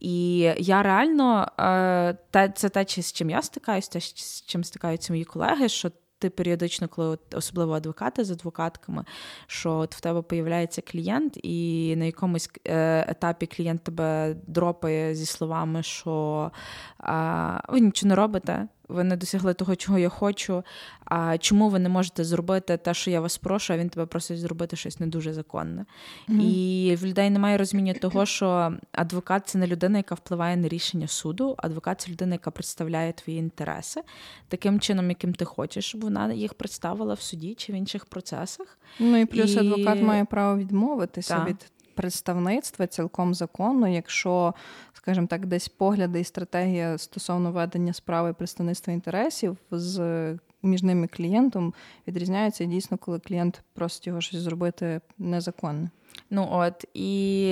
І 0.00 0.38
я 0.58 0.82
реально 0.82 1.48
е, 1.60 2.52
це 2.54 2.68
те, 2.68 2.84
з 3.02 3.12
чим 3.12 3.30
я 3.30 3.42
стикаюся, 3.42 3.90
те, 3.90 4.00
з 4.00 4.42
чим 4.46 4.64
стикаються 4.64 5.12
мої 5.12 5.24
колеги. 5.24 5.68
що 5.68 5.90
ти 6.22 6.30
періодично, 6.30 6.88
коли 6.88 7.18
особливо 7.34 7.72
адвокати 7.72 8.24
з 8.24 8.30
адвокатками, 8.30 9.04
що 9.46 9.72
от 9.72 9.94
в 9.94 10.00
тебе 10.00 10.22
появляється 10.22 10.82
клієнт, 10.82 11.38
і 11.42 11.94
на 11.96 12.04
якомусь 12.04 12.50
е, 12.66 13.04
етапі 13.08 13.46
клієнт 13.46 13.84
тебе 13.84 14.36
дропає 14.46 15.14
зі 15.14 15.26
словами, 15.26 15.82
що 15.82 16.50
а, 16.98 17.60
ви 17.68 17.80
нічого 17.80 18.08
не 18.08 18.14
робите. 18.14 18.68
Ви 18.92 19.04
не 19.04 19.16
досягли 19.16 19.54
того, 19.54 19.76
чого 19.76 19.98
я 19.98 20.08
хочу. 20.08 20.64
А 21.04 21.38
чому 21.38 21.68
ви 21.68 21.78
не 21.78 21.88
можете 21.88 22.24
зробити 22.24 22.76
те, 22.76 22.94
що 22.94 23.10
я 23.10 23.20
вас 23.20 23.38
прошу, 23.38 23.72
а 23.72 23.78
він 23.78 23.88
тебе 23.88 24.06
просить 24.06 24.38
зробити 24.38 24.76
щось 24.76 25.00
не 25.00 25.06
дуже 25.06 25.32
законне. 25.32 25.84
Mm-hmm. 26.28 26.40
І 26.40 26.96
в 26.96 27.06
людей 27.06 27.30
немає 27.30 27.58
розуміння 27.58 27.94
того, 27.94 28.26
що 28.26 28.72
адвокат 28.92 29.48
це 29.48 29.58
не 29.58 29.66
людина, 29.66 29.98
яка 29.98 30.14
впливає 30.14 30.56
на 30.56 30.68
рішення 30.68 31.06
суду. 31.06 31.54
Адвокат 31.58 32.00
це 32.00 32.10
людина, 32.10 32.34
яка 32.34 32.50
представляє 32.50 33.12
твої 33.12 33.38
інтереси 33.38 34.02
таким 34.48 34.80
чином, 34.80 35.08
яким 35.08 35.34
ти 35.34 35.44
хочеш, 35.44 35.84
щоб 35.84 36.00
вона 36.00 36.32
їх 36.32 36.54
представила 36.54 37.14
в 37.14 37.20
суді 37.20 37.54
чи 37.54 37.72
в 37.72 37.76
інших 37.76 38.04
процесах. 38.04 38.78
Ну 38.98 39.16
і 39.16 39.26
плюс 39.26 39.54
і... 39.54 39.58
адвокат 39.58 40.02
має 40.02 40.24
право 40.24 40.58
відмовитися 40.58 41.44
від 41.48 41.72
представництва 41.94 42.86
цілком 42.86 43.34
законно, 43.34 43.88
якщо, 43.88 44.54
скажімо 44.92 45.26
так, 45.26 45.46
десь 45.46 45.68
погляди 45.68 46.20
і 46.20 46.24
стратегія 46.24 46.98
стосовно 46.98 47.52
ведення 47.52 47.92
справи 47.92 48.32
представництва 48.32 48.92
інтересів 48.92 49.56
з 49.70 50.38
між 50.62 50.82
ними 50.82 51.06
клієнтом 51.06 51.74
відрізняються 52.08 52.64
дійсно, 52.64 52.98
коли 52.98 53.18
клієнт 53.18 53.62
просить 53.74 54.06
його 54.06 54.20
щось 54.20 54.40
зробити 54.40 55.00
незаконне. 55.18 55.90
Ну 56.30 56.48
от 56.50 56.84
і. 56.94 57.48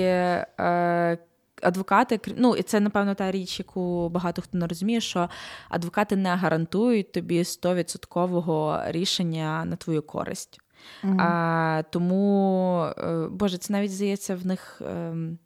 Е, 0.59 1.17
Адвокати, 1.63 2.19
ну 2.35 2.55
і 2.55 2.63
це 2.63 2.79
напевно 2.79 3.15
та 3.15 3.31
річ, 3.31 3.59
яку 3.59 4.09
багато 4.09 4.41
хто 4.41 4.57
не 4.57 4.67
розуміє, 4.67 5.01
що 5.01 5.29
адвокати 5.69 6.15
не 6.15 6.35
гарантують 6.35 7.11
тобі 7.11 7.43
100% 7.43 8.91
рішення 8.91 9.65
на 9.65 9.75
твою 9.75 10.01
користь. 10.01 10.60
Mm-hmm. 11.03 11.21
А, 11.21 11.83
Тому, 11.89 12.85
е, 12.97 13.27
Боже, 13.31 13.57
це 13.57 13.73
навіть 13.73 13.91
здається 13.91 14.35
в 14.35 14.45
них. 14.45 14.81
Ем, 14.85 15.37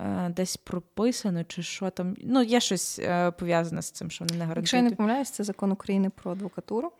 е, 0.00 0.32
Десь 0.36 0.56
прописано, 0.56 1.44
чи 1.44 1.62
що 1.62 1.90
там. 1.90 2.14
Ну, 2.24 2.42
є 2.42 2.60
щось 2.60 2.98
е, 2.98 3.30
пов'язане 3.30 3.82
з 3.82 3.90
цим, 3.90 4.10
що 4.10 4.24
вони 4.24 4.38
не 4.38 4.44
гарантують. 4.44 4.64
Якщо 4.64 4.76
я 4.76 4.82
не 4.82 4.90
помиляюсь, 4.90 5.30
це 5.30 5.44
закон 5.44 5.72
України 5.72 6.10
про 6.10 6.32
адвокатуру. 6.32 6.92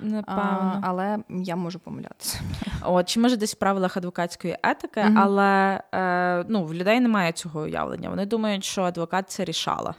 Напевно. 0.00 0.80
А, 0.82 0.88
але 0.88 1.18
я 1.28 1.56
можу 1.56 1.78
помилятися. 1.78 2.40
От, 2.82 3.08
Чи 3.08 3.20
може 3.20 3.36
десь 3.36 3.54
в 3.54 3.58
правилах 3.58 3.96
адвокатської 3.96 4.58
етики, 4.62 5.00
mm 5.00 5.14
але 5.16 5.82
е, 5.94 6.44
ну, 6.48 6.64
в 6.64 6.74
людей 6.74 7.00
немає 7.00 7.32
цього 7.32 7.60
уявлення. 7.60 8.10
Вони 8.10 8.26
думають, 8.26 8.64
що 8.64 8.82
адвокат 8.82 9.30
це 9.30 9.44
рішала. 9.44 9.94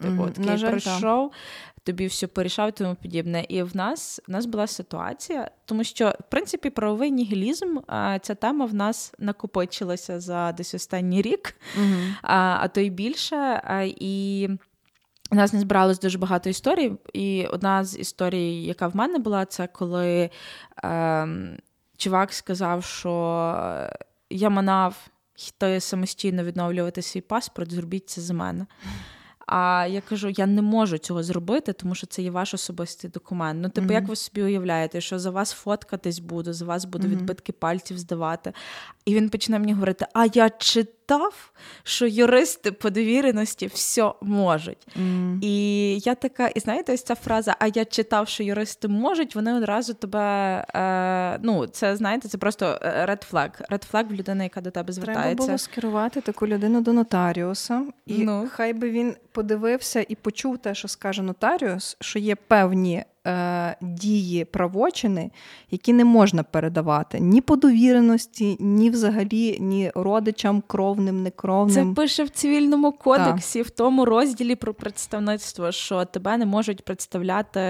Типу, 0.00 0.22
mm 0.22 0.32
такий 0.32 0.68
прийшов, 0.68 1.32
тобі 1.84 2.06
все 2.06 2.26
порішав 2.26 2.68
і 2.68 2.72
тому 2.72 2.94
подібне. 3.02 3.46
І 3.48 3.62
в 3.62 3.76
нас 3.76 4.20
в 4.28 4.30
нас 4.30 4.46
була 4.46 4.66
ситуація, 4.66 5.50
тому 5.64 5.84
що, 5.84 6.08
в 6.08 6.30
принципі, 6.30 6.70
правовий 6.70 7.10
нігілізм, 7.10 7.78
ця 8.22 8.34
тема 8.34 8.66
в 8.66 8.74
нас 8.74 9.14
накопичилася 9.18 10.20
за 10.20 10.52
десь 10.52 10.74
останній 10.74 11.22
рік, 11.22 11.54
mm-hmm. 11.80 12.14
а 12.22 12.58
а 12.60 12.68
то 12.68 12.80
й 12.80 12.90
більше. 12.90 13.62
І 14.00 14.48
у 15.30 15.34
нас 15.34 15.52
не 15.52 15.60
збиралось 15.60 16.00
дуже 16.00 16.18
багато 16.18 16.50
історій. 16.50 16.92
І 17.12 17.46
одна 17.46 17.84
з 17.84 17.98
історій, 17.98 18.64
яка 18.64 18.88
в 18.88 18.96
мене 18.96 19.18
була, 19.18 19.44
це 19.44 19.66
коли 19.66 20.30
е, 20.84 21.28
чувак 21.96 22.32
сказав, 22.32 22.84
що 22.84 23.10
я 24.30 24.50
манав 24.50 25.08
йти 25.48 25.80
самостійно 25.80 26.44
відновлювати 26.44 27.02
свій 27.02 27.20
паспорт, 27.20 27.72
зробіть 27.72 28.10
це 28.10 28.20
за 28.20 28.34
мене. 28.34 28.66
А 29.54 29.86
я 29.90 30.00
кажу, 30.00 30.28
я 30.28 30.46
не 30.46 30.62
можу 30.62 30.98
цього 30.98 31.22
зробити, 31.22 31.72
тому 31.72 31.94
що 31.94 32.06
це 32.06 32.22
є 32.22 32.30
ваш 32.30 32.54
особистий 32.54 33.10
документ. 33.10 33.60
Ну, 33.62 33.68
типу, 33.68 33.88
mm-hmm. 33.88 33.92
як 33.92 34.08
ви 34.08 34.16
собі 34.16 34.42
уявляєте, 34.42 35.00
що 35.00 35.18
за 35.18 35.30
вас 35.30 35.52
фоткатись 35.52 36.18
буду, 36.18 36.52
за 36.52 36.64
вас 36.64 36.84
буду 36.84 37.06
mm-hmm. 37.06 37.10
відбитки 37.10 37.52
пальців 37.52 37.98
здавати. 37.98 38.52
І 39.04 39.14
він 39.14 39.28
почне 39.28 39.58
мені 39.58 39.72
говорити: 39.72 40.06
А 40.12 40.26
я 40.26 40.48
читав, 41.12 41.52
що 41.82 42.06
юристи 42.06 42.72
по 42.72 42.90
довіреності 42.90 43.66
все 43.66 44.12
можуть. 44.20 44.86
Mm. 45.00 45.38
І 45.40 45.98
я 45.98 46.14
така, 46.14 46.46
і 46.48 46.60
знаєте, 46.60 46.94
ось 46.94 47.02
ця 47.02 47.14
фраза 47.14 47.56
А 47.58 47.66
я 47.66 47.84
читав, 47.84 48.28
що 48.28 48.42
юристи 48.42 48.88
можуть, 48.88 49.34
вони 49.34 49.54
одразу 49.54 49.94
тебе. 49.94 50.64
Е, 50.74 51.38
Ну, 51.42 51.66
це 51.66 51.96
знаєте, 51.96 52.28
це 52.28 52.38
просто 52.38 52.66
red 52.82 53.32
flag. 53.32 53.50
Red 53.70 53.92
flag 53.92 54.08
в 54.08 54.12
людини, 54.12 54.44
яка 54.44 54.60
до 54.60 54.70
тебе 54.70 54.92
звертається. 54.92 55.34
Треба 55.34 55.46
було 55.46 55.58
скерувати 55.58 56.20
таку 56.20 56.46
людину 56.46 56.80
до 56.80 56.92
нотаріуса, 56.92 57.84
і 58.06 58.18
ну. 58.18 58.48
хай 58.52 58.72
би 58.72 58.90
він 58.90 59.16
подивився 59.32 60.04
і 60.08 60.14
почув 60.14 60.58
те, 60.58 60.74
що 60.74 60.88
скаже 60.88 61.22
нотаріус, 61.22 61.96
що 62.00 62.18
є 62.18 62.36
певні 62.36 63.04
е, 63.26 63.76
дії 63.80 64.44
правочини, 64.44 65.30
які 65.70 65.92
не 65.92 66.04
можна 66.04 66.42
передавати 66.42 67.20
ні 67.20 67.40
по 67.40 67.56
довіреності, 67.56 68.56
ні 68.60 68.90
взагалі, 68.90 69.58
ні 69.60 69.92
родичам, 69.94 70.62
кровним, 70.66 71.22
некровним. 71.22 71.94
Це 71.94 72.02
пише 72.02 72.24
в 72.24 72.30
цивільному 72.30 72.92
кодексі, 72.92 73.58
так. 73.58 73.66
в 73.66 73.70
тому 73.70 74.04
розділі 74.04 74.54
про 74.54 74.74
представництво, 74.74 75.72
що 75.72 76.04
тебе 76.04 76.36
не 76.36 76.46
можуть 76.46 76.84
представляти 76.84 77.60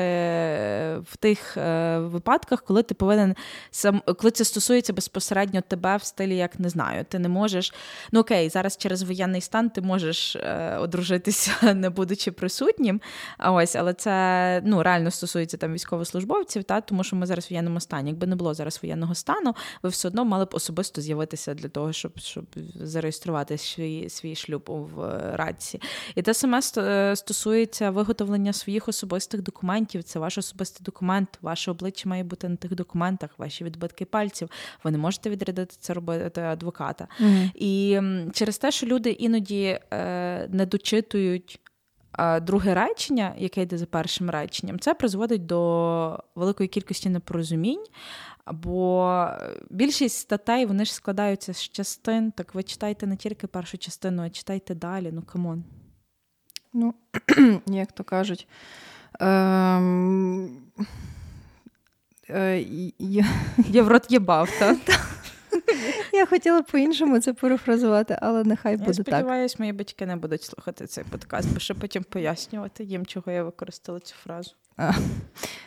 в 1.10 1.16
тих 1.18 1.56
е, 1.56 1.98
випадках, 1.98 2.62
коли 2.62 2.82
ти 2.82 2.94
повинен 2.94 3.36
сам, 3.70 4.02
коли 4.18 4.30
це 4.30 4.44
стосується 4.44 4.92
безпосередньо 4.92 5.60
тебе 5.60 5.96
в 5.96 6.04
стилі, 6.04 6.36
як 6.36 6.60
не 6.60 6.68
знаю, 6.68 7.04
ти 7.08 7.18
не 7.18 7.28
можеш. 7.28 7.74
Ну 8.12 8.20
окей, 8.20 8.48
зараз 8.48 8.76
через 8.76 9.02
воєнний 9.02 9.40
стан 9.40 9.70
ти 9.70 9.80
можеш 9.80 10.36
е, 10.36 10.76
одружитися, 10.80 11.52
не 11.74 11.90
будучи 11.90 12.32
присутнім. 12.32 13.00
А 13.38 13.52
ось, 13.52 13.76
але 13.76 13.94
це 13.94 14.62
ну 14.64 14.82
реально 14.82 15.10
стосується 15.10 15.41
стосується 15.42 15.56
там 15.56 15.72
військовослужбовців, 15.72 16.64
та 16.64 16.80
тому 16.80 17.04
що 17.04 17.16
ми 17.16 17.26
зараз 17.26 17.44
в 17.44 17.48
воєнному 17.50 17.80
стані. 17.80 18.10
Якби 18.10 18.26
не 18.26 18.36
було 18.36 18.54
зараз 18.54 18.80
воєнного 18.82 19.14
стану, 19.14 19.54
ви 19.82 19.88
все 19.88 20.08
одно 20.08 20.24
мали 20.24 20.44
б 20.44 20.48
особисто 20.52 21.00
з'явитися 21.00 21.54
для 21.54 21.68
того, 21.68 21.92
щоб 21.92 22.18
щоб 22.18 22.44
зареєструвати 22.74 23.58
свій 23.58 24.08
свій 24.08 24.34
шлюб 24.34 24.62
в 24.68 25.20
радці. 25.36 25.80
І 26.14 26.22
те 26.22 26.34
саме 26.34 26.60
е, 26.76 27.16
стосується 27.16 27.90
виготовлення 27.90 28.52
своїх 28.52 28.88
особистих 28.88 29.42
документів. 29.42 30.02
Це 30.02 30.18
ваш 30.18 30.38
особистий 30.38 30.84
документ, 30.84 31.38
ваше 31.42 31.70
обличчя 31.70 32.08
має 32.08 32.24
бути 32.24 32.48
на 32.48 32.56
тих 32.56 32.74
документах, 32.74 33.30
ваші 33.38 33.64
відбитки 33.64 34.04
пальців. 34.04 34.48
Ви 34.84 34.90
не 34.90 34.98
можете 34.98 35.30
відрядити 35.30 35.74
це 35.80 35.94
робити 35.94 36.40
адвоката. 36.40 37.08
Mm-hmm. 37.20 37.50
І 37.54 38.00
через 38.32 38.58
те, 38.58 38.70
що 38.70 38.86
люди 38.86 39.10
іноді 39.10 39.78
е, 39.92 40.48
не 40.48 40.66
дочитують. 40.66 41.60
А 42.12 42.40
друге 42.40 42.74
речення, 42.74 43.34
яке 43.38 43.62
йде 43.62 43.78
за 43.78 43.86
першим 43.86 44.30
реченням, 44.30 44.80
це 44.80 44.94
призводить 44.94 45.46
до 45.46 46.18
великої 46.34 46.68
кількості 46.68 47.08
непорозумінь. 47.08 47.84
Бо 48.52 49.26
більшість 49.70 50.18
статей 50.18 50.66
вони 50.66 50.84
ж 50.84 50.94
складаються 50.94 51.54
з 51.54 51.68
частин. 51.68 52.30
Так 52.30 52.54
ви 52.54 52.62
читайте 52.62 53.06
не 53.06 53.16
тільки 53.16 53.46
першу 53.46 53.78
частину, 53.78 54.22
а 54.22 54.30
читайте 54.30 54.74
далі. 54.74 55.10
Ну 55.12 55.22
come 55.22 55.46
on. 55.46 55.64
Ну, 56.72 56.94
як 57.66 57.92
то 57.92 58.04
кажуть. 58.04 58.48
Ем... 59.20 60.62
Е, 62.30 62.64
я... 62.98 63.82
в 63.82 63.88
рот 63.88 64.06
їбав, 64.12 64.48
так? 64.58 64.78
Я 66.22 66.26
хотіла 66.26 66.62
по-іншому 66.62 67.20
це 67.20 67.32
перефразувати, 67.32 68.18
але 68.22 68.44
нехай 68.44 68.76
буде 68.76 68.92
так. 68.92 68.98
Я 68.98 69.04
сподіваюся, 69.04 69.56
мої 69.58 69.72
батьки 69.72 70.06
не 70.06 70.16
будуть 70.16 70.42
слухати 70.42 70.86
цей 70.86 71.04
подкаст, 71.04 71.52
бо 71.52 71.58
ще 71.58 71.74
потім 71.74 72.04
пояснювати 72.04 72.84
їм, 72.84 73.06
чого 73.06 73.32
я 73.32 73.44
використала 73.44 74.00
цю 74.00 74.14
фразу. 74.14 74.50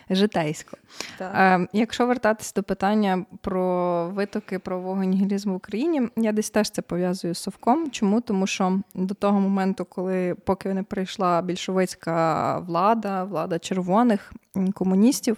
Житейсько. 0.09 0.77
Так. 1.17 1.69
Якщо 1.73 2.07
вертатись 2.07 2.53
до 2.53 2.63
питання 2.63 3.25
про 3.41 4.09
витоки 4.09 4.59
правового 4.59 5.03
нігілізму 5.03 5.53
в 5.53 5.55
Україні, 5.55 6.09
я 6.15 6.31
десь 6.31 6.49
теж 6.49 6.69
це 6.69 6.81
пов'язую 6.81 7.35
з 7.35 7.37
совком. 7.37 7.91
Чому? 7.91 8.21
Тому 8.21 8.47
що 8.47 8.79
до 8.95 9.13
того 9.13 9.39
моменту, 9.39 9.85
коли 9.85 10.35
поки 10.35 10.73
не 10.73 10.83
прийшла 10.83 11.41
більшовицька 11.41 12.59
влада, 12.59 13.23
влада 13.23 13.59
червоних 13.59 14.33
комуністів. 14.73 15.37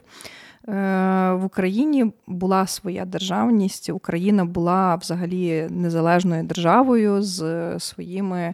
Е, 0.69 0.73
в 1.33 1.45
Україні 1.45 2.13
була 2.27 2.67
своя 2.67 3.05
державність. 3.05 3.89
Україна 3.89 4.45
була 4.45 4.95
взагалі 4.95 5.67
незалежною 5.69 6.43
державою 6.43 7.21
з 7.21 7.79
своїми 7.79 8.53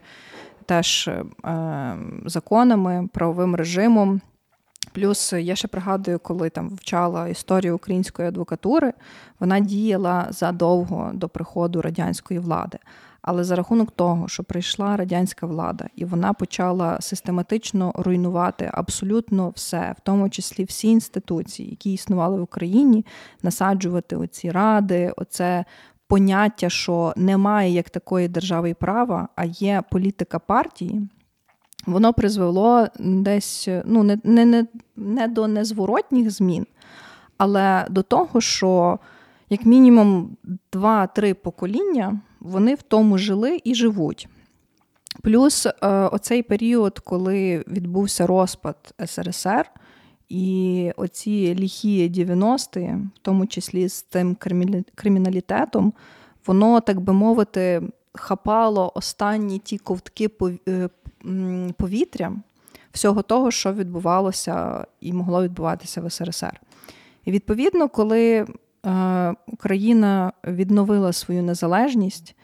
теж 0.65 1.07
е, 1.07 1.23
законами, 2.25 3.09
правовим 3.13 3.55
режимом. 3.55 4.21
Плюс 4.91 5.33
я 5.33 5.55
ще 5.55 5.67
пригадую, 5.67 6.19
коли 6.19 6.49
там 6.49 6.69
вчала 6.69 7.27
історію 7.27 7.75
української 7.75 8.27
адвокатури, 8.27 8.93
вона 9.39 9.59
діяла 9.59 10.27
задовго 10.29 11.11
до 11.13 11.29
приходу 11.29 11.81
радянської 11.81 12.39
влади. 12.39 12.77
Але 13.23 13.43
за 13.43 13.55
рахунок 13.55 13.91
того, 13.91 14.27
що 14.27 14.43
прийшла 14.43 14.97
радянська 14.97 15.45
влада, 15.45 15.87
і 15.95 16.05
вона 16.05 16.33
почала 16.33 17.01
систематично 17.01 17.91
руйнувати 17.95 18.69
абсолютно 18.73 19.49
все, 19.49 19.95
в 19.97 20.01
тому 20.03 20.29
числі 20.29 20.63
всі 20.63 20.87
інституції, 20.87 21.69
які 21.69 21.93
існували 21.93 22.39
в 22.39 22.43
Україні, 22.43 23.05
насаджувати 23.43 24.15
оці 24.15 24.51
ради, 24.51 25.13
оце 25.17 25.65
поняття, 26.07 26.69
що 26.69 27.13
немає 27.15 27.71
як 27.71 27.89
такої 27.89 28.27
держави 28.27 28.69
і 28.69 28.73
права, 28.73 29.27
а 29.35 29.45
є 29.45 29.83
політика 29.91 30.39
партії. 30.39 31.09
Воно 31.85 32.13
призвело 32.13 32.87
десь 32.99 33.69
ну, 33.85 34.03
не, 34.03 34.17
не, 34.23 34.67
не 34.95 35.27
до 35.27 35.47
незворотніх 35.47 36.31
змін, 36.31 36.67
але 37.37 37.85
до 37.89 38.01
того, 38.03 38.41
що 38.41 38.99
як 39.49 39.65
мінімум 39.65 40.37
два-три 40.71 41.33
покоління 41.33 42.19
вони 42.43 42.75
в 42.75 42.81
тому 42.81 43.17
жили 43.17 43.59
і 43.63 43.75
живуть. 43.75 44.27
Плюс 45.21 45.65
е, 45.65 45.71
оцей 45.89 46.43
період, 46.43 46.99
коли 46.99 47.63
відбувся 47.67 48.27
розпад 48.27 48.93
СРСР, 49.05 49.69
і 50.29 50.91
оці 50.95 51.55
ліхі 51.55 52.09
90-ті, 52.09 52.79
в 53.15 53.19
тому 53.21 53.47
числі 53.47 53.89
з 53.89 54.01
цим 54.01 54.37
криміналітетом, 54.95 55.93
воно, 56.47 56.81
так 56.81 56.99
би 56.99 57.13
мовити, 57.13 57.81
хапало 58.13 58.91
останні 58.95 59.59
ті 59.59 59.77
ковтки 59.77 60.29
е, 60.67 60.89
повітря 61.77 62.33
всього 62.91 63.21
того, 63.21 63.51
що 63.51 63.73
відбувалося 63.73 64.85
і 65.01 65.13
могло 65.13 65.43
відбуватися 65.43 66.01
в 66.01 66.11
СРСР. 66.11 66.61
І 67.25 67.31
відповідно, 67.31 67.89
коли 67.89 68.45
Україна 69.47 70.33
відновила 70.47 71.13
свою 71.13 71.43
незалежність, 71.43 72.35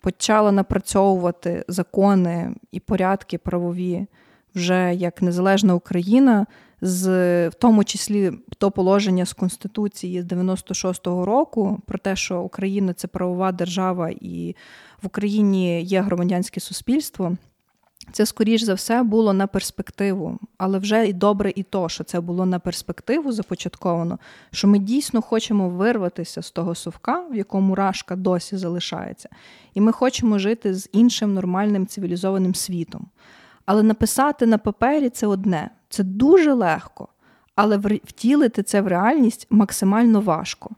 почала 0.00 0.52
напрацьовувати 0.52 1.64
закони 1.68 2.54
і 2.72 2.80
порядки 2.80 3.38
правові 3.38 4.06
вже 4.54 4.94
як 4.94 5.22
незалежна 5.22 5.74
Україна, 5.74 6.46
з 6.80 7.08
в 7.48 7.54
тому 7.54 7.84
числі 7.84 8.32
то 8.58 8.70
положення 8.70 9.26
з 9.26 9.32
Конституції 9.32 10.22
з 10.22 10.24
96-го 10.24 11.24
року 11.24 11.80
про 11.86 11.98
те, 11.98 12.16
що 12.16 12.40
Україна 12.40 12.94
це 12.94 13.08
правова 13.08 13.52
держава 13.52 14.10
і 14.20 14.56
в 15.02 15.06
Україні 15.06 15.82
є 15.82 16.00
громадянське 16.00 16.60
суспільство. 16.60 17.36
Це, 18.12 18.26
скоріш 18.26 18.62
за 18.62 18.74
все, 18.74 19.02
було 19.02 19.32
на 19.32 19.46
перспективу, 19.46 20.38
але 20.58 20.78
вже 20.78 21.06
і 21.06 21.12
добре 21.12 21.52
і 21.56 21.62
то, 21.62 21.88
що 21.88 22.04
це 22.04 22.20
було 22.20 22.46
на 22.46 22.58
перспективу 22.58 23.32
започатковано, 23.32 24.18
що 24.50 24.68
ми 24.68 24.78
дійсно 24.78 25.22
хочемо 25.22 25.68
вирватися 25.68 26.42
з 26.42 26.50
того 26.50 26.74
совка, 26.74 27.24
в 27.30 27.34
якому 27.34 27.74
рашка 27.74 28.16
досі 28.16 28.56
залишається, 28.56 29.28
і 29.74 29.80
ми 29.80 29.92
хочемо 29.92 30.38
жити 30.38 30.74
з 30.74 30.88
іншим 30.92 31.34
нормальним 31.34 31.86
цивілізованим 31.86 32.54
світом. 32.54 33.06
Але 33.66 33.82
написати 33.82 34.46
на 34.46 34.58
папері 34.58 35.08
це 35.08 35.26
одне, 35.26 35.70
це 35.88 36.02
дуже 36.04 36.52
легко, 36.52 37.08
але 37.54 37.76
втілити 37.76 38.62
це 38.62 38.80
в 38.80 38.86
реальність 38.86 39.46
максимально 39.50 40.20
важко. 40.20 40.70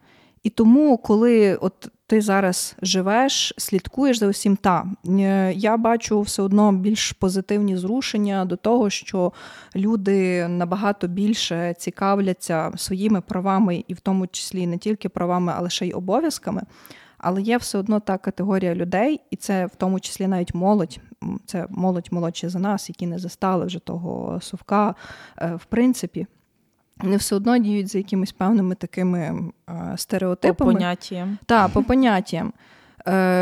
І 0.43 0.51
тому, 0.51 0.99
коли 0.99 1.57
от 1.57 1.91
ти 2.07 2.21
зараз 2.21 2.77
живеш, 2.83 3.55
слідкуєш 3.59 4.19
за 4.19 4.27
усім, 4.27 4.57
та 4.57 4.87
е, 5.09 5.53
я 5.53 5.77
бачу 5.77 6.21
все 6.21 6.43
одно 6.43 6.73
більш 6.73 7.13
позитивні 7.13 7.77
зрушення 7.77 8.45
до 8.45 8.57
того, 8.57 8.91
що 8.91 9.33
люди 9.77 10.49
набагато 10.49 11.07
більше 11.07 11.75
цікавляться 11.79 12.73
своїми 12.77 13.21
правами, 13.21 13.85
і 13.89 13.95
в 13.95 14.01
тому 14.01 14.27
числі 14.27 14.67
не 14.67 14.79
тільки 14.79 15.09
правами, 15.09 15.53
але 15.57 15.71
ще 15.71 15.87
й 15.87 15.93
обов'язками. 15.93 16.63
Але 17.19 17.43
є 17.43 17.57
все 17.57 17.79
одно 17.79 18.01
та 18.01 18.19
категорія 18.19 18.75
людей, 18.75 19.21
і 19.31 19.37
це 19.37 19.67
в 19.67 19.75
тому 19.77 20.01
числі 20.01 20.27
навіть 20.27 20.55
молодь. 20.55 20.99
Це 21.47 21.67
молодь 21.71 22.09
молодші 22.11 22.49
за 22.49 22.59
нас, 22.59 22.89
які 22.89 23.07
не 23.07 23.19
застали 23.19 23.67
вже 23.67 23.79
того 23.79 24.41
совка, 24.41 24.95
е, 25.39 25.55
в 25.55 25.65
принципі. 25.65 26.27
Вони 26.97 27.17
все 27.17 27.37
одно 27.37 27.59
діють 27.59 27.89
за 27.89 27.99
якимись 27.99 28.33
певними 28.33 28.75
такими 28.75 29.53
стереотипами. 29.97 30.73
По 30.73 30.79
поняттям. 30.79 31.39
Так, 31.47 31.71
по 31.71 31.83
поняттям. 31.83 32.53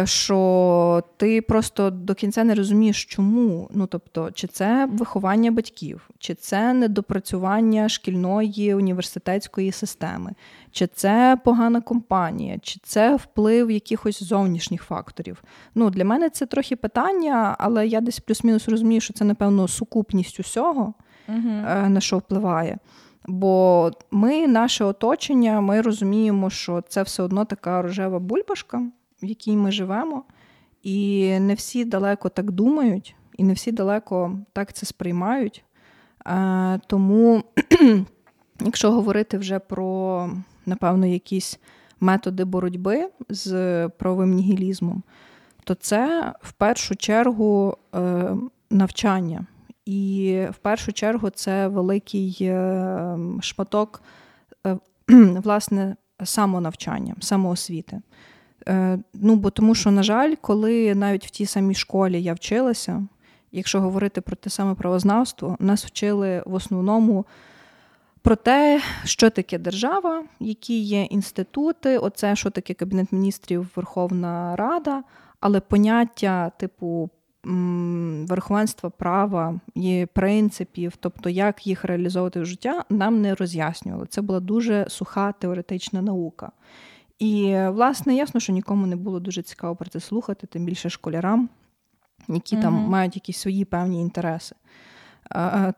Що 0.05 1.03
ти 1.17 1.43
просто 1.43 1.91
до 1.91 2.15
кінця 2.15 2.45
не 2.45 2.55
розумієш, 2.55 3.05
чому. 3.05 3.69
Ну 3.75 3.87
тобто, 3.87 4.31
чи 4.31 4.47
це 4.47 4.89
виховання 4.93 5.51
батьків, 5.51 6.11
чи 6.19 6.35
це 6.35 6.73
недопрацювання 6.73 7.89
шкільної 7.89 8.75
університетської 8.75 9.73
системи, 9.73 10.33
чи 10.71 10.87
це 10.87 11.39
погана 11.45 11.81
компанія, 11.81 12.59
чи 12.63 12.81
це 12.83 13.17
вплив 13.17 13.71
якихось 13.71 14.23
зовнішніх 14.23 14.83
факторів. 14.83 15.43
Ну, 15.75 15.91
Для 15.91 16.05
мене 16.05 16.31
це 16.31 16.47
трохи 16.47 16.77
питання, 16.77 17.57
але 17.59 17.87
я 17.87 18.01
десь 18.01 18.21
плюс-мінус 18.21 18.69
розумію, 18.69 19.01
що 19.01 19.13
це, 19.13 19.25
напевно, 19.25 19.69
сукупність 19.69 20.41
усього, 20.41 20.95
угу. 21.29 21.51
на 21.89 22.01
що 22.01 22.19
впливає. 22.19 22.79
Бо 23.27 23.91
ми, 24.11 24.49
наше 24.49 24.85
оточення, 24.85 25.61
ми 25.61 25.81
розуміємо, 25.81 26.51
що 26.51 26.83
це 26.89 27.03
все 27.03 27.23
одно 27.23 27.45
така 27.45 27.83
рожева 27.83 28.19
бульбашка, 28.19 28.83
в 29.23 29.25
якій 29.25 29.57
ми 29.57 29.73
живемо, 29.73 30.25
і 30.83 31.39
не 31.41 31.55
всі 31.55 31.85
далеко 31.85 32.29
так 32.29 32.51
думають, 32.51 33.17
і 33.37 33.45
не 33.45 33.53
всі 33.53 33.73
далеко 33.73 34.39
так 34.53 34.73
це 34.73 34.87
сприймають. 34.87 35.65
А, 36.25 36.79
Тому, 36.87 37.43
якщо 38.61 38.93
говорити 38.93 39.39
вже 39.39 39.59
про, 39.59 40.31
напевно, 40.67 41.07
якісь 41.07 41.59
методи 42.01 42.45
боротьби 42.45 43.09
з 43.29 43.89
правовим 43.89 44.35
нігілізмом, 44.35 45.03
то 45.65 45.75
це 45.75 46.33
в 46.43 46.53
першу 46.53 46.97
чергу 46.97 47.77
е, 47.95 48.31
навчання. 48.71 49.47
І 49.87 50.41
в 50.51 50.57
першу 50.57 50.93
чергу 50.93 51.31
це 51.31 51.69
великий 51.69 52.37
е, 52.41 53.19
шматок 53.41 54.03
е, 54.67 54.79
власне 55.45 55.97
самонавчання, 56.25 57.15
самоосвіти. 57.21 58.01
Е, 58.69 58.99
ну, 59.15 59.37
бо 59.37 59.51
тому 59.51 59.75
що, 59.75 59.91
на 59.91 60.03
жаль, 60.03 60.35
коли 60.41 60.95
навіть 60.95 61.27
в 61.27 61.31
тій 61.31 61.47
самій 61.47 61.75
школі 61.75 62.23
я 62.23 62.35
вчилася, 62.35 63.07
якщо 63.53 63.81
говорити 63.81 64.21
про 64.21 64.37
те 64.37 64.51
саме 64.51 64.75
правознавство, 64.75 65.57
нас 65.61 65.85
вчили 65.85 66.43
в 66.47 66.55
основному 66.55 67.27
про 68.23 68.37
те, 68.37 68.83
що 69.05 69.31
таке 69.31 69.59
держава, 69.59 70.25
які 70.41 70.81
є 70.81 71.03
інститути, 71.03 71.99
оце 71.99 72.37
що 72.37 72.51
таке 72.51 72.75
Кабінет 72.75 73.13
міністрів, 73.13 73.69
Верховна 73.77 74.57
Рада, 74.57 75.03
але 75.41 75.61
поняття 75.61 76.51
типу 76.51 77.11
верховенства 78.29 78.91
права 78.91 79.61
і 79.75 80.07
принципів, 80.13 80.93
тобто 81.01 81.31
як 81.31 81.67
їх 81.67 81.85
реалізовувати 81.85 82.41
в 82.41 82.47
життя, 82.47 82.85
нам 82.91 83.21
не 83.21 83.35
роз'яснювали. 83.35 84.07
Це 84.09 84.23
була 84.23 84.41
дуже 84.41 84.87
суха 84.89 85.33
теоретична 85.33 86.03
наука. 86.03 86.53
І, 87.19 87.57
власне, 87.69 88.15
ясно, 88.15 88.41
що 88.41 88.53
нікому 88.53 88.87
не 88.87 88.97
було 88.97 89.21
дуже 89.21 89.43
цікаво 89.43 89.77
про 89.77 89.91
це 89.91 90.01
слухати, 90.01 90.47
тим 90.47 90.65
більше 90.65 90.91
школярам, 90.91 91.49
які 92.29 92.57
mm-hmm. 92.57 92.63
там 92.63 92.73
мають 92.75 93.17
якісь 93.17 93.39
свої 93.39 93.65
певні 93.65 94.01
інтереси. 94.01 94.57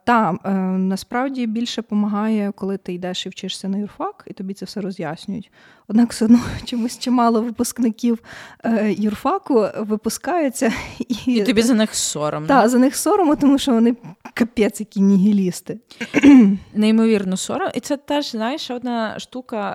Та 0.04 0.38
е, 0.44 0.50
насправді 0.78 1.46
більше 1.46 1.82
допомагає, 1.82 2.52
коли 2.56 2.76
ти 2.76 2.92
йдеш 2.92 3.26
і 3.26 3.28
вчишся 3.28 3.68
на 3.68 3.78
юрфак, 3.78 4.24
і 4.26 4.32
тобі 4.32 4.54
це 4.54 4.64
все 4.64 4.80
роз'яснюють. 4.80 5.50
Однак 5.88 6.10
все 6.10 6.24
одно 6.24 6.40
чомусь 6.64 6.98
чимало 6.98 7.42
випускників 7.42 8.18
е, 8.64 8.92
юрфаку 8.92 9.66
випускаються 9.78 10.72
і 10.98 11.32
І 11.32 11.42
тобі 11.42 11.62
за 11.62 11.74
них 11.74 11.94
сором. 11.94 12.46
Так, 12.46 12.68
за 12.68 12.78
них 12.78 12.96
соромно, 12.96 13.36
тому 13.36 13.58
що 13.58 13.72
вони 13.72 13.96
капець, 14.34 14.80
які 14.80 15.00
нігілісти. 15.00 15.78
Неймовірно, 16.74 17.36
сором. 17.36 17.70
І 17.74 17.80
це 17.80 17.96
теж, 17.96 18.30
знаєш, 18.30 18.70
одна 18.70 19.18
штука, 19.18 19.70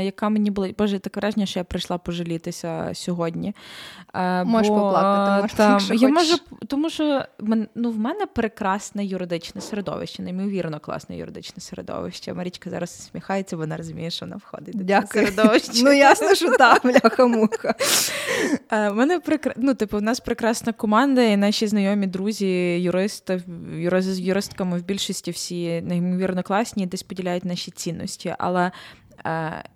е, 0.00 0.04
яка 0.04 0.28
мені 0.28 0.50
була 0.50 0.70
Боже, 0.78 0.98
таке 0.98 1.20
враження, 1.20 1.46
що 1.46 1.60
я 1.60 1.64
прийшла 1.64 1.98
пожалітися 1.98 2.90
сьогодні. 2.94 3.54
Можеш 4.44 4.68
бо, 4.68 4.74
поплакати. 4.74 5.42
Можеш, 5.42 5.88
там, 5.88 5.96
я 5.96 6.08
можу, 6.08 6.36
Тому 6.66 6.90
що 6.90 7.24
ну, 7.74 7.90
в 7.90 7.98
мене 7.98 8.26
прекрасне 9.04 9.14
юридичне 9.14 9.60
середовище, 9.60 10.22
неймовірно 10.22 10.80
класне 10.80 11.16
юридичне 11.16 11.60
середовище. 11.60 12.34
Марічка 12.34 12.70
зараз 12.70 13.08
усміхається, 13.08 13.56
вона 13.56 13.76
розуміє, 13.76 14.10
що 14.10 14.26
вона 14.26 14.36
входить 14.36 14.76
до 14.76 14.84
цього 14.84 15.06
середовища. 15.06 15.72
Ну, 15.84 15.92
ясно, 15.92 16.34
що 16.34 16.56
так, 16.56 16.82
бляха-муха. 16.84 17.74
Е, 18.70 18.90
мене 18.90 19.20
ну, 19.56 19.74
типу, 19.74 19.98
в 19.98 20.02
нас 20.02 20.20
прекрасна 20.20 20.72
команда, 20.72 21.22
і 21.22 21.36
наші 21.36 21.66
знайомі 21.66 22.06
друзі, 22.06 22.82
юристи, 22.82 23.42
з 24.12 24.20
юристками 24.20 24.78
в 24.78 24.82
більшості 24.82 25.30
всі 25.30 25.82
неймовірно 25.82 26.42
класні, 26.42 26.82
і 26.82 26.86
десь 26.86 27.02
поділяють 27.02 27.44
наші 27.44 27.70
цінності. 27.70 28.34
Але 28.38 28.70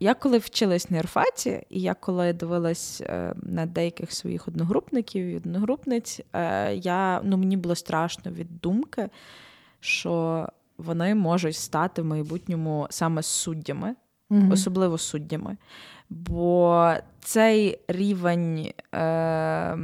я 0.00 0.14
коли 0.14 0.38
вчилась 0.38 0.90
на 0.90 0.98
Ірфаті, 0.98 1.62
і 1.70 1.80
я 1.80 1.94
коли 1.94 2.32
дивилась 2.32 3.00
е, 3.00 3.34
на 3.42 3.66
деяких 3.66 4.12
своїх 4.12 4.48
одногрупників 4.48 5.26
і 5.26 5.36
одногрупниць, 5.36 6.20
е, 6.32 6.74
я, 6.74 7.20
ну, 7.24 7.36
мені 7.36 7.56
було 7.56 7.74
страшно 7.74 8.30
від 8.30 8.60
думки, 8.60 9.08
що 9.80 10.46
вони 10.78 11.14
можуть 11.14 11.56
стати 11.56 12.02
в 12.02 12.04
майбутньому 12.04 12.86
саме 12.90 13.22
суддями, 13.22 13.94
mm-hmm. 14.30 14.52
особливо 14.52 14.98
суддями. 14.98 15.56
Бо 16.10 16.92
цей 17.20 17.78
рівень. 17.88 18.72
Е, 18.94 19.78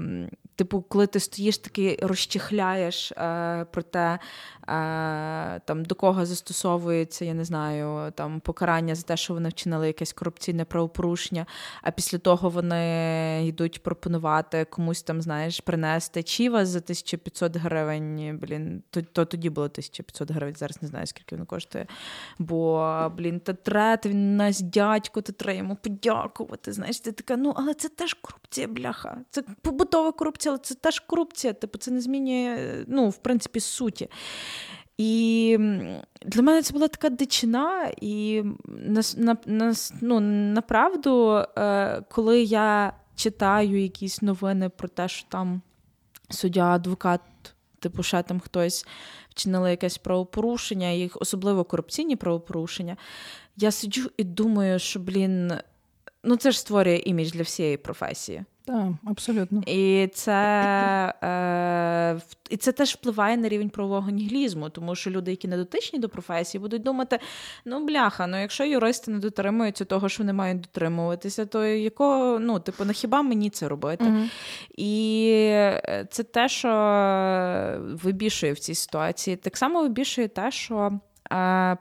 Типу, 0.56 0.82
коли 0.82 1.06
ти 1.06 1.20
стоїш 1.20 1.58
такий 1.58 1.98
розчихляєш 2.02 3.12
е, 3.12 3.66
про 3.70 3.82
те, 3.82 4.18
там 5.64 5.84
до 5.84 5.94
кого 5.94 6.26
застосовується, 6.26 7.24
я 7.24 7.34
не 7.34 7.44
знаю, 7.44 8.12
там 8.12 8.40
покарання 8.40 8.94
за 8.94 9.02
те, 9.02 9.16
що 9.16 9.34
вони 9.34 9.48
вчинили 9.48 9.86
якесь 9.86 10.12
корупційне 10.12 10.64
правопорушення, 10.64 11.46
а 11.82 11.90
після 11.90 12.18
того 12.18 12.48
вони 12.48 13.46
йдуть 13.46 13.82
пропонувати 13.82 14.64
комусь 14.64 15.02
там, 15.02 15.22
знаєш, 15.22 15.60
принести 15.60 16.22
чіва 16.22 16.66
за 16.66 16.78
1500 16.78 17.56
гривень. 17.56 18.38
Блін, 18.42 18.82
то, 18.90 19.02
то 19.02 19.24
тоді 19.24 19.50
було 19.50 19.64
1500 19.64 20.30
гривень, 20.30 20.54
зараз 20.56 20.82
не 20.82 20.88
знаю, 20.88 21.06
скільки 21.06 21.34
воно 21.34 21.46
коштує. 21.46 21.86
Бо, 22.38 23.12
блін, 23.16 23.40
та 23.40 23.52
трет, 23.52 24.06
він 24.06 24.36
нас 24.36 24.60
дядько, 24.60 25.20
ти 25.20 25.32
треба 25.32 25.58
йому 25.58 25.76
подякувати. 25.76 26.72
Знаєш, 26.72 27.00
ти 27.00 27.12
така, 27.12 27.36
ну, 27.36 27.52
але 27.56 27.74
це 27.74 27.88
теж 27.88 28.14
корупція, 28.14 28.68
бляха. 28.68 29.18
Це 29.30 29.42
побутова 29.42 30.12
корупція, 30.12 30.43
але 30.50 30.58
це 30.58 30.74
теж 30.74 31.00
корупція. 31.00 31.52
Типу, 31.52 31.78
це 31.78 31.90
не 31.90 32.00
змінює, 32.00 32.84
ну, 32.88 33.08
в 33.08 33.16
принципі, 33.16 33.60
суті. 33.60 34.08
І 34.98 35.56
для 36.26 36.42
мене 36.42 36.62
це 36.62 36.72
була 36.72 36.88
така 36.88 37.08
дичина, 37.08 37.92
і 38.00 38.42
на, 39.16 39.36
на, 39.46 39.74
ну, 40.00 40.20
направду, 40.20 41.44
е, 41.58 42.02
коли 42.10 42.42
я 42.42 42.92
читаю 43.14 43.82
якісь 43.82 44.22
новини 44.22 44.68
про 44.68 44.88
те, 44.88 45.08
що 45.08 45.26
там 45.28 45.62
суддя, 46.30 46.64
адвокат, 46.64 47.20
типу, 47.78 48.02
ще 48.02 48.22
там 48.22 48.40
хтось 48.40 48.86
вчинили 49.30 49.70
якесь 49.70 49.98
правопорушення, 49.98 50.90
їх 50.90 51.16
особливо 51.20 51.64
корупційні 51.64 52.16
правопорушення, 52.16 52.96
я 53.56 53.70
сиджу 53.70 54.10
і 54.16 54.24
думаю, 54.24 54.78
що, 54.78 55.00
блін, 55.00 55.52
ну 56.24 56.36
це 56.36 56.50
ж 56.50 56.60
створює 56.60 57.02
імідж 57.04 57.30
для 57.30 57.42
всієї 57.42 57.76
професії. 57.76 58.44
Так, 58.66 58.86
абсолютно. 59.06 59.62
І 59.66 60.08
це 60.14 60.32
е, 61.22 62.20
і 62.50 62.56
це 62.56 62.72
теж 62.72 62.94
впливає 62.94 63.36
на 63.36 63.48
рівень 63.48 63.70
правового 63.70 64.10
ніглізму, 64.10 64.70
тому 64.70 64.94
що 64.94 65.10
люди, 65.10 65.30
які 65.30 65.48
не 65.48 65.56
дотичні 65.56 65.98
до 65.98 66.08
професії, 66.08 66.60
будуть 66.60 66.82
думати: 66.82 67.18
ну, 67.64 67.86
бляха, 67.86 68.26
ну 68.26 68.40
якщо 68.40 68.64
юристи 68.64 69.10
не 69.10 69.18
дотримуються 69.18 69.84
того, 69.84 70.08
що 70.08 70.22
вони 70.22 70.32
мають 70.32 70.60
дотримуватися, 70.60 71.46
то 71.46 71.64
якого, 71.64 72.38
ну, 72.38 72.60
типу, 72.60 72.84
на 72.84 72.92
хіба 72.92 73.22
мені 73.22 73.50
це 73.50 73.68
робити? 73.68 74.04
uh 74.04 74.28
І 74.76 75.30
це 76.10 76.22
те, 76.22 76.48
що 76.48 76.70
вибішує 78.02 78.52
в 78.52 78.58
цій 78.58 78.74
ситуації. 78.74 79.36
Так 79.36 79.56
само 79.56 79.82
вибішує 79.82 80.28
те, 80.28 80.50
що. 80.50 81.00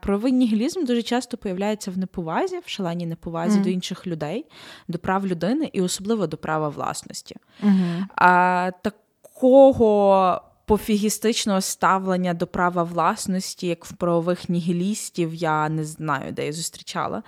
Правовий 0.02 0.32
нігілізм 0.32 0.84
дуже 0.84 1.02
часто 1.02 1.36
появляється 1.36 1.90
в 1.90 1.98
неповазі, 1.98 2.58
в 2.64 2.68
шаленій 2.68 3.06
неповазі 3.06 3.58
mm-hmm. 3.58 3.62
до 3.62 3.68
інших 3.68 4.06
людей, 4.06 4.46
до 4.88 4.98
прав 4.98 5.26
людини 5.26 5.70
і 5.72 5.82
особливо 5.82 6.26
до 6.26 6.36
права 6.36 6.68
власності. 6.68 7.36
Mm-hmm. 7.64 8.04
А 8.16 8.70
такого 8.82 10.40
пофігістичного 10.66 11.60
ставлення 11.60 12.34
до 12.34 12.46
права 12.46 12.82
власності, 12.82 13.66
як 13.66 13.84
в 13.84 13.92
правових 13.92 14.48
нігілістів, 14.48 15.34
я 15.34 15.68
не 15.68 15.84
знаю, 15.84 16.32
де 16.32 16.46
я 16.46 16.52
зустрічала. 16.52 17.22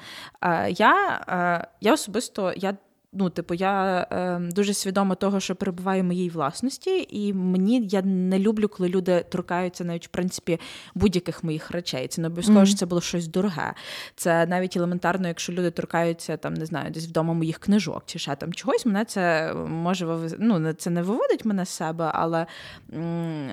Я 0.68 1.66
я 1.80 1.92
особисто 1.92 2.52
я 2.56 2.76
ну, 3.18 3.30
типу, 3.30 3.54
я 3.54 4.06
е, 4.10 4.38
дуже 4.40 4.74
свідома 4.74 5.14
того, 5.14 5.40
що 5.40 5.56
перебуваю 5.56 6.02
в 6.02 6.04
моїй 6.04 6.30
власності, 6.30 7.06
і 7.10 7.32
мені 7.32 7.88
я 7.90 8.02
не 8.02 8.38
люблю, 8.38 8.68
коли 8.68 8.88
люди 8.88 9.24
торкаються 9.28 9.84
навіть 9.84 10.06
в 10.06 10.08
принципі 10.10 10.60
будь-яких 10.94 11.44
моїх 11.44 11.70
речей. 11.70 12.08
Це 12.08 12.20
не 12.22 12.28
обов'язково, 12.28 12.60
mm-hmm. 12.60 12.66
що 12.66 12.76
це 12.76 12.86
було 12.86 13.00
щось 13.00 13.28
дороге. 13.28 13.74
Це 14.16 14.46
навіть 14.46 14.76
елементарно, 14.76 15.28
якщо 15.28 15.52
люди 15.52 15.70
торкаються 15.70 16.36
там, 16.36 16.54
не 16.54 16.66
знаю, 16.66 16.90
десь 16.90 17.06
вдома 17.06 17.34
моїх 17.34 17.58
книжок 17.58 18.02
чи 18.06 18.18
ще 18.18 18.36
там 18.36 18.52
чогось, 18.52 18.86
мене 18.86 19.04
це 19.04 19.54
може 19.68 20.18
ну, 20.38 20.72
це 20.72 20.90
не 20.90 21.02
виводить 21.02 21.44
мене 21.44 21.64
з 21.64 21.68
себе, 21.68 22.10
але. 22.14 22.46
М- 22.94 23.50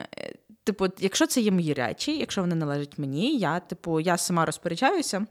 Типу, 0.65 0.87
якщо 0.99 1.27
це 1.27 1.41
є 1.41 1.51
мої 1.51 1.73
речі, 1.73 2.17
якщо 2.17 2.41
вони 2.41 2.55
належать 2.55 2.97
мені, 2.97 3.37
я 3.37 3.59
типу 3.59 3.99
я 3.99 4.17
сама 4.17 4.45
розпоряджаюся. 4.45 5.25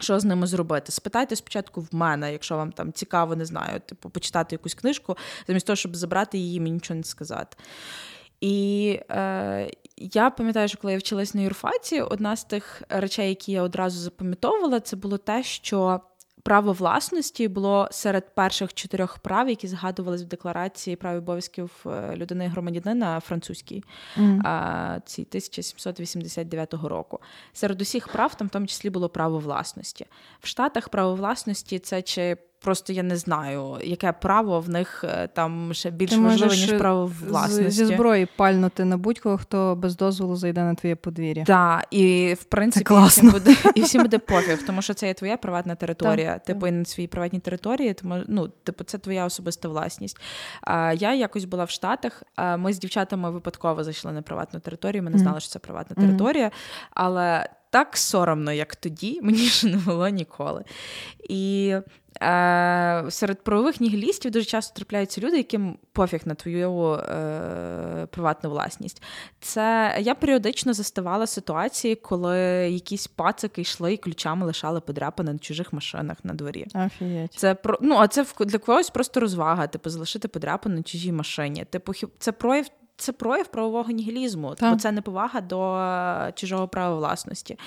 Що 0.00 0.20
з 0.20 0.24
ними 0.24 0.46
зробити? 0.46 0.92
Спитайте 0.92 1.36
спочатку 1.36 1.80
в 1.80 1.88
мене, 1.92 2.32
якщо 2.32 2.56
вам 2.56 2.72
там 2.72 2.92
цікаво, 2.92 3.36
не 3.36 3.44
знаю, 3.44 3.80
типу, 3.80 4.10
почитати 4.10 4.54
якусь 4.54 4.74
книжку, 4.74 5.16
замість 5.46 5.66
того, 5.66 5.76
щоб 5.76 5.96
забрати 5.96 6.38
її, 6.38 6.60
мені 6.60 6.72
нічого 6.72 6.96
не 6.96 7.04
сказати. 7.04 7.56
І 8.40 9.00
е, 9.10 9.70
я 9.96 10.30
пам'ятаю, 10.30 10.68
що 10.68 10.78
коли 10.78 10.92
я 10.92 10.98
вчилась 10.98 11.34
на 11.34 11.40
юрфаці, 11.40 12.00
одна 12.00 12.36
з 12.36 12.44
тих 12.44 12.82
речей, 12.88 13.28
які 13.28 13.52
я 13.52 13.62
одразу 13.62 14.00
запам'ятовувала, 14.00 14.80
це 14.80 14.96
було 14.96 15.18
те, 15.18 15.42
що 15.42 16.00
право 16.48 16.72
власності 16.72 17.48
було 17.48 17.88
серед 17.90 18.34
перших 18.34 18.74
чотирьох 18.74 19.18
прав, 19.18 19.48
які 19.48 19.68
згадувались 19.68 20.22
в 20.22 20.26
декларації 20.26 20.96
прав 20.96 21.14
і 21.14 21.18
обов'язків 21.18 21.70
е, 21.86 22.16
людини 22.16 22.44
і 22.44 22.48
громадянина 22.48 23.20
французькій 23.20 23.84
mm. 24.16 25.00
ці 25.04 25.22
1789 25.22 26.74
року. 26.74 27.18
Серед 27.52 27.80
усіх 27.80 28.08
прав 28.08 28.34
там 28.34 28.46
в 28.46 28.50
тому 28.50 28.66
числі 28.66 28.90
було 28.90 29.08
право 29.08 29.38
власності. 29.38 30.06
В 30.40 30.46
Штатах 30.46 30.88
право 30.88 31.14
власності 31.14 31.78
це 31.78 32.02
чи 32.02 32.36
Просто 32.60 32.92
я 32.92 33.02
не 33.02 33.16
знаю, 33.16 33.78
яке 33.84 34.12
право 34.12 34.60
в 34.60 34.68
них 34.68 35.04
е, 35.04 35.28
там 35.34 35.74
ще 35.74 35.90
більш 35.90 36.10
Ти 36.10 36.18
важливе, 36.18 36.56
ніж 36.56 36.72
право 36.72 37.12
власності. 37.26 37.70
Зі 37.70 37.84
зброї 37.84 38.26
пальнути 38.36 38.84
на 38.84 38.96
будь-кого, 38.96 39.38
хто 39.38 39.76
без 39.76 39.96
дозволу 39.96 40.36
зайде 40.36 40.60
на 40.60 40.74
твоє 40.74 40.96
подвір'я. 40.96 41.44
Так, 41.44 41.86
і 41.90 42.34
в 42.40 42.44
принципі 42.44 42.94
і 42.94 43.06
всім 43.06 43.30
буде 43.30 43.56
і 43.74 43.82
всім 43.82 44.02
буде 44.02 44.18
пофіг, 44.18 44.66
тому 44.66 44.82
що 44.82 44.94
це 44.94 45.06
є 45.06 45.14
твоя 45.14 45.36
приватна 45.36 45.74
територія. 45.74 46.32
Так, 46.32 46.44
типу, 46.44 46.66
і 46.66 46.70
на 46.70 46.84
своїй 46.84 47.08
приватній 47.08 47.40
території, 47.40 47.94
тому 47.94 48.22
ну, 48.28 48.48
типу, 48.48 48.84
це 48.84 48.98
твоя 48.98 49.24
особиста 49.24 49.68
власність. 49.68 50.20
А 50.60 50.92
я 50.92 51.14
якось 51.14 51.44
була 51.44 51.64
в 51.64 51.70
Штатах. 51.70 52.22
А 52.36 52.56
ми 52.56 52.72
з 52.72 52.78
дівчатами 52.78 53.30
випадково 53.30 53.84
зайшли 53.84 54.12
на 54.12 54.22
приватну 54.22 54.60
територію. 54.60 55.02
Ми 55.02 55.10
не 55.10 55.18
знали, 55.18 55.40
що 55.40 55.50
це 55.50 55.58
приватна 55.58 55.96
територія, 55.96 56.50
але 56.90 57.48
так 57.70 57.96
соромно, 57.96 58.52
як 58.52 58.76
тоді, 58.76 59.20
мені 59.22 59.38
ж 59.38 59.66
не 59.66 59.76
було 59.76 60.08
ніколи. 60.08 60.64
І 61.28 61.74
е, 62.22 63.04
серед 63.10 63.44
правових 63.44 63.80
нігілістів 63.80 64.30
дуже 64.30 64.44
часто 64.44 64.76
трапляються 64.76 65.20
люди, 65.20 65.36
яким 65.36 65.78
пофіг 65.92 66.20
на 66.24 66.34
твою 66.34 66.92
е, 66.92 68.06
приватну 68.10 68.50
власність. 68.50 69.02
Це 69.40 69.96
я 70.00 70.14
періодично 70.14 70.72
заставала 70.72 71.26
ситуації, 71.26 71.94
коли 71.94 72.38
якісь 72.70 73.06
пацики 73.06 73.60
йшли 73.60 73.94
і 73.94 73.96
ключами 73.96 74.46
лишали 74.46 74.80
подряпини 74.80 75.32
на 75.32 75.38
чужих 75.38 75.72
машинах 75.72 76.16
на 76.24 76.34
дворі. 76.34 76.66
Офігеть. 76.86 77.34
Це 77.34 77.54
про 77.54 77.78
ну, 77.80 77.96
а 77.98 78.08
це 78.08 78.26
для 78.40 78.58
когось 78.58 78.90
просто 78.90 79.20
розвага, 79.20 79.66
типу, 79.66 79.90
залишити 79.90 80.28
подряпини 80.28 80.76
на 80.76 80.82
чужій 80.82 81.12
машині. 81.12 81.64
Типу, 81.64 81.92
це 82.18 82.32
прояв 82.32 82.66
це 82.98 83.12
прояв 83.12 83.46
правового 83.46 83.90
нігілізму, 83.90 84.54
бо 84.60 84.76
це 84.76 84.92
неповага 84.92 85.40
до 85.40 85.76
е, 85.76 86.32
чужого 86.34 86.68
права 86.68 86.96
власності. 86.96 87.58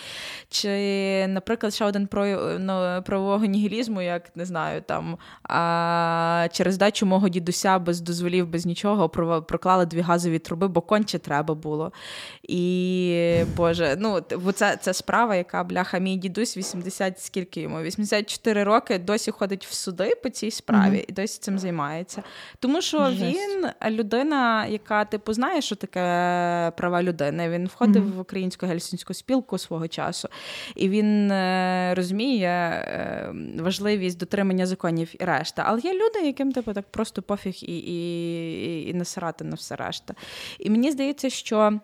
Чи, 0.49 1.27
наприклад, 1.27 1.73
ще 1.73 1.85
один 1.85 2.07
прояв 2.07 2.59
ну, 2.59 3.03
правового 3.05 3.45
нігілізму, 3.45 4.01
як 4.01 4.35
не 4.35 4.45
знаю, 4.45 4.81
там 4.81 5.17
а, 5.43 6.47
через 6.51 6.77
дачу 6.77 7.05
мого 7.05 7.29
дідуся 7.29 7.79
без 7.79 8.01
дозволів, 8.01 8.47
без 8.47 8.65
нічого 8.65 9.09
проклали 9.47 9.85
дві 9.85 10.01
газові 10.01 10.39
труби, 10.39 10.67
бо 10.67 10.81
конче 10.81 11.19
треба 11.19 11.55
було. 11.55 11.91
І 12.43 13.43
Боже, 13.55 13.95
ну 13.99 14.21
бо 14.43 14.51
це, 14.51 14.77
це 14.81 14.93
справа, 14.93 15.35
яка 15.35 15.63
бляха, 15.63 15.97
мій 15.97 16.15
дідусь 16.15 16.57
80, 16.57 17.19
скільки 17.19 17.61
йому? 17.61 17.81
84 17.81 18.63
роки 18.63 18.99
досі 18.99 19.31
ходить 19.31 19.65
в 19.65 19.73
суди 19.73 20.15
по 20.23 20.29
цій 20.29 20.51
справі 20.51 20.97
mm-hmm. 20.97 21.05
і 21.07 21.13
досі 21.13 21.39
цим 21.41 21.59
займається. 21.59 22.23
Тому 22.59 22.81
що 22.81 23.11
Жесть. 23.11 23.21
він 23.21 23.69
людина, 23.91 24.65
яка 24.65 25.05
типу 25.05 25.20
типу, 25.21 25.33
знає, 25.33 25.61
що 25.61 25.75
таке 25.75 26.01
права 26.77 27.03
людини. 27.03 27.49
Він 27.49 27.67
входив 27.67 28.03
mm-hmm. 28.03 28.15
в 28.15 28.19
українську 28.19 28.65
гельсінську 28.65 29.13
спілку 29.13 29.57
свого 29.57 29.87
часу, 29.87 30.29
і 30.75 30.89
він 30.89 31.31
е, 31.31 31.93
розуміє 31.95 32.49
е, 32.49 33.33
важливість 33.59 34.19
дотримання 34.19 34.65
законів 34.65 35.13
і 35.19 35.25
решта. 35.25 35.63
Але 35.65 35.79
є 35.79 35.93
люди, 35.93 36.25
яким 36.25 36.51
типу 36.51 36.73
так 36.73 36.85
просто 36.91 37.21
пофіг 37.21 37.55
і 37.61 37.77
і, 37.77 38.89
і, 38.89 38.93
насирати 38.93 39.43
на 39.43 39.55
все 39.55 39.75
решта. 39.75 40.13
І 40.59 40.69
мені 40.69 40.91
здається, 40.91 41.29
що. 41.29 41.79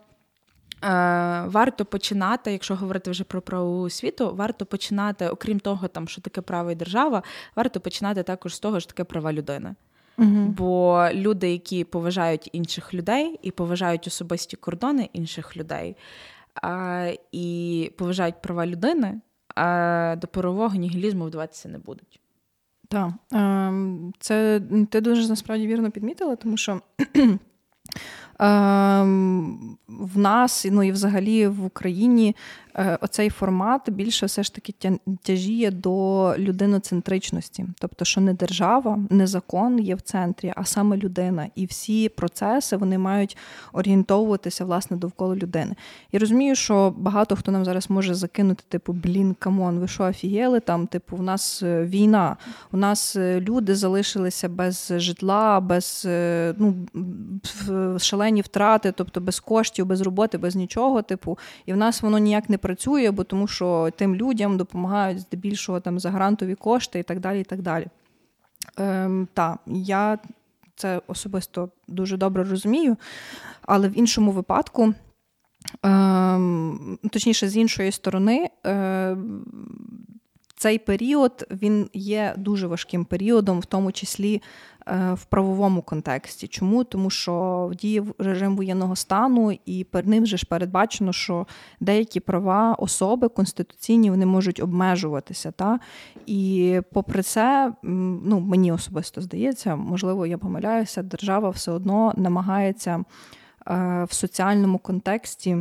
Е, 0.84 1.44
варто 1.46 1.86
починати, 1.86 2.52
якщо 2.52 2.76
говорити 2.76 3.12
вже 3.12 3.24
про 3.24 3.42
правову 3.42 3.82
освіту, 3.82 4.36
варто 4.36 4.66
починати, 4.66 5.28
окрім 5.28 5.60
того, 5.60 5.88
там 5.88 6.08
що 6.08 6.22
таке 6.22 6.42
право 6.42 6.72
і 6.72 6.76
держава, 6.76 7.24
варто 7.56 7.80
починати 7.80 8.24
також 8.24 8.56
з 8.56 8.60
того, 8.60 8.80
що 8.80 8.90
таке 8.90 9.04
права 9.04 9.34
людини. 9.34 9.76
Угу. 10.18 10.54
Бо 10.58 11.08
люди, 11.14 11.52
які 11.52 11.84
поважають 11.84 12.50
інших 12.54 12.94
людей 12.94 13.40
і 13.42 13.52
поважають 13.52 14.08
особисті 14.08 14.58
кордони 14.58 15.10
інших 15.14 15.58
людей, 15.58 15.96
а, 16.62 17.12
і 17.32 17.92
поважають 17.98 18.42
права 18.42 18.66
людини, 18.66 19.22
а 19.56 20.16
до 20.22 20.28
правового 20.28 20.76
нігілізму 20.76 21.26
вдаватися 21.26 21.70
не 21.70 21.78
будуть. 21.78 22.20
Так, 22.88 23.10
ем, 23.32 24.14
це 24.20 24.62
ти 24.90 25.02
дуже 25.02 25.30
насправді 25.30 25.68
вірно 25.68 25.92
підмітила, 25.92 26.36
тому 26.36 26.58
що 26.58 26.82
в 28.40 30.18
нас, 30.18 30.66
ну 30.72 30.84
і 30.84 30.92
взагалі 30.92 31.48
в 31.48 31.66
Україні 31.66 32.36
Е, 32.80 32.98
оцей 33.02 33.30
формат 33.30 33.90
більше 33.90 34.26
все 34.26 34.44
ж 34.44 34.54
таки 34.54 34.74
тяжіє 35.24 35.72
до 35.72 36.34
людиноцентричності. 36.38 37.66
Тобто, 37.80 38.06
що 38.06 38.22
не 38.22 38.34
держава, 38.34 39.00
не 39.10 39.28
закон 39.28 39.80
є 39.80 39.96
в 39.96 40.02
центрі, 40.02 40.54
а 40.56 40.66
саме 40.66 40.98
людина. 40.98 41.48
І 41.56 41.66
всі 41.66 42.10
процеси 42.10 42.78
вони 42.78 42.98
мають 42.98 43.38
орієнтовуватися 43.74 44.66
власне 44.66 44.98
довкола 44.98 45.36
людини. 45.36 45.76
І 46.12 46.18
розумію, 46.18 46.56
що 46.56 46.94
багато 46.98 47.36
хто 47.36 47.52
нам 47.52 47.66
зараз 47.66 47.90
може 47.90 48.16
закинути, 48.16 48.64
типу, 48.70 48.94
блін, 48.94 49.36
come 49.40 49.62
on, 49.62 49.80
ви 49.80 49.88
що 49.88 50.04
офігели? 50.04 50.60
Там, 50.60 50.88
типу, 50.88 51.18
у 51.18 51.22
нас 51.22 51.64
е, 51.64 51.86
війна, 51.86 52.38
у 52.72 52.78
нас 52.78 53.16
е, 53.16 53.42
люди 53.42 53.76
залишилися 53.76 54.50
без 54.50 54.94
житла, 54.96 55.60
без 55.60 56.08
ну, 56.58 56.76
шалені 57.98 58.27
втрати, 58.42 58.92
тобто 58.92 59.22
без 59.22 59.40
коштів, 59.40 59.86
без 59.86 60.02
роботи, 60.02 60.38
без 60.38 60.56
нічого. 60.56 61.02
Типу, 61.02 61.38
і 61.66 61.74
в 61.74 61.78
нас 61.78 62.02
воно 62.02 62.18
ніяк 62.18 62.50
не 62.50 62.58
працює, 62.58 63.12
бо 63.12 63.24
тому 63.24 63.48
що 63.48 63.90
тим 63.96 64.16
людям 64.16 64.58
допомагають 64.58 65.20
здебільшого 65.20 65.80
там 65.80 66.00
за 66.00 66.10
грантові 66.10 66.56
кошти 66.56 67.00
і 67.00 67.04
так 67.04 67.20
далі. 67.20 67.42
і 67.42 67.44
так 67.44 67.62
далі. 67.62 67.88
Ем, 68.78 69.28
Та, 69.34 69.58
я 69.66 70.20
це 70.76 71.02
особисто 71.08 71.70
дуже 71.88 72.18
добре 72.18 72.44
розумію, 72.44 72.98
але 73.62 73.90
в 73.90 74.00
іншому 74.00 74.32
випадку, 74.32 74.94
ем, 75.84 77.00
точніше, 77.12 77.50
з 77.50 77.58
іншої 77.58 77.92
сторони, 77.92 78.50
ем, 78.64 79.46
цей 80.58 80.80
період 80.80 81.48
він 81.52 81.90
є 81.94 82.34
дуже 82.38 82.68
важким 82.68 83.06
періодом, 83.06 83.60
в 83.60 83.66
тому 83.66 83.92
числі 83.92 84.42
Е, 84.90 85.14
в 85.14 85.26
правовому 85.26 85.82
контексті. 85.82 86.48
Чому? 86.48 86.84
Тому 86.84 87.10
що 87.10 87.72
діє 87.74 88.04
режим 88.20 88.56
воєнного 88.56 88.96
стану, 88.96 89.58
і 89.66 89.84
перед 89.84 90.08
ним 90.08 90.24
вже 90.24 90.38
ж 90.38 90.46
передбачено, 90.46 91.14
що 91.14 91.48
деякі 91.80 92.20
права 92.20 92.74
особи 92.74 93.30
конституційні 93.30 94.10
вони 94.10 94.26
можуть 94.26 94.60
обмежуватися. 94.60 95.52
Та? 95.52 95.80
І 96.26 96.82
попри 96.94 97.24
це, 97.24 97.74
ну 97.84 98.40
мені 98.40 98.72
особисто 98.72 99.22
здається, 99.22 99.76
можливо, 99.76 100.26
я 100.26 100.38
помиляюся, 100.38 101.04
держава 101.04 101.50
все 101.50 101.72
одно 101.72 102.14
намагається 102.18 103.04
е, 103.68 104.04
в 104.10 104.14
соціальному 104.14 104.78
контексті 104.78 105.58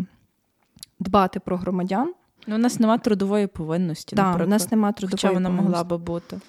дбати 1.00 1.40
про 1.40 1.56
громадян. 1.56 2.12
Ну, 2.46 2.54
У 2.54 2.58
нас 2.58 2.80
немає 2.80 2.98
трудової 2.98 3.46
повинності. 3.46 4.16
Так, 4.16 4.40
у 4.40 4.46
нас 4.46 4.70
нема 4.70 4.92
трудової 4.92 5.20
Хоча 5.22 5.30
вона 5.30 5.50
могла 5.50 5.84
би 5.84 5.98
бути. 5.98 6.40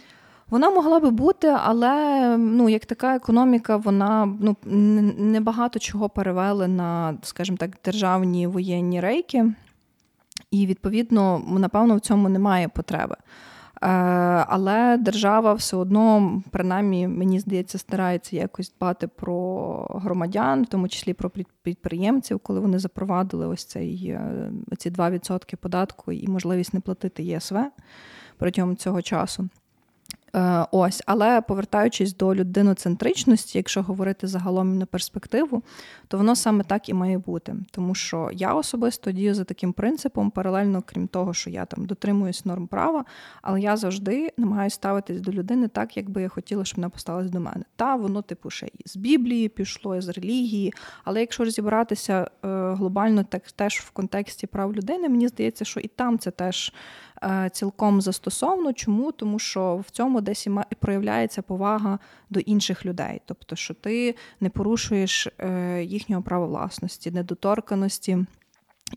Вона 0.50 0.70
могла 0.70 1.00
би 1.00 1.10
бути, 1.10 1.56
але 1.64 2.38
ну, 2.38 2.70
як 2.70 2.86
така 2.86 3.16
економіка, 3.16 3.78
вона 3.78 4.38
ну, 4.40 4.58
не 5.18 5.42
багато 5.42 5.80
чого 5.80 6.10
перевели 6.10 6.68
на, 6.68 7.18
скажімо 7.24 7.58
так, 7.58 7.72
державні 7.86 8.48
воєнні 8.48 9.02
рейки, 9.02 9.54
і, 10.52 10.66
відповідно, 10.66 11.42
напевно, 11.48 11.96
в 11.96 12.00
цьому 12.00 12.30
немає 12.30 12.68
потреби. 12.68 13.16
Е, 13.82 13.88
але 14.48 14.98
держава 14.98 15.54
все 15.54 15.78
одно, 15.78 16.42
принаймні, 16.52 17.08
мені 17.08 17.40
здається, 17.40 17.78
старається 17.78 18.36
якось 18.36 18.74
дбати 18.74 19.08
про 19.08 20.00
громадян, 20.04 20.64
в 20.64 20.66
тому 20.66 20.88
числі 20.88 21.14
про 21.14 21.32
підприємців, 21.64 22.40
коли 22.40 22.60
вони 22.60 22.80
запровадили 22.80 23.48
ось 23.48 23.66
цей 23.66 24.08
е, 24.08 24.52
ці 24.78 24.92
2% 24.92 25.56
податку 25.56 26.12
і 26.12 26.28
можливість 26.28 26.74
не 26.74 26.80
платити 26.80 27.24
ЄСВ 27.24 27.58
протягом 28.38 28.78
цього 28.78 29.02
часу. 29.02 29.50
Е, 30.38 30.66
ось, 30.72 31.04
але 31.06 31.42
повертаючись 31.42 32.16
до 32.16 32.36
людиноцентричності, 32.36 33.58
якщо 33.58 33.82
говорити 33.82 34.28
загалом 34.28 34.78
на 34.78 34.86
перспективу, 34.86 35.64
то 36.08 36.18
воно 36.18 36.36
саме 36.36 36.64
так 36.64 36.90
і 36.90 36.94
має 36.94 37.18
бути. 37.18 37.56
Тому 37.72 37.96
що 37.96 38.30
я 38.34 38.54
особисто 38.54 39.12
дію 39.12 39.34
за 39.34 39.44
таким 39.44 39.74
принципом, 39.74 40.32
паралельно, 40.32 40.84
крім 40.86 41.08
того, 41.08 41.34
що 41.34 41.50
я 41.50 41.66
там 41.66 41.86
дотримуюсь 41.86 42.46
норм 42.46 42.68
права, 42.68 43.06
але 43.42 43.62
я 43.62 43.78
завжди 43.78 44.34
намагаюся 44.38 44.76
ставитись 44.76 45.22
до 45.22 45.32
людини 45.32 45.68
так, 45.68 45.98
як 45.98 46.10
би 46.10 46.22
я 46.22 46.30
хотіла, 46.30 46.66
щоб 46.66 46.78
вона 46.78 46.90
поставилась 46.90 47.32
до 47.32 47.40
мене. 47.40 47.64
Та 47.76 47.96
воно, 47.96 48.22
типу, 48.22 48.50
ще 48.50 48.66
і 48.66 48.84
з 48.86 48.96
Біблії 48.96 49.50
пішло, 49.50 49.96
і 49.96 50.02
з 50.02 50.10
релігії. 50.10 50.74
Але 51.04 51.20
якщо 51.20 51.44
розібратися 51.44 52.22
е, 52.46 52.48
глобально, 52.74 53.24
так 53.24 53.52
теж 53.52 53.74
в 53.74 53.90
контексті 53.90 54.48
прав 54.48 54.76
людини, 54.76 55.10
мені 55.10 55.28
здається, 55.28 55.66
що 55.66 55.80
і 55.80 55.88
там 55.88 56.20
це 56.20 56.32
теж. 56.32 56.74
Е, 57.24 57.50
цілком 57.54 58.02
застосовно. 58.02 58.74
Чому? 58.74 59.12
Тому 59.12 59.40
що 59.40 59.84
в 59.88 59.92
цьому 59.92 60.22
десь 60.22 60.48
і 60.48 60.76
проявляється 60.80 61.42
повага 61.42 62.00
до 62.30 62.40
інших 62.40 62.86
людей, 62.86 63.22
тобто, 63.26 63.56
що 63.56 63.74
ти 63.74 64.16
не 64.40 64.50
порушуєш 64.50 65.28
е, 65.28 65.84
їхнього 65.84 66.22
права 66.22 66.46
власності, 66.46 67.12
недоторканості. 67.12 68.18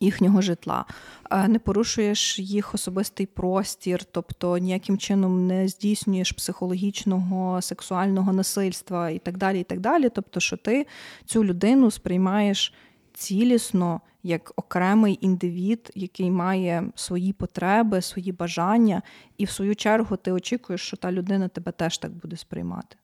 Їхнього 0.00 0.40
житла, 0.40 0.84
е, 1.30 1.48
не 1.48 1.58
порушуєш 1.58 2.38
їх 2.38 2.74
особистий 2.74 3.26
простір, 3.26 4.04
тобто 4.04 4.58
ніяким 4.58 4.98
чином 4.98 5.46
не 5.46 5.68
здійснюєш 5.68 6.32
психологічного, 6.32 7.62
сексуального 7.62 8.32
насильства 8.32 9.10
і 9.10 9.18
так 9.18 9.36
далі. 9.36 9.60
і 9.60 9.64
так 9.64 9.80
далі. 9.80 10.08
Тобто, 10.08 10.40
що 10.40 10.56
ти 10.56 10.86
цю 11.24 11.44
людину 11.44 11.90
сприймаєш 11.90 12.74
цілісно 13.20 14.00
як 14.22 14.52
окремий 14.56 15.18
індивід, 15.20 15.90
який 15.94 16.30
має 16.30 16.84
свої 16.94 17.32
потреби, 17.32 18.02
свої 18.02 18.32
бажання, 18.32 19.02
і 19.38 19.44
в 19.44 19.50
свою 19.50 19.76
чергу 19.76 20.16
ти 20.16 20.32
очікуєш, 20.32 20.80
що 20.80 20.96
та 20.96 21.12
людина 21.12 21.48
тебе 21.48 21.72
теж 21.72 21.98
так 21.98 22.12
буде 22.12 22.36
сприймати. 22.36 22.96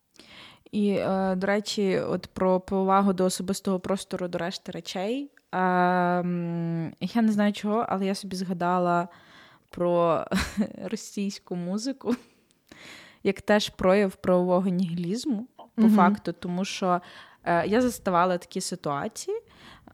І, 0.72 0.90
е, 0.90 1.34
до 1.36 1.46
речі, 1.46 1.98
от 1.98 2.26
про 2.26 2.60
повагу 2.60 3.12
до 3.12 3.24
особистого 3.24 3.80
простору 3.80 4.28
до 4.28 4.38
решти 4.38 4.72
речей. 4.72 5.30
Ем, 5.52 6.92
я 7.00 7.22
не 7.22 7.32
знаю 7.32 7.52
чого, 7.52 7.86
але 7.88 8.06
я 8.06 8.14
собі 8.14 8.36
згадала 8.36 9.08
про 9.70 10.24
російську 10.90 11.56
музику 11.56 12.14
як 13.26 13.42
теж 13.42 13.68
прояв 13.68 14.16
правового 14.16 14.68
нігілізму, 14.68 15.46
по 15.74 15.82
mm 15.82 15.96
факту, 15.96 16.32
тому 16.32 16.64
що 16.64 17.00
е, 17.44 17.66
я 17.66 17.80
заставала 17.80 18.38
такі 18.38 18.60
ситуації. 18.60 19.36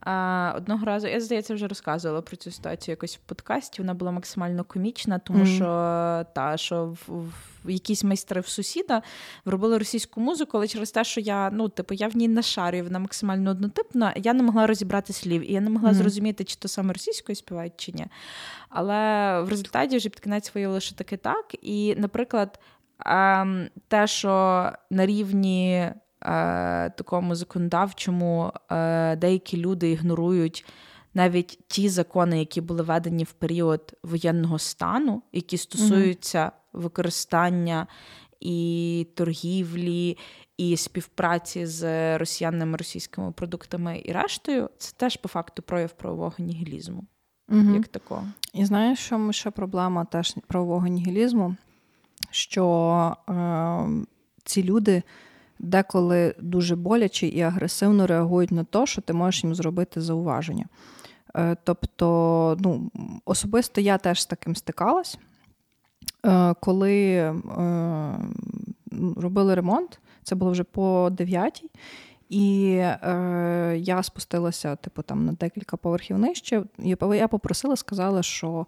А, 0.05 0.53
Одного 0.57 0.87
разу, 0.87 1.07
я 1.07 1.21
здається, 1.21 1.55
вже 1.55 1.67
розказувала 1.67 2.23
про 2.23 2.37
цю 2.37 2.51
ситуацію 2.51 2.93
якось 2.93 3.17
в 3.17 3.19
подкасті. 3.19 3.83
Вона 3.83 3.95
була 3.95 4.13
максимально 4.13 4.65
комічна, 4.65 5.19
тому 5.19 5.45
mm-hmm. 5.45 5.57
що 5.57 6.33
та 6.35 6.57
що 6.57 6.97
в, 7.07 7.33
в 7.65 7.71
якісь 7.71 8.05
майстри 8.05 8.41
в 8.41 8.47
сусіда 8.47 9.03
вробили 9.45 9.79
російську 9.79 10.21
музику, 10.21 10.51
але 10.57 10.69
через 10.69 10.91
те, 10.91 11.05
що 11.05 11.21
я 11.21 11.51
ну, 11.51 11.69
типу, 11.69 11.95
я 11.95 12.09
в 12.09 12.17
ній 12.17 12.29
не 12.29 12.43
шарю, 12.43 12.83
вона 12.85 12.99
максимально 12.99 13.51
однотипна, 13.51 14.13
я 14.17 14.33
не 14.33 14.43
могла 14.43 14.67
розібрати 14.67 15.13
слів, 15.13 15.51
і 15.51 15.53
я 15.53 15.61
не 15.61 15.71
могла 15.71 15.91
mm-hmm. 15.91 15.95
зрозуміти, 15.95 16.45
чи 16.45 16.57
то 16.57 16.69
саме 16.69 16.93
російською 16.93 17.37
співають, 17.37 17.73
чи 17.77 17.93
ні. 17.93 18.07
Але 18.69 19.41
в 19.43 19.49
результаті 19.49 19.97
вже 19.97 20.09
під 20.09 20.21
кінець 20.21 20.55
виявилося, 20.55 20.87
що 20.87 20.95
таки 20.95 21.17
так. 21.17 21.57
І, 21.63 21.95
наприклад, 21.99 22.59
ем, 23.07 23.69
те, 23.89 24.07
що 24.07 24.73
на 24.91 25.07
рівні 25.07 25.93
такому 26.97 27.35
законодавчому 27.35 28.53
е, 28.71 29.17
деякі 29.17 29.57
люди 29.57 29.91
ігнорують 29.91 30.65
навіть 31.15 31.59
ті 31.67 31.89
закони, 31.89 32.39
які 32.39 32.61
були 32.61 32.83
введені 32.83 33.25
в 33.25 33.33
період 33.33 33.95
воєнного 34.03 34.59
стану, 34.59 35.23
які 35.33 35.57
стосуються 35.57 36.53
використання 36.73 37.87
і 38.41 39.07
торгівлі, 39.15 40.19
і 40.57 40.77
співпраці 40.77 41.67
з 41.67 42.19
росіянами, 42.19 42.77
російськими 42.77 43.33
продуктами 43.33 44.03
і 44.05 44.13
рештою, 44.13 44.71
це 44.79 44.93
теж 44.97 45.17
по 45.17 45.29
факту 45.29 45.63
прояв 45.63 45.93
правового 45.93 46.35
нігілізму. 46.39 47.05
Угу. 47.49 47.75
Як 47.75 47.89
такого. 47.89 48.25
І 48.55 48.65
знаєш, 48.65 48.99
що 48.99 49.33
ще 49.33 49.51
проблема 49.51 50.05
теж 50.05 50.37
правового 50.47 50.87
нігілізму? 50.87 51.57
Що 52.31 53.17
е, 53.29 54.05
ці 54.45 54.63
люди 54.63 55.03
деколи 55.63 56.35
дуже 56.39 56.77
боляче 56.77 57.27
і 57.27 57.41
агресивно 57.41 58.07
реагують 58.07 58.51
на 58.51 58.65
те, 58.65 58.87
що 58.87 59.03
ти 59.03 59.13
можеш 59.13 59.45
їм 59.45 59.55
зробити 59.55 60.01
зауваження. 60.01 60.67
Е, 61.37 61.57
тобто, 61.65 62.57
ну, 62.61 62.91
особисто 63.25 63.81
я 63.81 63.99
теж 63.99 64.23
з 64.23 64.27
таким 64.27 64.57
стикалась, 64.57 65.19
е, 66.27 66.55
коли 66.61 67.13
е, 67.13 67.35
робили 69.17 69.55
ремонт, 69.55 70.01
це 70.23 70.35
було 70.35 70.51
вже 70.51 70.65
по 70.65 71.09
дев'ятій. 71.13 71.71
І 72.29 72.75
е, 72.77 73.77
я 73.79 74.03
спустилася, 74.03 74.77
типу, 74.77 75.03
там 75.03 75.27
на 75.27 75.33
декілька 75.33 75.77
поверхів 75.77 76.19
нижче. 76.19 76.63
І 76.79 76.97
я 77.13 77.29
попросила, 77.29 77.77
сказала, 77.77 78.23
що 78.23 78.67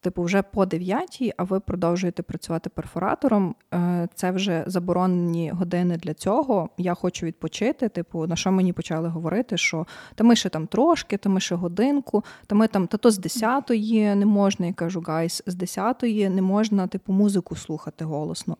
типу, 0.00 0.22
вже 0.22 0.42
по 0.42 0.66
9, 0.66 1.34
а 1.36 1.44
ви 1.44 1.60
продовжуєте 1.60 2.22
працювати 2.22 2.70
перфоратором. 2.70 3.54
Е, 3.74 4.08
це 4.14 4.30
вже 4.30 4.64
заборонені 4.66 5.50
години 5.50 5.96
для 5.96 6.14
цього. 6.14 6.68
Я 6.78 6.94
хочу 6.94 7.26
відпочити. 7.26 7.88
Типу, 7.88 8.26
на 8.26 8.36
що 8.36 8.52
мені 8.52 8.72
почали 8.72 9.08
говорити? 9.08 9.56
Що 9.56 9.86
та 10.14 10.24
ми 10.24 10.36
ще 10.36 10.48
там 10.48 10.66
трошки, 10.66 11.16
та 11.16 11.28
ми 11.28 11.40
ще 11.40 11.54
годинку, 11.54 12.24
та 12.46 12.54
ми 12.54 12.68
там, 12.68 12.86
та 12.86 12.96
то 12.96 13.10
з 13.10 13.20
10-ї 13.20 14.14
не 14.14 14.26
можна. 14.26 14.66
Я 14.66 14.72
кажу, 14.72 15.00
guys, 15.06 15.42
з 15.46 15.56
10-ї 15.56 16.28
не 16.28 16.42
можна, 16.42 16.86
типу, 16.86 17.12
музику 17.12 17.56
слухати 17.56 18.04
голосно. 18.04 18.56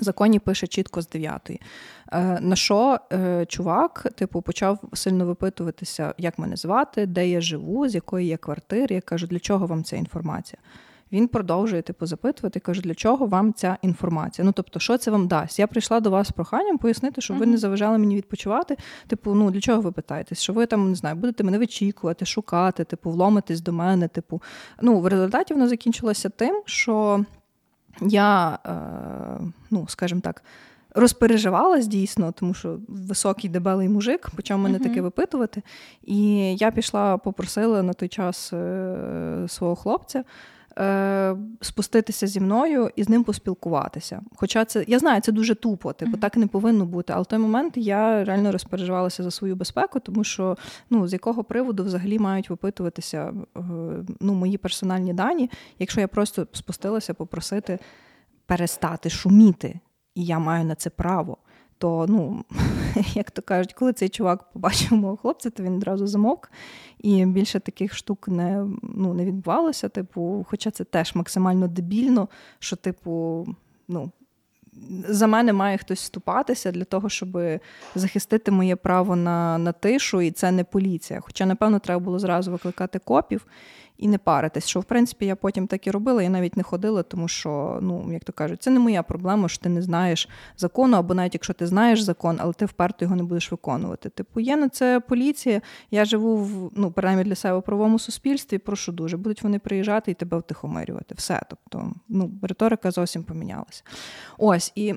В 0.00 0.04
законі 0.04 0.38
пише 0.38 0.66
чітко 0.66 1.02
з 1.02 1.08
9. 1.08 1.50
Е, 2.12 2.38
на 2.40 2.56
що 2.56 2.98
е, 3.12 3.46
чувак, 3.46 4.06
типу, 4.14 4.42
почав 4.42 4.78
сильно 4.92 5.26
випитуватися, 5.26 6.14
як 6.18 6.38
мене 6.38 6.56
звати, 6.56 7.06
де 7.06 7.28
я 7.28 7.40
живу, 7.40 7.88
з 7.88 7.94
якої 7.94 8.26
є 8.26 8.36
квартири. 8.36 8.94
Я 8.94 9.00
кажу, 9.00 9.26
для 9.26 9.38
чого 9.38 9.66
вам 9.66 9.84
ця 9.84 9.96
інформація? 9.96 10.58
Він 11.12 11.28
продовжує 11.28 11.82
типу, 11.82 12.06
запитувати, 12.06 12.60
каже, 12.60 12.80
для 12.80 12.94
чого 12.94 13.26
вам 13.26 13.52
ця 13.52 13.78
інформація? 13.82 14.44
Ну 14.44 14.52
тобто, 14.52 14.80
що 14.80 14.98
це 14.98 15.10
вам 15.10 15.28
дасть? 15.28 15.58
Я 15.58 15.66
прийшла 15.66 16.00
до 16.00 16.10
вас 16.10 16.28
з 16.28 16.30
проханням 16.30 16.78
пояснити, 16.78 17.20
щоб 17.20 17.36
ви 17.36 17.46
не 17.46 17.56
заважали 17.56 17.98
мені 17.98 18.16
відпочивати. 18.16 18.76
Типу, 19.06 19.34
ну 19.34 19.50
для 19.50 19.60
чого 19.60 19.80
ви 19.80 19.92
питаєтесь? 19.92 20.42
Що 20.42 20.52
ви 20.52 20.66
там 20.66 20.88
не 20.88 20.94
знаю, 20.94 21.16
будете 21.16 21.44
мене 21.44 21.58
вичікувати, 21.58 22.24
шукати, 22.24 22.84
типу, 22.84 23.10
вломитись 23.10 23.60
до 23.60 23.72
мене. 23.72 24.08
Типу, 24.08 24.42
ну 24.82 25.00
в 25.00 25.06
результаті 25.06 25.54
воно 25.54 25.68
закінчилося 25.68 26.28
тим, 26.28 26.62
що 26.64 27.24
я, 28.00 28.58
е, 28.66 28.70
ну 29.70 29.86
скажімо 29.88 30.20
так. 30.20 30.42
Розпереживалась 30.94 31.86
дійсно, 31.86 32.32
тому 32.32 32.54
що 32.54 32.78
високий 32.88 33.50
дебелий 33.50 33.88
мужик 33.88 34.30
почав 34.36 34.58
мене 34.58 34.78
таке 34.78 35.00
випитувати. 35.00 35.62
І 36.02 36.36
я 36.56 36.70
пішла, 36.70 37.18
попросила 37.18 37.82
на 37.82 37.92
той 37.92 38.08
час 38.08 38.52
е, 38.52 39.44
свого 39.48 39.76
хлопця 39.76 40.24
е, 40.78 41.36
спуститися 41.60 42.26
зі 42.26 42.40
мною 42.40 42.90
і 42.96 43.02
з 43.02 43.08
ним 43.08 43.24
поспілкуватися. 43.24 44.22
Хоча 44.36 44.64
це 44.64 44.84
я 44.88 44.98
знаю, 44.98 45.20
це 45.20 45.32
дуже 45.32 45.54
тупо, 45.54 45.92
типу 45.92 46.16
так 46.16 46.36
не 46.36 46.46
повинно 46.46 46.86
бути. 46.86 47.12
Але 47.12 47.22
в 47.22 47.26
той 47.26 47.38
момент 47.38 47.76
я 47.76 48.24
реально 48.24 48.52
розпереживалася 48.52 49.22
за 49.22 49.30
свою 49.30 49.56
безпеку, 49.56 50.00
тому 50.00 50.24
що 50.24 50.56
ну 50.90 51.08
з 51.08 51.12
якого 51.12 51.44
приводу 51.44 51.84
взагалі 51.84 52.18
мають 52.18 52.50
випитуватися 52.50 53.32
е, 53.56 53.60
ну, 54.20 54.34
мої 54.34 54.58
персональні 54.58 55.14
дані, 55.14 55.50
якщо 55.78 56.00
я 56.00 56.08
просто 56.08 56.46
спустилася 56.52 57.14
попросити 57.14 57.78
перестати 58.46 59.10
шуміти, 59.10 59.80
і 60.14 60.24
я 60.24 60.38
маю 60.38 60.64
на 60.64 60.74
це 60.74 60.90
право 60.90 61.38
то, 61.78 62.06
ну, 62.08 62.44
як 63.14 63.30
то 63.30 63.42
кажуть, 63.42 63.72
коли 63.72 63.92
цей 63.92 64.08
чувак 64.08 64.52
побачив 64.52 64.92
мого 64.92 65.16
хлопця, 65.16 65.50
то 65.50 65.62
він 65.62 65.74
одразу 65.74 66.06
замовк. 66.06 66.50
І 66.98 67.26
більше 67.26 67.60
таких 67.60 67.94
штук 67.94 68.28
не 68.28 68.66
ну, 68.82 69.14
не 69.14 69.24
відбувалося. 69.24 69.88
Типу, 69.88 70.46
хоча 70.48 70.70
це 70.70 70.84
теж 70.84 71.14
максимально 71.14 71.68
дебільно, 71.68 72.28
що, 72.58 72.76
типу, 72.76 73.46
ну. 73.88 74.10
За 75.08 75.26
мене 75.26 75.52
має 75.52 75.78
хтось 75.78 76.00
вступатися 76.00 76.72
для 76.72 76.84
того, 76.84 77.08
щоб 77.08 77.38
захистити 77.94 78.50
моє 78.50 78.76
право 78.76 79.16
на 79.16 79.58
на 79.58 79.72
тишу, 79.72 80.20
і 80.20 80.30
це 80.30 80.50
не 80.50 80.64
поліція. 80.64 81.20
Хоча, 81.20 81.46
напевно, 81.46 81.78
треба 81.78 82.00
було 82.00 82.18
зразу 82.18 82.52
викликати 82.52 82.98
копів 82.98 83.46
і 83.98 84.08
не 84.08 84.18
паритись. 84.18 84.66
Що 84.66 84.80
в 84.80 84.84
принципі 84.84 85.26
я 85.26 85.36
потім 85.36 85.66
так 85.66 85.86
і 85.86 85.90
робила, 85.90 86.22
я 86.22 86.28
навіть 86.28 86.56
не 86.56 86.62
ходила, 86.62 87.02
тому 87.02 87.28
що, 87.28 87.78
ну 87.82 88.12
як 88.12 88.24
то 88.24 88.32
кажуть, 88.32 88.62
це 88.62 88.70
не 88.70 88.80
моя 88.80 89.02
проблема, 89.02 89.48
що 89.48 89.62
ти 89.62 89.68
не 89.68 89.82
знаєш 89.82 90.28
закону, 90.56 90.96
або 90.96 91.14
навіть 91.14 91.34
якщо 91.34 91.52
ти 91.52 91.66
знаєш 91.66 92.00
закон, 92.00 92.38
але 92.40 92.52
ти 92.52 92.64
вперто 92.64 93.04
його 93.04 93.16
не 93.16 93.22
будеш 93.22 93.50
виконувати. 93.50 94.08
Типу, 94.08 94.40
є 94.40 94.56
на 94.56 94.68
це 94.68 95.00
поліція. 95.00 95.60
Я 95.90 96.04
живу 96.04 96.36
в 96.36 96.70
ну, 96.76 96.90
принаймні 96.90 97.24
для 97.24 97.34
себе 97.34 97.58
в 97.58 97.62
правовому 97.62 97.98
суспільстві. 97.98 98.58
Прошу 98.58 98.92
дуже, 98.92 99.16
будуть 99.16 99.42
вони 99.42 99.58
приїжджати 99.58 100.10
і 100.10 100.14
тебе 100.14 100.38
втихомирювати. 100.38 101.14
Все. 101.14 101.42
Тобто, 101.50 101.92
ну, 102.08 102.30
риторика 102.42 102.90
зовсім 102.90 103.24
помінялася. 103.24 103.82
Ось 104.38 104.72
і. 104.74 104.94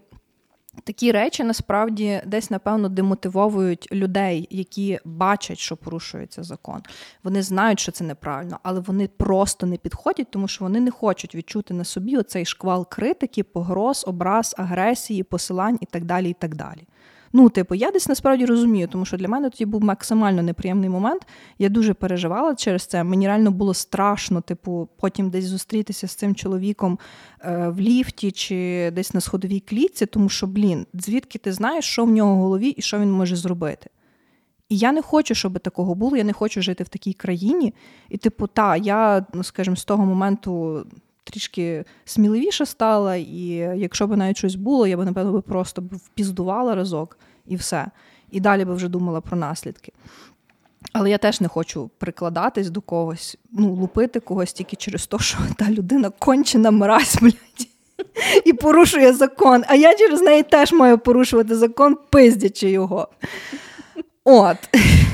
Такі 0.83 1.11
речі 1.11 1.43
насправді 1.43 2.21
десь, 2.25 2.51
напевно, 2.51 2.89
демотивовують 2.89 3.91
людей, 3.91 4.47
які 4.51 4.99
бачать, 5.05 5.57
що 5.57 5.77
порушується 5.77 6.43
закон. 6.43 6.81
Вони 7.23 7.43
знають, 7.43 7.79
що 7.79 7.91
це 7.91 8.03
неправильно, 8.03 8.59
але 8.63 8.79
вони 8.79 9.07
просто 9.07 9.67
не 9.67 9.77
підходять, 9.77 10.31
тому 10.31 10.47
що 10.47 10.65
вони 10.65 10.79
не 10.79 10.91
хочуть 10.91 11.35
відчути 11.35 11.73
на 11.73 11.83
собі 11.83 12.17
оцей 12.17 12.45
шквал 12.45 12.89
критики, 12.89 13.43
погроз, 13.43 14.03
образ, 14.07 14.55
агресії, 14.57 15.23
посилань 15.23 15.77
і 15.81 15.85
так 15.85 16.05
далі. 16.05 16.29
і 16.29 16.33
так 16.33 16.55
далі. 16.55 16.87
Ну, 17.33 17.49
типу, 17.49 17.75
я 17.75 17.91
десь 17.91 18.07
насправді 18.07 18.45
розумію, 18.45 18.87
тому 18.87 19.05
що 19.05 19.17
для 19.17 19.27
мене 19.27 19.49
тоді 19.49 19.65
був 19.65 19.83
максимально 19.83 20.41
неприємний 20.41 20.89
момент. 20.89 21.27
Я 21.59 21.69
дуже 21.69 21.93
переживала 21.93 22.55
через 22.55 22.85
це. 22.85 23.03
Мені 23.03 23.27
реально 23.27 23.51
було 23.51 23.73
страшно, 23.73 24.41
типу, 24.41 24.89
потім 24.97 25.29
десь 25.29 25.45
зустрітися 25.45 26.07
з 26.07 26.15
цим 26.15 26.35
чоловіком 26.35 26.99
е, 27.41 27.69
в 27.69 27.79
ліфті 27.79 28.31
чи 28.31 28.91
десь 28.95 29.13
на 29.13 29.21
сходовій 29.21 29.59
клітці, 29.59 30.05
тому 30.05 30.29
що, 30.29 30.47
блін, 30.47 30.85
звідки 30.93 31.37
ти 31.37 31.51
знаєш, 31.51 31.85
що 31.85 32.05
в 32.05 32.09
нього 32.09 32.35
в 32.35 32.37
голові 32.37 32.69
і 32.69 32.81
що 32.81 32.99
він 32.99 33.11
може 33.11 33.35
зробити? 33.35 33.89
І 34.69 34.77
я 34.77 34.91
не 34.91 35.01
хочу, 35.01 35.35
щоб 35.35 35.59
такого 35.59 35.95
було. 35.95 36.17
Я 36.17 36.23
не 36.23 36.33
хочу 36.33 36.61
жити 36.61 36.83
в 36.83 36.87
такій 36.87 37.13
країні. 37.13 37.73
І, 38.09 38.17
типу, 38.17 38.47
та, 38.47 38.75
я, 38.75 39.25
ну 39.33 39.43
скажімо, 39.43 39.75
з 39.75 39.85
того 39.85 40.05
моменту 40.05 40.85
трішки 41.29 41.85
сміливіша 42.05 42.65
стала, 42.65 43.15
і 43.15 43.45
якщо 43.75 44.07
б 44.07 44.17
навіть 44.17 44.37
щось 44.37 44.55
було, 44.55 44.87
я 44.87 44.97
б, 44.97 45.05
напевно, 45.05 45.31
би 45.31 45.41
просто 45.41 45.83
впіздувала 45.91 46.75
разок 46.75 47.17
і 47.47 47.55
все. 47.55 47.87
І 48.31 48.39
далі 48.39 48.65
би 48.65 48.73
вже 48.73 48.87
думала 48.87 49.21
про 49.21 49.37
наслідки. 49.37 49.91
Але 50.93 51.09
я 51.09 51.17
теж 51.17 51.41
не 51.41 51.47
хочу 51.47 51.89
прикладатись 51.97 52.69
до 52.69 52.81
когось, 52.81 53.37
ну, 53.51 53.73
лупити 53.73 54.19
когось 54.19 54.53
тільки 54.53 54.75
через 54.75 55.07
те, 55.07 55.19
що 55.19 55.37
та 55.57 55.71
людина 55.71 56.09
кончена 56.09 56.71
мразь, 56.71 57.17
блядь, 57.21 57.67
і 58.45 58.53
порушує 58.53 59.13
закон. 59.13 59.63
А 59.67 59.75
я 59.75 59.95
через 59.95 60.21
неї 60.21 60.43
теж 60.43 60.71
маю 60.71 60.97
порушувати 60.97 61.55
закон, 61.55 61.97
пиздячи 62.09 62.69
його. 62.69 63.07
От. 64.23 64.57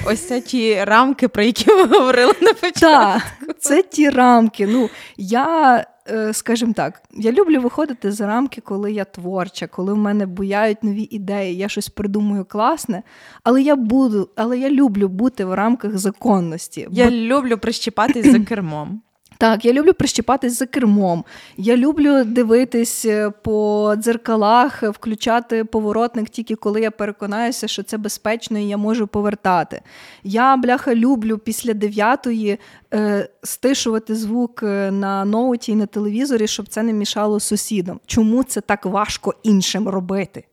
Ось 0.05 0.27
це 0.27 0.41
ті 0.41 0.83
рамки, 0.83 1.27
про 1.27 1.43
які 1.43 1.71
ми 1.71 1.85
говорили 1.85 2.33
на 2.41 2.53
початку. 2.53 2.81
Так, 2.81 3.23
це 3.59 3.83
ті 3.83 4.09
рамки. 4.09 4.67
Ну, 4.67 4.89
я 5.17 5.85
скажімо 6.33 6.73
так, 6.73 7.01
я 7.11 7.31
люблю 7.31 7.61
виходити 7.61 8.11
за 8.11 8.27
рамки, 8.27 8.61
коли 8.61 8.91
я 8.91 9.05
творча, 9.05 9.67
коли 9.67 9.93
в 9.93 9.97
мене 9.97 10.25
буяють 10.25 10.83
нові 10.83 11.07
ідеї, 11.11 11.57
я 11.57 11.69
щось 11.69 11.89
придумую 11.89 12.45
класне, 12.45 13.03
але 13.43 13.61
я 13.61 13.75
буду, 13.75 14.29
але 14.35 14.59
я 14.59 14.69
люблю 14.69 15.07
бути 15.07 15.45
в 15.45 15.53
рамках 15.53 15.97
законності. 15.97 16.87
Я 16.91 17.05
бо... 17.05 17.11
люблю 17.11 17.57
прищіпатись 17.57 18.25
за 18.31 18.39
кермом. 18.39 19.01
Так, 19.37 19.65
я 19.65 19.73
люблю 19.73 19.93
прищіпатись 19.93 20.59
за 20.59 20.65
кермом. 20.65 21.25
Я 21.57 21.77
люблю 21.77 22.23
дивитись 22.23 23.05
е, 23.05 23.29
по 23.29 23.93
дзеркалах, 23.97 24.83
включати 24.83 25.65
поворотник 25.65 26.29
тільки 26.29 26.55
коли 26.55 26.81
я 26.81 26.91
переконаюся, 26.91 27.67
що 27.67 27.83
це 27.83 27.97
безпечно 27.97 28.59
і 28.59 28.67
я 28.67 28.77
можу 28.77 29.07
повертати. 29.07 29.81
Я, 30.23 30.57
бляха, 30.57 30.95
люблю 30.95 31.37
після 31.37 31.73
дев'ятої 31.73 32.59
е, 32.93 33.29
стишувати 33.43 34.15
звук 34.15 34.63
е, 34.63 34.91
на 34.91 35.25
ноуті 35.25 35.71
і 35.71 35.75
на 35.75 35.85
телевізорі, 35.85 36.47
щоб 36.47 36.67
це 36.67 36.83
не 36.83 36.93
мішало 36.93 37.39
сусідам. 37.39 37.99
Чому 38.05 38.43
це 38.43 38.61
так 38.61 38.85
важко 38.85 39.35
іншим 39.43 39.87
робити? 39.87 40.43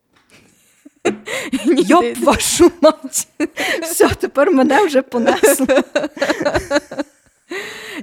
Йоп, 1.64 2.18
вашу 2.18 2.70
мать! 2.80 3.28
Все, 3.82 4.08
тепер 4.08 4.50
мене 4.50 4.84
вже 4.84 5.02
понесло. 5.02 5.66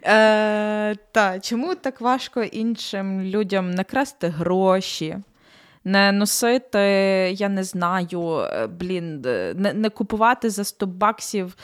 Е, 0.04 0.96
Та 1.12 1.40
чому 1.40 1.76
так 1.76 2.02
важко 2.02 2.44
іншим 2.44 3.22
людям 3.22 3.72
накрасти 3.72 4.28
гроші? 4.28 5.18
Не 5.84 6.12
носити, 6.12 6.80
я 7.34 7.50
не 7.50 7.64
знаю, 7.64 8.40
е, 8.40 8.68
блін, 8.68 9.22
не, 9.56 9.74
не 9.74 9.90
купувати 9.90 10.50
за 10.50 10.64
100 10.64 10.88
баксів 10.88 11.56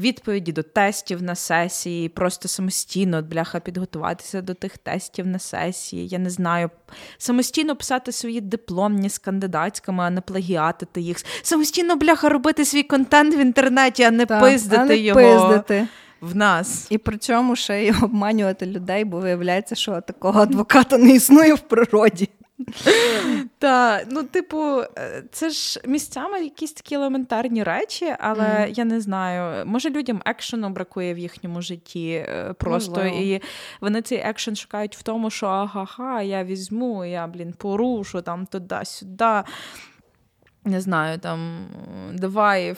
відповіді 0.00 0.52
до 0.52 0.62
тестів 0.62 1.22
на 1.22 1.34
сесії, 1.34 2.08
просто 2.08 2.48
самостійно 2.48 3.22
бляха 3.22 3.60
підготуватися 3.60 4.42
до 4.42 4.54
тих 4.54 4.78
тестів 4.78 5.26
на 5.26 5.38
сесії. 5.38 6.08
Я 6.08 6.18
не 6.18 6.30
знаю, 6.30 6.70
самостійно 7.18 7.76
писати 7.76 8.12
свої 8.12 8.40
дипломні 8.40 9.10
з 9.10 9.18
кандидатськими, 9.18 10.04
а 10.04 10.10
не 10.10 10.20
плагіатити 10.20 11.00
їх. 11.00 11.16
Самостійно 11.42 11.96
бляха 11.96 12.28
робити 12.28 12.64
свій 12.64 12.82
контент 12.82 13.36
в 13.36 13.40
інтернеті, 13.40 14.02
а 14.02 14.10
не 14.10 14.26
так, 14.26 14.40
пиздити 14.42 14.82
а 14.82 14.84
не 14.84 14.96
його. 14.96 15.20
Пиздити 15.20 15.88
в 16.20 16.36
нас. 16.36 16.86
І 16.90 16.98
при 16.98 17.18
цьому 17.18 17.56
ще 17.56 17.84
й 17.84 17.90
обманювати 18.02 18.66
людей, 18.66 19.04
бо 19.04 19.20
виявляється, 19.20 19.74
що 19.74 20.00
такого 20.00 20.40
адвоката 20.40 20.98
не 20.98 21.10
існує 21.14 21.54
в 21.54 21.60
природі. 21.60 22.28
Так, 23.58 24.06
ну, 24.10 24.22
типу, 24.22 24.80
е, 24.98 25.24
це 25.32 25.50
ж 25.50 25.80
місцями 25.86 26.40
якісь 26.40 26.72
такі 26.72 26.94
елементарні 26.94 27.62
речі, 27.62 28.14
але 28.18 28.44
mm. 28.44 28.68
я 28.78 28.84
не 28.84 29.00
знаю, 29.00 29.66
може 29.66 29.90
людям 29.90 30.22
екшену 30.24 30.70
бракує 30.70 31.14
в 31.14 31.18
їхньому 31.18 31.62
житті 31.62 32.10
е, 32.28 32.54
просто. 32.58 32.90
Можливо. 32.90 33.16
І 33.16 33.42
вони 33.80 34.02
цей 34.02 34.18
екшен 34.18 34.56
шукають 34.56 34.96
в 34.96 35.02
тому, 35.02 35.30
що 35.30 35.46
ага, 35.46 36.22
я 36.22 36.44
візьму, 36.44 37.04
я, 37.04 37.26
блін, 37.26 37.54
порушу 37.58 38.22
там 38.22 38.46
туди-сюди. 38.46 39.42
Не 40.64 40.80
знаю, 40.80 41.18
там 41.18 41.66
давай 42.12 42.76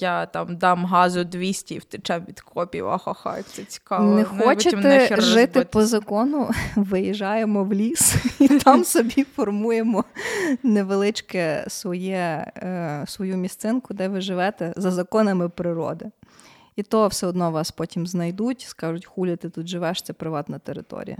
я 0.00 0.26
там 0.26 0.56
дам 0.56 0.84
газу 0.84 1.24
200 1.24 1.74
і 1.74 1.78
втече 1.78 2.22
від 2.28 2.40
копів, 2.40 2.88
ахаха, 2.88 3.42
це 3.42 3.64
цікаво. 3.64 4.14
Не 4.14 4.26
ну, 4.32 4.44
хочете 4.44 5.00
жити 5.00 5.14
розбити. 5.16 5.64
по 5.64 5.86
закону, 5.86 6.50
виїжджаємо 6.76 7.64
в 7.64 7.72
ліс 7.72 8.16
і 8.40 8.48
там 8.48 8.84
собі 8.84 9.26
формуємо 9.36 10.04
невеличке 10.62 11.64
своє, 11.68 12.52
е, 12.56 13.04
свою 13.06 13.36
місцинку, 13.36 13.94
де 13.94 14.08
ви 14.08 14.20
живете 14.20 14.72
за 14.76 14.90
законами 14.90 15.48
природи. 15.48 16.10
І 16.76 16.82
то 16.82 17.08
все 17.08 17.26
одно 17.26 17.50
вас 17.50 17.70
потім 17.70 18.06
знайдуть, 18.06 18.60
скажуть, 18.60 19.06
хулі 19.06 19.36
ти 19.36 19.50
тут 19.50 19.68
живеш, 19.68 20.02
це 20.02 20.12
приватна 20.12 20.58
територія. 20.58 21.16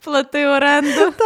Плати 0.00 0.46
оренду. 0.46 1.12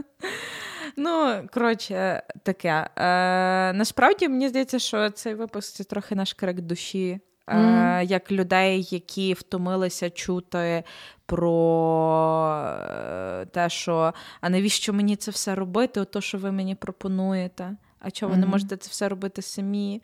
Ну, 0.96 1.42
коротше, 1.52 2.22
таке. 2.42 2.88
Е, 2.96 3.72
Насправді 3.72 4.28
мені 4.28 4.48
здається, 4.48 4.78
що 4.78 5.10
цей 5.10 5.34
випуск 5.34 5.74
це 5.74 5.84
трохи 5.84 6.14
наш 6.14 6.32
крик 6.32 6.60
душі. 6.60 7.20
Mm. 7.46 8.02
Як 8.02 8.32
людей, 8.32 8.88
які 8.90 9.34
втомилися 9.34 10.10
чути 10.10 10.84
про 11.26 12.64
е, 12.90 13.46
те, 13.46 13.68
що 13.68 14.14
а 14.40 14.50
навіщо 14.50 14.92
мені 14.92 15.16
це 15.16 15.30
все 15.30 15.54
робити? 15.54 16.00
Ото, 16.00 16.20
що 16.20 16.38
ви 16.38 16.52
мені 16.52 16.74
пропонуєте? 16.74 17.76
А 17.98 18.10
чого 18.10 18.30
ви 18.30 18.36
mm. 18.36 18.40
не 18.40 18.46
можете 18.46 18.76
це 18.76 18.90
все 18.90 19.08
робити 19.08 19.42
самі? 19.42 20.02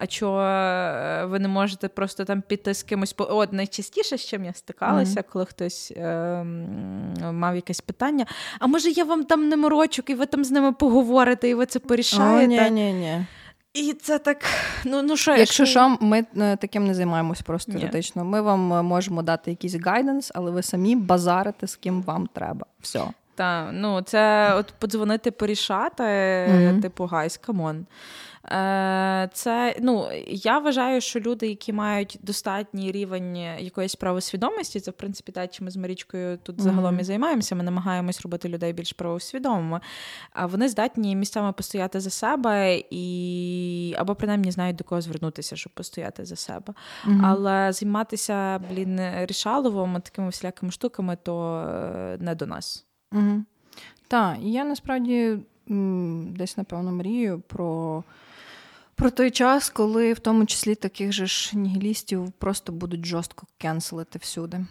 А 0.00 0.06
чого 0.06 0.40
е, 0.40 1.24
ви 1.24 1.38
не 1.38 1.48
можете 1.48 1.88
просто 1.88 2.24
там 2.24 2.42
піти 2.42 2.74
з 2.74 2.82
кимось 2.82 3.14
От 3.18 3.52
найчастіше, 3.52 4.18
з 4.18 4.24
чим 4.26 4.44
я 4.44 4.52
стикалася, 4.52 5.20
mm-hmm. 5.20 5.32
коли 5.32 5.44
хтось 5.44 5.92
е, 5.96 6.42
мав 7.32 7.56
якесь 7.56 7.80
питання. 7.80 8.26
А 8.58 8.66
може 8.66 8.90
я 8.90 9.04
вам 9.04 9.24
там 9.24 9.48
не 9.48 9.56
морочок, 9.56 10.10
і 10.10 10.14
ви 10.14 10.26
там 10.26 10.44
з 10.44 10.50
ними 10.50 10.72
поговорите, 10.72 11.48
і 11.48 11.54
ви 11.54 11.66
це 11.66 11.78
порішаєте? 11.78 12.66
О, 12.66 12.68
ні, 12.68 12.70
ні, 12.70 12.92
ні. 12.92 13.26
І 13.74 13.92
це 13.92 14.18
так, 14.18 14.44
ну 14.84 15.02
ну 15.02 15.16
що 15.16 15.36
якщо 15.36 15.66
що, 15.66 15.96
ми 16.00 16.26
е, 16.36 16.56
таким 16.56 16.86
не 16.86 16.94
займаємось 16.94 17.42
просто 17.42 17.72
юридично. 17.72 18.24
Ми 18.24 18.40
вам 18.40 18.72
е, 18.72 18.82
можемо 18.82 19.22
дати 19.22 19.50
якийсь 19.50 19.74
guidance, 19.74 20.32
але 20.34 20.50
ви 20.50 20.62
самі 20.62 20.96
базарите 20.96 21.66
з 21.66 21.76
ким 21.76 22.02
вам 22.02 22.26
треба. 22.26 22.66
Все. 22.80 23.02
Так, 23.34 23.70
ну 23.72 24.02
це 24.02 24.54
от 24.54 24.74
подзвонити, 24.78 25.30
порішати, 25.30 26.02
mm-hmm. 26.02 26.80
типу, 26.80 27.04
guys, 27.04 27.36
come 27.36 27.65
on. 27.65 27.86
Е, 28.50 29.28
це 29.32 29.76
ну 29.80 30.08
я 30.26 30.58
вважаю, 30.58 31.00
що 31.00 31.20
люди, 31.20 31.48
які 31.48 31.72
мають 31.72 32.18
достатній 32.22 32.92
рівень 32.92 33.36
якоїсь 33.58 33.94
правосвідомості, 33.94 34.80
це 34.80 34.90
в 34.90 34.94
принципі 34.94 35.32
те, 35.32 35.48
чим 35.48 35.64
ми 35.64 35.70
з 35.70 35.76
Марічкою 35.76 36.38
тут 36.38 36.60
загалом 36.60 36.96
mm-hmm. 36.96 37.00
і 37.00 37.04
займаємося. 37.04 37.54
Ми 37.54 37.62
намагаємось 37.62 38.20
робити 38.20 38.48
людей 38.48 38.72
більш 38.72 38.92
правосвідомими. 38.92 39.80
А 40.32 40.46
вони 40.46 40.68
здатні 40.68 41.16
місцями 41.16 41.52
постояти 41.52 42.00
за 42.00 42.10
себе 42.10 42.82
і 42.90 43.94
або 43.98 44.14
принаймні 44.14 44.50
знають 44.50 44.76
до 44.76 44.84
кого 44.84 45.00
звернутися, 45.00 45.56
щоб 45.56 45.72
постояти 45.72 46.24
за 46.24 46.36
себе. 46.36 46.74
Mm-hmm. 47.06 47.20
Але 47.24 47.72
займатися 47.72 48.60
блін 48.70 49.00
рішаловим 49.26 50.00
такими 50.00 50.28
всілякими 50.28 50.72
штуками, 50.72 51.16
то 51.22 51.58
е, 51.58 52.16
не 52.20 52.34
до 52.34 52.46
нас. 52.46 52.86
Угу. 53.12 53.44
Так, 54.08 54.36
я 54.40 54.64
насправді 54.64 55.38
десь 56.36 56.56
напевно 56.56 56.92
мрію 56.92 57.42
про 57.46 58.04
про 58.98 59.10
той 59.10 59.30
час, 59.30 59.70
коли 59.70 60.12
в 60.12 60.18
тому 60.18 60.46
числі 60.46 60.74
таких 60.74 61.12
же 61.12 61.26
ж 61.26 61.58
нігілістів 61.58 62.32
просто 62.32 62.72
будуть 62.72 63.06
жорстко 63.06 63.46
кенселити 63.58 64.18
всюди. 64.18 64.66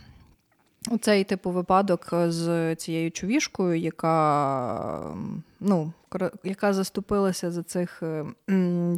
Оцей 0.90 1.24
типу 1.24 1.52
випадок 1.52 2.14
з 2.28 2.76
цією 2.76 3.12
чувішкою, 3.12 3.80
яка 3.80 5.16
ну, 5.60 5.94
яка 6.44 6.74
заступилася 6.74 7.52
за 7.52 7.64
цих 7.64 8.04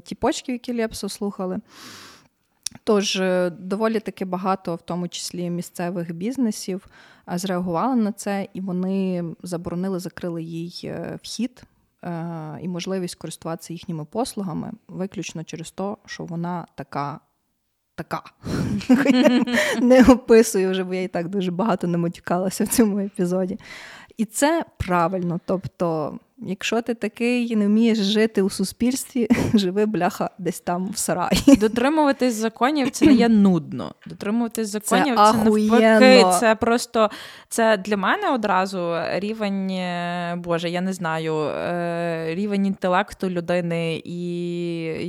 тіпочків, 0.03 0.55
які 0.55 0.73
Лепсо 0.73 1.09
слухали. 1.09 1.59
Тож 2.83 3.15
е, 3.15 3.49
доволі 3.49 3.99
таки 3.99 4.25
багато, 4.25 4.75
в 4.75 4.81
тому 4.81 5.07
числі 5.07 5.49
місцевих 5.49 6.13
бізнесів, 6.13 6.87
зреагували 7.27 7.95
на 7.95 8.11
це, 8.11 8.47
і 8.53 8.61
вони 8.61 9.23
заборонили, 9.43 9.99
закрили 9.99 10.43
їй 10.43 10.81
е, 10.83 11.19
вхід 11.23 11.63
і 12.61 12.67
можливість 12.67 13.15
користуватися 13.15 13.73
їхніми 13.73 14.05
послугами 14.05 14.71
виключно 14.87 15.43
через 15.43 15.71
те, 15.71 15.95
що 16.05 16.25
вона 16.25 16.65
така. 16.75 17.19
Така 17.95 18.23
не 19.81 20.03
описую 20.03 20.71
вже, 20.71 20.83
бо 20.83 20.93
я 20.93 21.03
і 21.03 21.07
так 21.07 21.27
дуже 21.29 21.51
багато 21.51 21.87
намотюкалася 21.87 22.63
в 22.63 22.67
цьому 22.67 22.99
епізоді. 22.99 23.59
І 24.17 24.25
це 24.25 24.65
правильно. 24.77 25.39
Тобто, 25.45 26.19
якщо 26.41 26.81
ти 26.81 26.93
такий 26.93 27.55
не 27.55 27.67
вмієш 27.67 27.97
жити 27.97 28.41
у 28.41 28.49
суспільстві, 28.49 29.27
живи 29.53 29.85
бляха 29.85 30.29
десь 30.37 30.59
там 30.59 30.89
в 30.89 30.97
сараї. 30.97 31.41
Дотримуватись 31.59 32.33
законів 32.33 32.91
це 32.91 33.05
не 33.05 33.13
є 33.13 33.29
нудно. 33.29 33.93
Дотримуватись 34.05 34.67
законів 34.67 35.15
це, 35.17 35.31
це 35.31 35.37
навпаки. 35.37 36.25
Це 36.39 36.55
просто 36.55 37.09
це 37.49 37.77
для 37.77 37.97
мене 37.97 38.29
одразу 38.29 38.95
рівень, 39.13 39.69
е, 39.69 40.35
Боже, 40.37 40.69
я 40.69 40.81
не 40.81 40.93
знаю, 40.93 41.35
е, 41.35 42.35
рівень 42.35 42.65
інтелекту 42.65 43.29
людини 43.29 44.01
і 44.05 44.19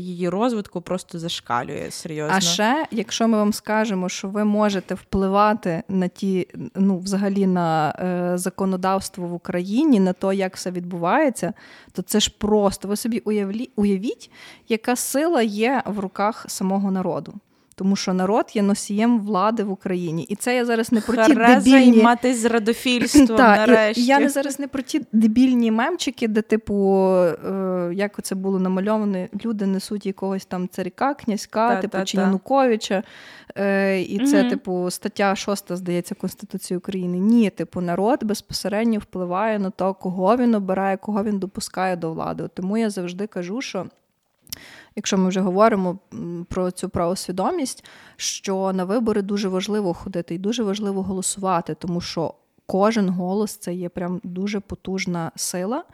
її 0.00 0.28
розвитку 0.28 0.80
просто 0.80 1.18
зашкалює 1.18 1.86
серйозно. 1.90 2.36
А 2.36 2.40
ще, 2.40 2.86
якщо 2.90 3.28
ми 3.28 3.38
вам 3.38 3.52
скажемо, 3.52 4.08
що 4.08 4.28
ви 4.28 4.44
можете 4.44 4.94
впливати 4.94 5.82
на 5.88 6.08
ті, 6.08 6.48
ну, 6.74 6.98
взагалі 6.98 7.46
на 7.46 7.90
е, 7.90 8.38
законодавство 8.38 9.26
в 9.26 9.34
Україні, 9.34 10.00
на 10.00 10.12
те, 10.12 10.34
як 10.34 10.56
все 10.56 10.70
відбувається 10.70 11.19
відбувається, 11.20 11.52
то 11.92 12.02
це 12.02 12.20
ж 12.20 12.30
просто 12.38 12.88
ви 12.88 12.96
собі 12.96 13.18
уявіть, 13.76 14.30
яка 14.68 14.96
сила 14.96 15.42
є 15.42 15.82
в 15.86 15.98
руках 15.98 16.44
самого 16.48 16.90
народу 16.90 17.34
тому 17.80 17.96
що 17.96 18.14
народ 18.14 18.46
є 18.54 18.62
носієм 18.62 19.20
влади 19.20 19.64
в 19.64 19.70
Україні. 19.70 20.22
І 20.22 20.34
це 20.34 20.56
я 20.56 20.64
зараз 20.64 20.92
не 20.92 21.00
про 21.00 21.16
ті 21.16 21.34
дебільні... 21.34 21.60
займатися 21.60 22.40
зрадофільством 22.40 23.38
нарешті. 23.38 24.04
Я 24.04 24.18
не 24.18 24.28
зараз 24.28 24.58
не 24.58 24.68
про 24.68 24.82
ті 24.82 25.02
дебільні 25.12 25.70
мемчики, 25.70 26.28
де, 26.28 26.42
типу, 26.42 27.06
е, 27.06 27.90
як 27.94 28.22
це 28.22 28.34
було 28.34 28.58
намальовано, 28.58 29.26
люди 29.44 29.66
несуть 29.66 30.06
якогось 30.06 30.44
там 30.44 30.68
царіка, 30.68 31.14
князька, 31.14 31.68
та, 31.68 31.80
типу, 31.80 31.92
та, 31.92 32.04
чи 32.04 32.16
та. 32.16 32.22
Януковича. 32.22 33.02
Е, 33.58 34.00
і 34.00 34.26
це, 34.26 34.40
угу. 34.40 34.50
типу, 34.50 34.90
стаття 34.90 35.36
6, 35.36 35.76
здається, 35.76 36.14
Конституції 36.14 36.78
України. 36.78 37.18
Ні, 37.18 37.50
типу, 37.50 37.80
народ 37.80 38.24
безпосередньо 38.24 38.98
впливає 38.98 39.58
на 39.58 39.70
те, 39.70 39.94
кого 40.00 40.36
він 40.36 40.54
обирає, 40.54 40.96
кого 40.96 41.24
він 41.24 41.38
допускає 41.38 41.96
до 41.96 42.12
влади. 42.12 42.48
Тому 42.54 42.78
я 42.78 42.90
завжди 42.90 43.26
кажу, 43.26 43.60
що 43.60 43.86
якщо 44.96 45.18
ми 45.18 45.28
вже 45.28 45.40
говоримо 45.40 45.98
про 46.48 46.70
цю 46.70 46.88
правосвідомість, 46.88 47.84
що 48.16 48.72
на 48.72 48.84
вибори 48.84 49.22
дуже 49.22 49.48
важливо 49.48 49.94
ходити 49.94 50.34
і 50.34 50.38
дуже 50.38 50.62
важливо 50.62 51.02
голосувати, 51.02 51.74
тому 51.74 52.00
що 52.00 52.34
кожен 52.66 53.08
голос 53.08 53.56
це 53.56 53.74
є 53.74 53.88
прям 53.88 54.20
дуже 54.24 54.60
потужна 54.60 55.32
сила. 55.36 55.84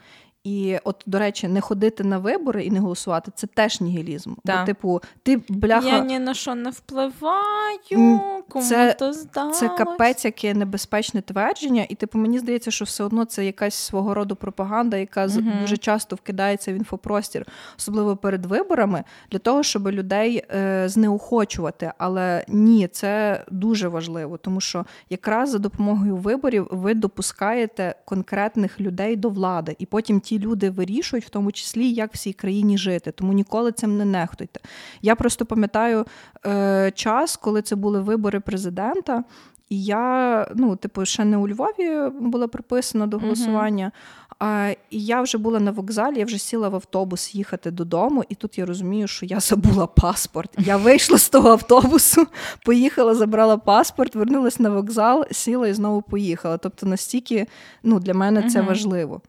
І, 0.47 0.79
от, 0.85 1.03
до 1.07 1.19
речі, 1.19 1.49
не 1.49 1.61
ходити 1.61 2.05
на 2.05 2.19
вибори 2.19 2.65
і 2.65 2.71
не 2.71 2.81
голосувати 2.81 3.33
це 3.35 3.47
теж 3.47 3.81
нігілізм. 3.81 4.35
Да. 4.45 4.61
Бо, 4.61 4.67
типу, 4.67 5.01
ти 5.23 5.43
бляха... 5.49 5.87
Я 5.87 6.01
ні 6.01 6.19
на 6.19 6.35
що 6.35 6.55
не 6.55 6.71
впливаю, 6.71 8.21
кому 8.49 8.65
це, 8.65 8.97
то 8.99 9.13
здалось. 9.13 9.59
Це 9.59 9.69
капець, 9.69 10.25
яке 10.25 10.55
небезпечне 10.55 11.23
твердження, 11.23 11.87
і 11.89 11.95
типу, 11.95 12.19
мені 12.19 12.39
здається, 12.39 12.71
що 12.71 12.85
все 12.85 13.05
одно 13.05 13.25
це 13.25 13.47
якась 13.47 13.75
свого 13.75 14.15
роду 14.15 14.37
пропаганда, 14.37 14.97
яка 14.97 15.27
угу. 15.27 15.53
дуже 15.61 15.77
часто 15.77 16.17
вкидається 16.17 16.73
в 16.73 16.75
інфопростір, 16.75 17.47
особливо 17.79 18.17
перед 18.17 18.47
виборами, 18.47 19.05
для 19.31 19.39
того, 19.39 19.63
щоб 19.63 19.89
людей 19.89 20.45
е, 20.55 20.89
знеохочувати. 20.89 21.93
Але 21.99 22.45
ні, 22.49 22.89
це 22.89 23.45
дуже 23.51 23.89
важливо, 23.89 24.37
тому 24.37 24.61
що 24.61 24.85
якраз 25.11 25.51
за 25.51 25.59
допомогою 25.59 26.17
виборів 26.17 26.69
ви 26.71 26.95
допускаєте 26.95 27.95
конкретних 28.05 28.81
людей 28.81 29.17
до 29.17 29.29
влади, 29.29 29.77
і 29.79 29.87
потім 29.87 30.21
ті 30.21 30.36
люди 30.39 30.71
вирішують, 30.71 31.25
в 31.25 31.31
тому 31.31 31.53
числі, 31.53 31.93
як 31.93 32.15
в 32.15 32.19
цій 32.19 32.33
країні 32.33 32.79
жити. 32.79 33.13
Тому 33.13 33.33
ніколи 33.33 33.73
цим 33.73 33.97
не 33.97 34.05
нехтуйте. 34.05 34.61
Я 35.03 35.15
просто 35.15 35.47
пам'ятаю 35.47 36.07
е, 36.47 36.93
час, 36.95 37.37
коли 37.37 37.63
це 37.63 37.77
були 37.77 38.01
вибори 38.01 38.41
президента. 38.41 39.25
І 39.69 39.85
я, 39.85 40.47
ну, 40.55 40.77
типу, 40.77 41.05
ще 41.05 41.25
не 41.25 41.37
у 41.37 41.49
Львові 41.49 42.11
була 42.21 42.49
приписана 42.49 43.07
до 43.07 43.19
голосування. 43.19 43.85
Uh-huh. 43.85 44.27
А, 44.39 44.75
І 44.91 45.05
я 45.05 45.23
вже 45.23 45.39
була 45.39 45.61
на 45.61 45.71
вокзалі, 45.71 46.19
я 46.19 46.25
вже 46.25 46.39
сіла 46.39 46.69
в 46.69 46.75
автобус 46.75 47.35
їхати 47.35 47.71
додому, 47.71 48.25
і 48.29 48.35
тут 48.35 48.59
я 48.59 48.67
розумію, 48.67 49.09
що 49.09 49.27
я 49.27 49.41
забула 49.41 49.87
паспорт. 49.87 50.51
Я 50.59 50.77
вийшла 50.77 51.19
з 51.19 51.29
того 51.29 51.49
автобусу, 51.49 52.27
поїхала, 52.65 53.15
забрала 53.15 53.57
паспорт, 53.57 54.15
вернулася 54.15 54.63
на 54.63 54.71
вокзал, 54.71 55.25
сіла 55.31 55.69
і 55.69 55.75
знову 55.75 56.03
поїхала. 56.03 56.59
Тобто 56.59 56.87
настільки 56.87 57.47
ну, 57.83 58.01
для 58.01 58.15
мене 58.15 58.51
це 58.51 58.61
uh-huh. 58.61 58.67
важливо. 58.67 59.21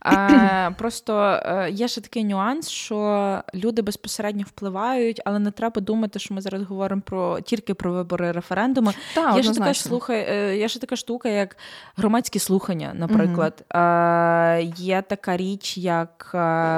А, 0.00 0.70
Просто 0.78 1.40
е, 1.44 1.70
є 1.70 1.88
ще 1.88 2.00
такий 2.00 2.24
нюанс, 2.24 2.68
що 2.68 3.42
люди 3.54 3.82
безпосередньо 3.82 4.44
впливають, 4.46 5.20
але 5.24 5.38
не 5.38 5.50
треба 5.50 5.80
думати, 5.80 6.18
що 6.18 6.34
ми 6.34 6.40
зараз 6.40 6.62
говоримо 6.62 7.02
про 7.02 7.40
тільки 7.40 7.74
про 7.74 7.92
вибори 7.92 8.32
референдуми. 8.32 8.92
Та, 9.14 9.36
є 9.36 9.42
ще 9.42 9.52
така 9.52 9.74
слухай, 9.74 10.26
е, 10.30 10.56
є 10.56 10.68
ще 10.68 10.80
така 10.80 10.96
штука, 10.96 11.28
як 11.28 11.56
громадські 11.96 12.38
слухання, 12.38 12.92
наприклад. 12.94 13.64
Угу. 13.74 14.74
Є 14.76 15.02
така 15.02 15.36
річ, 15.36 15.78
як 15.78 16.30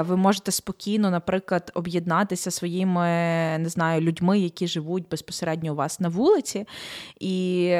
ви 0.07 0.17
можете 0.17 0.51
спокійно, 0.51 1.11
наприклад, 1.11 1.71
об'єднатися 1.75 2.51
своїми 2.51 3.07
не 3.57 3.69
знаю, 3.69 4.01
людьми, 4.01 4.39
які 4.39 4.67
живуть 4.67 5.09
безпосередньо 5.11 5.71
у 5.71 5.75
вас 5.75 5.99
на 5.99 6.09
вулиці, 6.09 6.67
і 7.19 7.73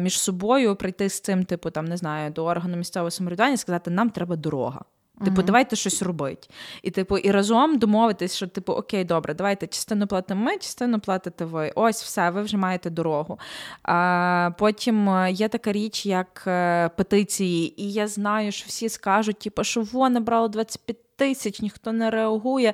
між 0.00 0.20
собою 0.20 0.76
прийти 0.76 1.08
з 1.08 1.20
цим, 1.20 1.44
типу, 1.44 1.70
там 1.70 1.84
не 1.84 1.96
знаю, 1.96 2.30
до 2.30 2.44
органу 2.44 2.76
місцевого 2.76 3.10
самоврядування 3.10 3.54
і 3.54 3.56
сказати, 3.56 3.90
нам 3.90 4.10
треба 4.14 4.36
дорога. 4.36 4.84
Типу, 5.24 5.42
uh 5.42 5.44
давайте 5.44 5.76
щось 5.76 6.02
робити. 6.02 6.48
І 6.82 6.90
типу, 6.90 7.18
і 7.18 7.30
разом 7.30 7.78
домовитись, 7.78 8.36
що 8.36 8.46
типу, 8.46 8.72
окей, 8.72 9.04
добре, 9.04 9.34
давайте 9.34 9.66
частину 9.66 10.06
платимо 10.06 10.44
ми, 10.44 10.58
частину 10.58 11.00
платите 11.00 11.44
ви. 11.44 11.72
Ось 11.74 12.02
все, 12.02 12.30
ви 12.30 12.42
вже 12.42 12.56
маєте 12.56 12.90
дорогу. 12.90 13.38
А, 13.82 14.50
Потім 14.58 15.08
е, 15.08 15.32
є 15.32 15.48
така 15.48 15.72
річ, 15.72 16.06
як 16.06 16.44
е, 16.46 16.88
петиції, 16.88 17.82
і 17.82 17.92
я 17.92 18.06
знаю, 18.08 18.52
що 18.52 18.66
всі 18.68 18.88
скажуть, 18.88 19.38
типу, 19.38 19.64
що 19.64 19.82
вона 19.82 20.20
брала 20.20 20.48
25 20.48 20.96
тисяч, 21.16 21.60
ніхто 21.60 21.92
не 21.92 22.10
реагує. 22.10 22.72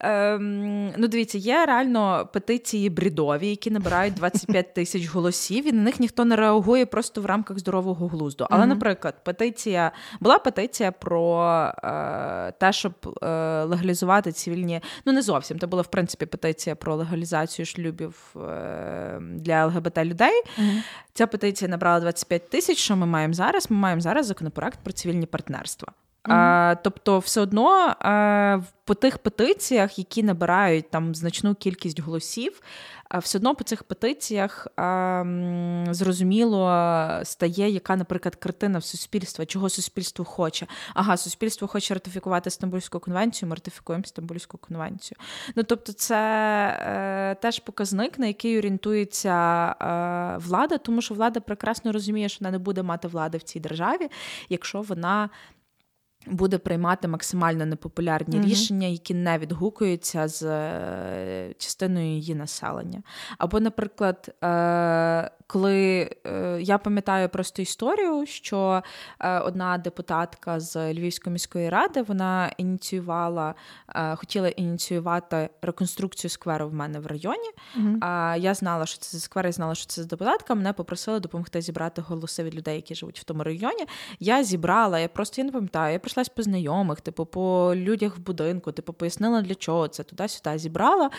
Ем, 0.00 0.70
Ну, 0.96 1.08
дивіться, 1.08 1.38
є 1.38 1.66
реально 1.66 2.28
петиції 2.32 2.90
брідові, 2.90 3.48
які 3.48 3.70
набирають 3.70 4.14
25 4.14 4.74
тисяч 4.74 5.06
голосів, 5.06 5.66
і 5.68 5.72
на 5.72 5.82
них 5.82 6.00
ніхто 6.00 6.24
не 6.24 6.36
реагує 6.36 6.86
просто 6.86 7.20
в 7.20 7.26
рамках 7.26 7.58
здорового 7.58 8.08
глузду. 8.08 8.46
Але, 8.50 8.64
mm-hmm. 8.64 8.68
наприклад, 8.68 9.14
петиція 9.24 9.92
була 10.20 10.38
петиція 10.38 10.92
про 10.92 11.44
е, 11.84 12.52
те, 12.60 12.72
щоб 12.72 12.92
е, 13.22 13.26
легалізувати 13.64 14.32
цивільні. 14.32 14.80
Ну, 15.04 15.12
не 15.12 15.22
зовсім. 15.22 15.58
Це 15.58 15.66
була 15.66 15.82
в 15.82 15.90
принципі 15.90 16.26
петиція 16.26 16.76
про 16.76 16.94
легалізацію 16.94 17.66
шлюбів 17.66 18.34
е, 18.36 19.20
для 19.20 19.66
ЛГБТ 19.66 19.98
людей. 19.98 20.42
Mm-hmm. 20.58 20.82
Ця 21.14 21.26
петиція 21.26 21.68
набрала 21.70 22.00
25 22.00 22.50
тисяч. 22.50 22.78
Що 22.78 22.96
ми 22.96 23.06
маємо 23.06 23.34
зараз? 23.34 23.70
Ми 23.70 23.76
маємо 23.76 24.00
зараз 24.00 24.26
законопроект 24.26 24.78
про 24.82 24.92
цивільні 24.92 25.26
партнерства. 25.26 25.92
Mm-hmm. 26.24 26.32
А, 26.32 26.74
Тобто, 26.74 27.18
все 27.18 27.40
одно 27.40 27.94
а, 27.98 28.60
по 28.84 28.94
тих 28.94 29.18
петиціях, 29.18 29.98
які 29.98 30.22
набирають 30.22 30.90
там 30.90 31.14
значну 31.14 31.54
кількість 31.54 32.00
голосів, 32.00 32.62
а, 33.08 33.18
все 33.18 33.38
одно 33.38 33.54
по 33.54 33.64
цих 33.64 33.82
петиціях 33.82 34.68
а, 34.76 35.24
зрозуміло 35.90 36.90
стає, 37.22 37.70
яка, 37.70 37.96
наприклад, 37.96 38.36
картина 38.36 38.78
в 38.78 38.84
суспільства, 38.84 39.46
чого 39.46 39.68
суспільство 39.68 40.24
хоче. 40.24 40.66
Ага, 40.94 41.16
суспільство 41.16 41.68
хоче 41.68 41.94
ратифікувати 41.94 42.50
Стамбульську 42.50 43.00
конвенцію, 43.00 43.48
ми 43.48 43.54
ратифікуємо 43.54 44.04
Стамбульську 44.04 44.58
конвенцію. 44.58 45.18
Ну 45.56 45.62
тобто, 45.62 45.92
це 45.92 46.16
е, 46.80 47.34
теж 47.34 47.58
показник, 47.58 48.18
на 48.18 48.26
який 48.26 48.58
орієнтується 48.58 49.66
е, 49.80 50.38
влада, 50.38 50.78
тому 50.78 51.02
що 51.02 51.14
влада 51.14 51.40
прекрасно 51.40 51.92
розуміє, 51.92 52.28
що 52.28 52.38
вона 52.40 52.50
не 52.50 52.58
буде 52.58 52.82
мати 52.82 53.08
влади 53.08 53.38
в 53.38 53.42
цій 53.42 53.60
державі, 53.60 54.08
якщо 54.48 54.82
вона 54.82 55.30
буде 56.26 56.58
приймати 56.58 57.08
максимально 57.08 57.66
непопулярні 57.66 58.36
mm-hmm. 58.36 58.44
рішення, 58.44 58.86
які 58.86 59.14
не 59.14 59.38
відгукуються 59.38 60.28
з 60.28 60.42
е, 60.42 61.54
частиною 61.58 62.06
її 62.06 62.34
населення. 62.34 63.02
Або, 63.38 63.60
наприклад, 63.60 64.34
е, 64.44 65.30
коли 65.46 66.10
е, 66.26 66.58
я 66.60 66.78
пам'ятаю 66.78 67.28
просто 67.28 67.62
історію, 67.62 68.26
що 68.26 68.82
одна 69.44 69.78
депутатка 69.78 70.60
з 70.60 70.94
Львівської 70.94 71.32
міської 71.32 71.68
ради 71.68 72.02
вона 72.02 72.50
ініціювала, 72.56 73.54
хотіла 74.16 74.48
ініціювати 74.48 75.48
реконструкцію 75.62 76.30
скверу 76.30 76.68
в 76.68 76.74
мене 76.74 77.00
в 77.00 77.06
районі. 77.06 77.50
Mm-hmm. 77.78 78.38
Я 78.38 78.54
знала, 78.54 78.86
що 78.86 78.98
це 78.98 79.16
за 79.16 79.20
сквер, 79.20 79.46
я 79.46 79.52
знала, 79.52 79.74
що 79.74 79.86
це 79.86 80.02
за 80.02 80.08
депутатка. 80.08 80.54
Мене 80.54 80.72
попросили 80.72 81.20
допомогти 81.20 81.60
зібрати 81.60 82.02
голоси 82.02 82.42
від 82.42 82.54
людей, 82.54 82.76
які 82.76 82.94
живуть 82.94 83.20
в 83.20 83.24
тому 83.24 83.42
районі. 83.44 83.86
Я 84.20 84.44
зібрала, 84.44 84.98
я 84.98 85.08
просто 85.08 85.40
я 85.40 85.44
не 85.44 85.52
пам'ятаю. 85.52 85.92
Я 85.92 85.98
прийшлась 86.10 86.28
по 86.28 86.42
знайомих, 86.42 87.00
типу, 87.00 87.24
по 87.24 87.72
людях 87.74 88.16
в 88.16 88.20
будинку, 88.20 88.72
типу, 88.72 88.92
пояснила, 88.92 89.42
для 89.42 89.54
чого 89.54 89.88
це 89.88 90.02
туди-сюди 90.02 90.58
зібрала. 90.58 91.10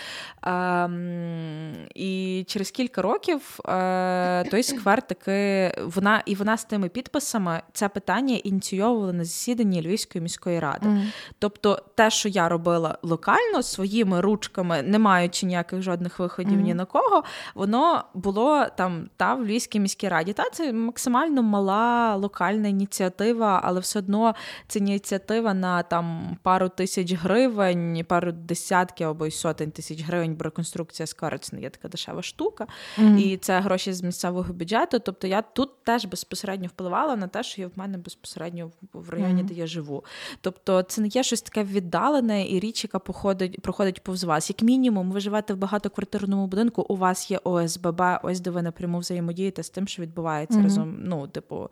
Ем, 0.43 1.73
І 1.95 2.43
через 2.47 2.71
кілька 2.71 3.01
років 3.01 3.59
е, 3.65 4.43
той 4.43 4.63
сквер 4.63 5.01
таки 5.01 5.71
вона 5.83 6.23
і 6.25 6.35
вона 6.35 6.57
з 6.57 6.65
тими 6.65 6.89
підписами 6.89 7.61
це 7.73 7.89
питання 7.89 8.35
ініційовувала 8.35 9.13
на 9.13 9.25
засіданні 9.25 9.81
Львівської 9.81 10.21
міської 10.21 10.59
ради. 10.59 10.87
Mm. 10.87 11.03
Тобто, 11.39 11.83
те, 11.95 12.09
що 12.09 12.29
я 12.29 12.49
робила 12.49 12.97
локально 13.01 13.63
своїми 13.63 14.21
ручками, 14.21 14.81
не 14.81 14.99
маючи 14.99 15.45
ніяких 15.45 15.81
жодних 15.81 16.19
виходів 16.19 16.59
mm. 16.59 16.61
ні 16.61 16.73
на 16.73 16.85
кого, 16.85 17.23
воно 17.55 18.03
було 18.13 18.65
там 18.77 19.09
та 19.17 19.35
в 19.35 19.43
Львівській 19.43 19.79
міській 19.79 20.09
раді. 20.09 20.33
Та 20.33 20.49
це 20.49 20.73
максимально 20.73 21.43
мала 21.43 22.15
локальна 22.15 22.67
ініціатива, 22.67 23.61
але 23.63 23.79
все 23.79 23.99
одно 23.99 24.35
це 24.67 24.80
ініціатива 24.87 25.53
на 25.53 25.83
там 25.83 26.37
пару 26.43 26.69
тисяч 26.69 27.13
гривень, 27.13 28.05
пару 28.07 28.31
десятків 28.31 29.07
або 29.07 29.25
й 29.25 29.31
сотень 29.31 29.71
тисяч 29.71 30.01
гривень, 30.01 30.35
бо 30.35 30.43
реконструкція 30.43 31.07
не 31.51 31.61
є 31.61 31.69
така 31.69 31.87
дешева 31.87 32.21
штука. 32.21 32.67
Mm-hmm. 32.97 33.17
І 33.17 33.37
це 33.37 33.59
гроші 33.59 33.93
з 33.93 34.01
місцевого 34.01 34.53
бюджету. 34.53 34.99
Тобто 34.99 35.27
я 35.27 35.41
тут 35.41 35.83
теж 35.83 36.05
безпосередньо 36.05 36.67
впливала 36.67 37.15
на 37.15 37.27
те, 37.27 37.43
що 37.43 37.61
є 37.61 37.67
в 37.67 37.71
мене 37.75 37.97
безпосередньо 37.97 38.71
в 38.93 39.09
районі, 39.09 39.41
mm-hmm. 39.41 39.45
де 39.45 39.53
я 39.53 39.67
живу. 39.67 40.03
Тобто, 40.41 40.83
це 40.83 41.01
не 41.01 41.07
є 41.07 41.23
щось 41.23 41.41
таке 41.41 41.63
віддалене 41.63 42.47
і 42.49 42.59
річ, 42.59 42.83
яка 42.83 42.99
походить, 42.99 43.61
проходить 43.61 44.03
повз 44.03 44.23
вас. 44.23 44.49
Як 44.49 44.61
мінімум, 44.61 45.11
ви 45.11 45.19
живете 45.19 45.53
в 45.53 45.57
багатоквартирному 45.57 46.47
будинку, 46.47 46.85
у 46.89 46.95
вас 46.95 47.31
є 47.31 47.39
ОСББ, 47.43 48.01
ось 48.23 48.39
де 48.39 48.49
ви 48.49 48.61
напряму 48.61 48.99
взаємодієте 48.99 49.63
з 49.63 49.69
тим, 49.69 49.87
що 49.87 50.01
відбувається 50.01 50.59
mm-hmm. 50.59 50.63
разом. 50.63 50.97
Ну, 50.99 51.27
типу 51.27 51.69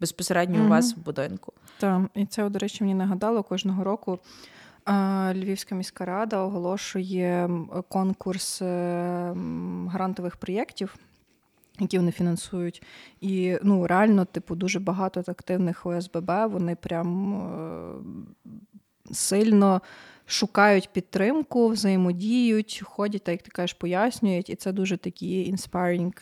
безпосередньо 0.00 0.58
mm-hmm. 0.58 0.66
у 0.66 0.68
вас 0.68 0.96
в 0.96 0.98
будинку. 0.98 1.52
Так, 1.78 2.02
і 2.14 2.26
це, 2.26 2.48
до 2.48 2.58
речі, 2.58 2.84
мені 2.84 2.94
нагадало 2.94 3.42
кожного 3.42 3.84
року. 3.84 4.18
Львівська 5.34 5.74
міська 5.74 6.04
рада 6.04 6.38
оголошує 6.38 7.50
конкурс 7.88 8.62
е, 8.62 9.34
грантових 9.88 10.36
проєктів, 10.36 10.96
які 11.78 11.98
вони 11.98 12.12
фінансують. 12.12 12.82
І 13.20 13.58
ну, 13.62 13.86
реально, 13.86 14.24
типу, 14.24 14.54
дуже 14.54 14.80
багато 14.80 15.20
активних 15.26 15.86
ОСББ. 15.86 16.30
Вони 16.48 16.76
прям 16.76 17.34
е, 17.34 19.14
сильно 19.14 19.80
шукають 20.26 20.88
підтримку, 20.92 21.68
взаємодіють, 21.68 22.82
ходять, 22.84 23.24
так 23.24 23.32
як 23.32 23.42
ти 23.42 23.50
кажеш, 23.50 23.72
пояснюють. 23.72 24.50
І 24.50 24.54
це 24.54 24.72
дуже 24.72 24.96
такі 24.96 25.44
inspiring 25.44 26.12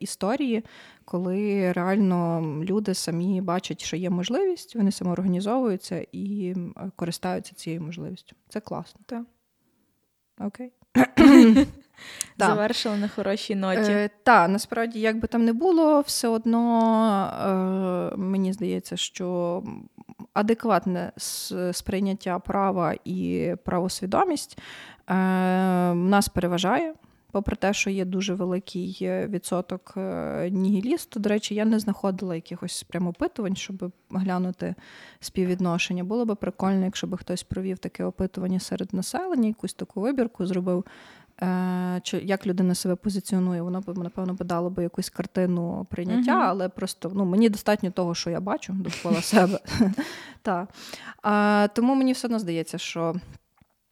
історії, 0.00 0.64
коли 1.04 1.72
реально 1.72 2.42
люди 2.64 2.94
самі 2.94 3.40
бачать, 3.40 3.84
що 3.84 3.96
є 3.96 4.10
можливість, 4.10 4.76
вони 4.76 4.92
самоорганізовуються 4.92 6.06
і 6.12 6.54
користаються 6.96 7.54
цією 7.54 7.82
можливістю. 7.82 8.36
Це 8.48 8.60
класно. 8.60 9.00
Так. 9.06 9.24
Окей. 10.40 10.72
Завершили 12.38 12.96
на 12.96 13.08
хорошій 13.08 13.54
ноті. 13.54 13.90
Е, 13.90 14.10
Так, 14.22 14.50
насправді, 14.50 15.00
як 15.00 15.18
би 15.18 15.28
там 15.28 15.44
не 15.44 15.52
було, 15.52 16.00
все 16.00 16.28
одно 16.28 18.12
е, 18.12 18.16
мені 18.16 18.52
здається, 18.52 18.96
що 18.96 19.62
адекватне 20.38 21.12
сприйняття 21.72 22.38
права 22.38 22.94
і 23.04 23.54
правосвідомість 23.64 24.58
е, 24.58 25.14
нас 25.94 26.28
переважає. 26.28 26.94
Попри 27.32 27.56
те, 27.56 27.72
що 27.72 27.90
є 27.90 28.04
дуже 28.04 28.34
великий 28.34 28.98
е, 29.02 29.26
відсоток 29.26 29.94
е, 29.96 30.50
нігілісту, 30.50 31.20
до 31.20 31.28
речі, 31.28 31.54
я 31.54 31.64
не 31.64 31.78
знаходила 31.78 32.34
якихось 32.34 32.82
прям 32.82 33.06
опитувань, 33.06 33.56
щоб 33.56 33.92
глянути 34.10 34.74
співвідношення. 35.20 36.04
Було 36.04 36.24
би 36.24 36.34
прикольно, 36.34 36.84
якщо 36.84 37.06
б 37.06 37.16
хтось 37.16 37.42
провів 37.42 37.78
таке 37.78 38.04
опитування 38.04 38.60
серед 38.60 38.94
населення, 38.94 39.48
якусь 39.48 39.74
таку 39.74 40.00
вибірку 40.00 40.46
зробив, 40.46 40.84
чи 42.02 42.18
як 42.18 42.46
людина 42.46 42.74
себе 42.74 42.94
позиціонує, 42.94 43.62
воно 43.62 43.80
б, 43.80 43.98
напевно, 43.98 44.34
би 44.34 44.44
дало 44.44 44.70
би 44.70 44.82
якусь 44.82 45.10
картину 45.10 45.86
прийняття, 45.90 46.40
uh 46.40 46.48
але 46.48 46.68
просто 46.68 47.10
ну, 47.14 47.24
мені 47.24 47.48
достатньо 47.48 47.90
того, 47.90 48.14
що 48.14 48.30
я 48.30 48.40
бачу 48.40 48.72
довкола 48.72 49.22
себе. 49.22 49.60
Тому 51.74 51.94
мені 51.94 52.12
все 52.12 52.26
одно 52.26 52.38
здається, 52.38 52.78
що. 52.78 53.14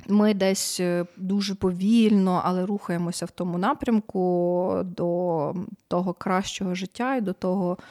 Ми 0.08 0.34
десь 0.34 0.80
е, 0.80 1.06
дуже 1.16 1.54
повільно, 1.54 2.42
але 2.44 2.66
рухаємося 2.66 3.26
в 3.26 3.30
тому 3.30 3.58
напрямку 3.58 4.80
до 4.84 5.54
того 5.88 6.12
кращого 6.12 6.74
життя 6.74 7.16
і 7.16 7.20
до 7.20 7.32
того 7.32 7.78
е, 7.80 7.84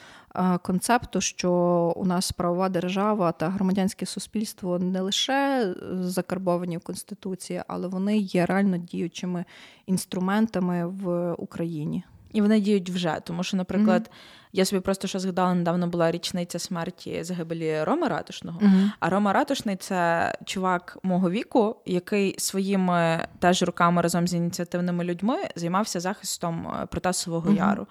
концепту, 0.62 1.20
що 1.20 1.52
у 1.96 2.04
нас 2.04 2.32
правова 2.32 2.68
держава 2.68 3.32
та 3.32 3.48
громадянське 3.48 4.06
суспільство 4.06 4.78
не 4.78 5.00
лише 5.00 5.74
закарбовані 5.92 6.76
в 6.76 6.80
Конституції, 6.80 7.62
але 7.68 7.88
вони 7.88 8.18
є 8.18 8.46
реально 8.46 8.76
діючими 8.76 9.44
інструментами 9.86 10.86
в 10.86 11.32
Україні. 11.32 12.04
І 12.36 12.40
вони 12.40 12.60
діють 12.60 12.90
вже, 12.90 13.20
тому 13.24 13.42
що, 13.42 13.56
наприклад, 13.56 14.02
mm-hmm. 14.02 14.48
я 14.52 14.64
собі 14.64 14.80
просто 14.80 15.08
що 15.08 15.18
згадала, 15.18 15.54
недавно 15.54 15.86
була 15.86 16.10
річниця 16.10 16.58
смерті 16.58 17.24
загибелі 17.24 17.84
Рома 17.84 18.08
Ратушного. 18.08 18.60
Mm-hmm. 18.60 18.90
А 19.00 19.10
Рома 19.10 19.32
Ратушний 19.32 19.76
це 19.76 20.32
чувак 20.44 20.98
мого 21.02 21.30
віку, 21.30 21.76
який 21.86 22.34
своїми 22.38 23.28
теж 23.38 23.62
руками 23.62 24.02
разом 24.02 24.28
з 24.28 24.34
ініціативними 24.34 25.04
людьми 25.04 25.36
займався 25.56 26.00
захистом 26.00 26.68
е, 26.68 26.86
Протасового 26.86 27.50
mm-hmm. 27.50 27.56
яру. 27.56 27.86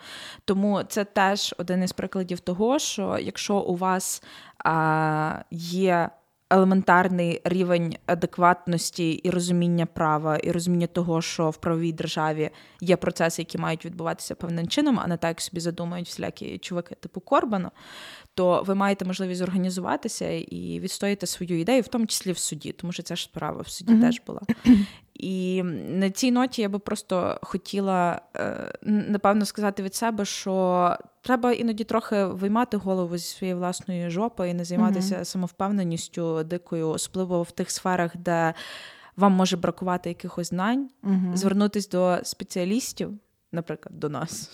Тому 0.45 0.83
це 0.83 1.05
теж 1.05 1.55
один 1.57 1.83
із 1.83 1.91
прикладів 1.91 2.39
того, 2.39 2.79
що 2.79 3.17
якщо 3.21 3.55
у 3.55 3.75
вас 3.75 4.23
а, 4.65 5.43
є 5.51 6.09
елементарний 6.49 7.41
рівень 7.43 7.95
адекватності 8.05 9.11
і 9.11 9.29
розуміння 9.29 9.85
права, 9.85 10.37
і 10.37 10.51
розуміння 10.51 10.87
того, 10.87 11.21
що 11.21 11.49
в 11.49 11.57
правовій 11.57 11.91
державі 11.91 12.49
є 12.81 12.97
процеси, 12.97 13.41
які 13.41 13.57
мають 13.57 13.85
відбуватися 13.85 14.35
певним 14.35 14.67
чином, 14.67 14.99
а 14.99 15.07
не 15.07 15.17
так 15.17 15.29
як 15.29 15.41
собі 15.41 15.59
задумають 15.59 16.07
всілякі 16.07 16.57
чуваки 16.57 16.95
типу 16.95 17.19
Корбана, 17.19 17.71
то 18.35 18.63
ви 18.63 18.75
маєте 18.75 19.05
можливість 19.05 19.39
зорганізуватися 19.39 20.29
і 20.29 20.79
відстояти 20.79 21.27
свою 21.27 21.59
ідею, 21.59 21.81
в 21.81 21.87
тому 21.87 22.05
числі 22.05 22.31
в 22.31 22.37
суді, 22.37 22.71
тому 22.71 22.93
що 22.93 23.03
ця 23.03 23.15
ж 23.15 23.23
справа 23.23 23.61
в 23.61 23.69
суді 23.69 23.93
mm-hmm. 23.93 24.01
теж 24.01 24.21
була. 24.27 24.41
І 25.13 25.63
на 25.89 26.09
цій 26.09 26.31
ноті 26.31 26.61
я 26.61 26.69
би 26.69 26.79
просто 26.79 27.39
хотіла 27.41 28.21
е, 28.35 28.73
напевно 28.81 29.45
сказати 29.45 29.83
від 29.83 29.95
себе, 29.95 30.25
що 30.25 30.97
треба 31.21 31.51
іноді 31.51 31.83
трохи 31.83 32.25
виймати 32.25 32.77
голову 32.77 33.17
зі 33.17 33.27
своєї 33.27 33.55
власної 33.55 34.09
жопи 34.09 34.49
і 34.49 34.53
не 34.53 34.65
займатися 34.65 35.15
mm-hmm. 35.15 35.25
самовпевненістю 35.25 36.43
дикою, 36.43 36.89
особливо 36.89 37.43
в 37.43 37.51
тих 37.51 37.71
сферах, 37.71 38.17
де 38.17 38.53
вам 39.17 39.31
може 39.31 39.57
бракувати 39.57 40.09
якихось 40.09 40.49
знань, 40.49 40.89
mm-hmm. 41.03 41.35
звернутися 41.35 41.89
до 41.91 42.19
спеціалістів, 42.23 43.11
наприклад, 43.51 43.99
до 43.99 44.09
нас. 44.09 44.51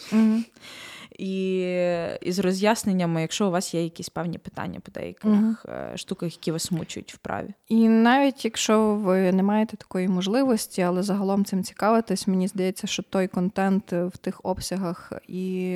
І 1.20 2.32
з 2.32 2.40
роз'ясненнями, 2.40 3.22
якщо 3.22 3.48
у 3.48 3.52
вас 3.52 3.74
є 3.74 3.84
якісь 3.84 4.10
певні 4.10 4.38
питання 4.38 4.80
по 4.80 4.92
деяких 4.92 5.32
uh-huh. 5.32 5.98
штуках, 5.98 6.34
які 6.34 6.52
вас 6.52 6.72
мучують 6.72 7.14
в 7.14 7.18
праві. 7.18 7.54
І 7.68 7.88
навіть 7.88 8.46
якщо 8.46 8.96
ви 8.96 9.32
не 9.32 9.44
маєте 9.44 9.78
такої 9.78 10.08
можливості, 10.08 10.82
але 10.82 11.04
загалом 11.04 11.46
цим 11.46 11.64
цікавитесь, 11.64 12.28
мені 12.28 12.48
здається, 12.48 12.88
що 12.88 13.04
той 13.04 13.28
контент 13.28 13.92
в 13.92 14.18
тих 14.18 14.42
обсягах 14.44 15.14
і 15.28 15.76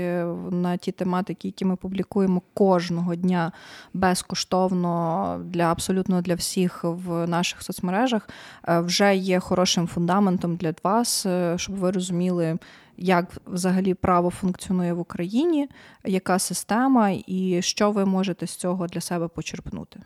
на 0.52 0.78
ті 0.78 0.92
тематики, 0.92 1.48
які 1.48 1.66
ми 1.66 1.76
публікуємо 1.76 2.42
кожного 2.54 3.16
дня 3.16 3.52
безкоштовно 3.94 5.42
для 5.46 5.64
абсолютно 5.64 6.22
для 6.22 6.36
всіх 6.36 6.84
в 6.84 7.28
наших 7.28 7.62
соцмережах, 7.62 8.30
е, 8.68 8.80
вже 8.80 9.16
є 9.16 9.40
хорошим 9.40 9.88
фундаментом 9.88 10.56
для 10.56 10.74
вас, 10.84 11.26
е, 11.26 11.54
щоб 11.58 11.76
ви 11.76 11.92
розуміли 11.92 12.58
як 12.98 13.26
взагалі 13.46 13.94
право 13.94 14.30
функціонує 14.30 14.94
в 14.94 15.00
Україні, 15.00 15.70
яка 16.06 16.40
система, 16.40 17.10
і 17.28 17.62
що 17.62 17.92
ви 17.92 18.06
можете 18.06 18.48
з 18.48 18.56
цього 18.56 18.88
для 18.88 19.02
себе 19.02 19.28
почерпнути. 19.28 20.00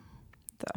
Так. 0.58 0.76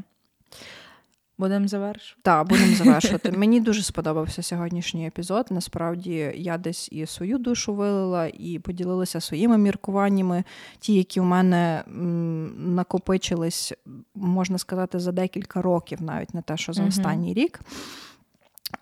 Будемо 1.39 1.69
завершувати. 1.69 2.21
Так, 2.23 2.49
будемо 2.49 2.75
завершувати. 2.75 3.31
Мені 3.37 3.61
дуже 3.61 3.83
сподобався 3.83 4.43
сьогоднішній 4.43 5.07
епізод. 5.07 5.47
Насправді 5.51 6.33
я 6.37 6.59
десь 6.59 6.89
і 6.93 7.07
свою 7.07 7.39
душу 7.39 7.75
вилила, 7.75 8.27
і 8.27 8.59
поділилася 8.59 9.21
своїми 9.21 9.59
міркуваннями, 9.59 10.45
ті, 10.79 10.95
які 10.95 11.21
у 11.21 11.25
мене 11.25 11.85
м, 11.89 12.75
накопичились, 12.75 13.73
можна 14.15 14.59
сказати, 14.59 15.01
за 15.01 15.13
декілька 15.13 15.63
років, 15.63 16.03
навіть 16.03 16.35
не 16.35 16.43
те, 16.43 16.57
що 16.57 16.73
за 16.73 16.85
останній 16.85 17.35
рік. 17.35 17.61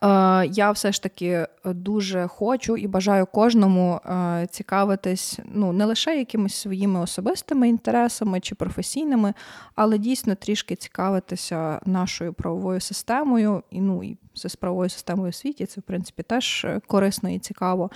Е, 0.05 0.47
я 0.47 0.71
все 0.71 0.93
ж 0.93 1.03
таки 1.03 1.47
дуже 1.65 2.27
хочу 2.27 2.77
і 2.77 2.87
бажаю 2.87 3.27
кожному 3.27 3.95
е, 3.95 4.47
цікавитись 4.51 5.39
ну 5.55 5.73
не 5.73 5.85
лише 5.85 6.19
якимись 6.19 6.55
своїми 6.55 7.01
особистими 7.01 7.69
інтересами 7.69 8.41
чи 8.41 8.55
професійними, 8.55 9.35
але 9.75 9.99
дійсно 9.99 10.35
трішки 10.35 10.77
цікавитися 10.77 11.81
нашою 11.87 12.33
правовою 12.33 12.81
системою 12.81 13.63
і 13.71 13.81
ну 13.81 14.03
і 14.05 14.17
з 14.35 14.57
правовою 14.57 14.91
системою 14.91 15.29
у 15.29 15.33
світі. 15.33 15.67
Це 15.67 15.81
в 15.81 15.85
принципі 15.85 16.23
теж 16.23 16.67
корисно 16.87 17.31
і 17.31 17.39
цікаво. 17.39 17.91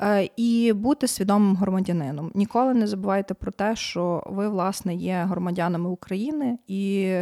Е, 0.00 0.28
і 0.36 0.72
бути 0.72 1.06
свідомим 1.06 1.56
громадянином. 1.56 2.32
Ніколи 2.34 2.74
не 2.74 2.86
забувайте 2.86 3.34
про 3.34 3.52
те, 3.52 3.76
що 3.76 4.22
ви 4.26 4.48
власне 4.48 4.94
є 4.94 5.26
громадянами 5.28 5.90
України 5.90 6.58
і 6.66 7.14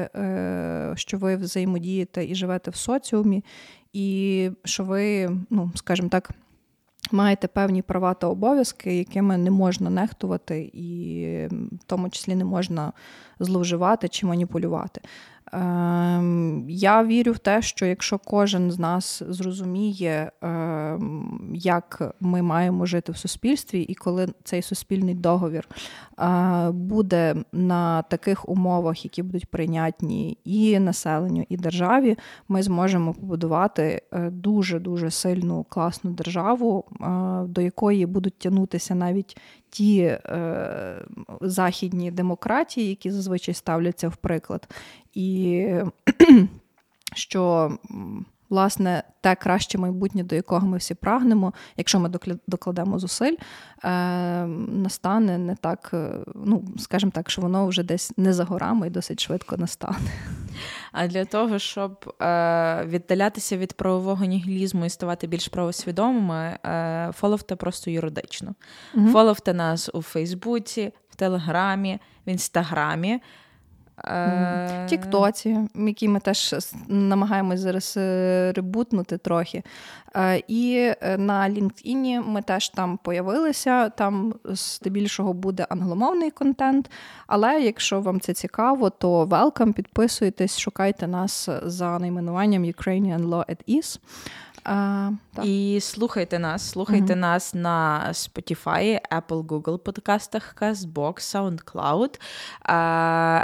що 0.95 1.19
ви 1.19 1.37
взаємодієте 1.37 2.25
і 2.25 2.35
живете 2.35 2.71
в 2.71 2.77
соціумі 2.77 3.45
і 3.97 4.51
що 4.65 4.85
ви, 4.85 5.31
ну 5.51 5.71
скажімо 5.75 6.09
так, 6.09 6.31
маєте 7.13 7.49
певні 7.49 7.83
права 7.83 8.15
та 8.15 8.27
обов'язки, 8.27 8.99
якими 8.99 9.37
не 9.37 9.51
можна 9.51 9.91
нехтувати, 9.91 10.71
і 10.73 11.27
в 11.73 11.85
тому 11.87 12.11
числі 12.11 12.35
не 12.35 12.45
можна 12.45 12.93
зловживати 13.41 14.09
чи 14.09 14.27
маніпулювати. 14.27 15.01
Ем, 15.53 16.65
я 16.69 17.05
вірю 17.05 17.33
в 17.33 17.39
те, 17.39 17.63
що 17.63 17.87
якщо 17.87 18.19
кожен 18.19 18.71
з 18.71 18.79
нас 18.79 19.23
зрозуміє, 19.29 20.31
ем, 20.43 21.51
як 21.55 22.15
ми 22.21 22.43
маємо 22.43 22.87
жити 22.87 23.13
в 23.13 23.17
суспільстві, 23.17 23.81
і 23.81 23.95
коли 23.95 24.29
цей 24.45 24.63
суспільний 24.63 25.15
договір 25.15 25.69
е, 26.19 26.71
буде 26.71 27.37
на 27.53 28.03
таких 28.03 28.49
умовах, 28.49 29.05
які 29.05 29.23
будуть 29.23 29.47
прийнятні 29.47 30.39
і 30.45 30.79
населенню, 30.79 31.45
і 31.49 31.57
державі, 31.57 32.19
ми 32.49 32.63
зможемо 32.63 33.15
побудувати 33.15 34.03
дуже 34.31 34.79
дуже 34.79 35.11
сильну 35.11 35.65
класну 35.69 36.11
державу, 36.11 36.85
е, 37.01 37.05
до 37.49 37.61
якої 37.61 38.07
будуть 38.07 38.39
тягнутися 38.39 38.95
навіть 38.95 39.37
ті 39.77 40.01
е, 40.01 41.07
західні 41.41 42.11
демократії, 42.11 42.89
які 42.89 43.11
зазвичай 43.11 43.55
ставляться 43.55 44.09
в 44.09 44.17
приклад, 44.17 44.69
і 45.15 45.69
що 47.15 47.73
власне 48.49 49.03
те 49.21 49.35
краще 49.35 49.79
майбутнє, 49.79 50.23
до 50.23 50.35
якого 50.35 50.67
ми 50.67 50.77
всі 50.77 50.95
прагнемо, 50.95 51.53
якщо 51.77 52.01
ми 52.01 52.11
докладемо 52.47 52.99
зусиль, 52.99 53.37
е, 53.85 54.47
настане 54.69 55.39
не 55.39 55.57
так, 55.57 55.91
е, 55.95 56.11
ну 56.35 56.65
скажімо 56.79 57.13
так, 57.15 57.31
що 57.31 57.43
воно 57.43 57.67
вже 57.67 57.83
десь 57.83 58.13
не 58.17 58.33
за 58.33 58.45
горами 58.45 58.87
і 58.87 58.91
досить 58.91 59.21
швидко 59.21 59.57
настане. 59.57 59.97
А 60.93 61.07
для 61.07 61.25
того, 61.25 61.59
щоб 61.59 62.15
е, 62.23 62.85
віддалятися 62.85 63.57
від 63.57 63.73
правового 63.73 64.25
нігілізму 64.25 64.85
і 64.85 64.91
ставати 64.91 65.27
більш 65.27 65.49
правосвідомими, 65.49 66.59
е, 66.67 67.11
фоловте 67.15 67.57
просто 67.57 67.91
юридично. 67.91 68.55
Угу. 68.95 69.09
Фоловте 69.09 69.55
нас 69.55 69.91
у 69.95 70.03
Фейсбуці, 70.03 70.93
в 71.11 71.17
Телеграмі, 71.17 71.99
в 72.27 72.31
Інстаграмі. 72.31 73.21
Е, 74.05 74.87
Тіктоці, 74.89 75.59
які 75.75 76.09
ми 76.09 76.21
теж 76.21 76.55
намагаємось 76.89 77.61
зараз 77.61 77.95
е, 77.97 78.53
ребутнути 78.57 79.19
трохи. 79.19 79.63
Е, 80.17 80.43
і 80.49 80.93
на 81.19 81.51
LinkedIn 81.51 82.23
ми 82.27 82.43
теж 82.43 82.69
там 82.69 82.99
появилися. 83.03 83.89
Там 83.89 84.35
здебільшого 84.45 85.33
буде 85.33 85.67
англомовний 85.69 86.31
контент. 86.31 86.91
Але 87.27 87.61
якщо 87.61 88.01
вам 88.01 88.21
це 88.21 88.35
цікаво, 88.35 88.91
то 88.91 89.25
welcome, 89.25 89.73
підписуйтесь, 89.73 90.59
шукайте 90.59 91.07
нас 91.07 91.49
за 91.63 91.99
найменуванням 91.99 92.65
Ukrainian 92.65 93.29
Law 93.29 93.45
at 93.51 93.77
Ease. 93.77 93.99
А, 94.69 95.11
І 95.43 95.79
слухайте 95.83 96.39
нас, 96.39 96.71
слухайте 96.71 97.13
угу. 97.13 97.21
нас 97.21 97.55
на 97.55 98.09
Spotify, 98.13 99.01
Apple, 99.13 99.43
Google 99.43 99.79
подкастах, 99.79 100.55
CastBox, 100.61 101.15
SoundCloud, 101.15 102.21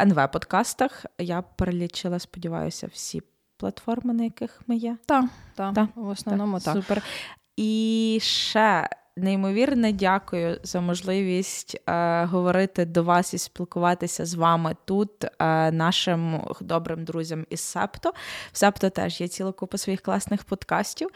НВ 0.06 0.32
подкастах. 0.32 1.06
Я 1.18 1.42
перелічила, 1.42 2.18
сподіваюся, 2.18 2.88
всі 2.92 3.22
платформи, 3.56 4.14
на 4.14 4.24
яких 4.24 4.60
ми 4.66 4.76
є. 4.76 4.96
Так, 5.06 5.24
та, 5.54 5.72
та. 5.72 5.88
в 5.94 6.08
основному 6.08 6.60
так. 6.60 6.64
так. 6.64 6.74
Супер. 6.74 7.02
І 7.56 8.18
ще 8.22 8.88
неймовірне 9.16 9.92
дякую 9.92 10.58
за 10.62 10.80
можливість 10.80 11.82
е, 11.88 12.24
говорити 12.24 12.84
до 12.84 13.02
вас 13.02 13.34
і 13.34 13.38
спілкуватися 13.38 14.26
з 14.26 14.34
вами 14.34 14.76
тут, 14.84 15.24
е, 15.24 15.72
нашим 15.72 16.40
добрим 16.60 17.04
друзям 17.04 17.46
із 17.50 17.60
Септо. 17.60 18.12
В 18.52 18.58
Септо 18.58 18.90
теж 18.90 19.20
є 19.20 19.28
ціла 19.28 19.52
купа 19.52 19.78
своїх 19.78 20.00
класних 20.00 20.44
подкастів. 20.44 21.08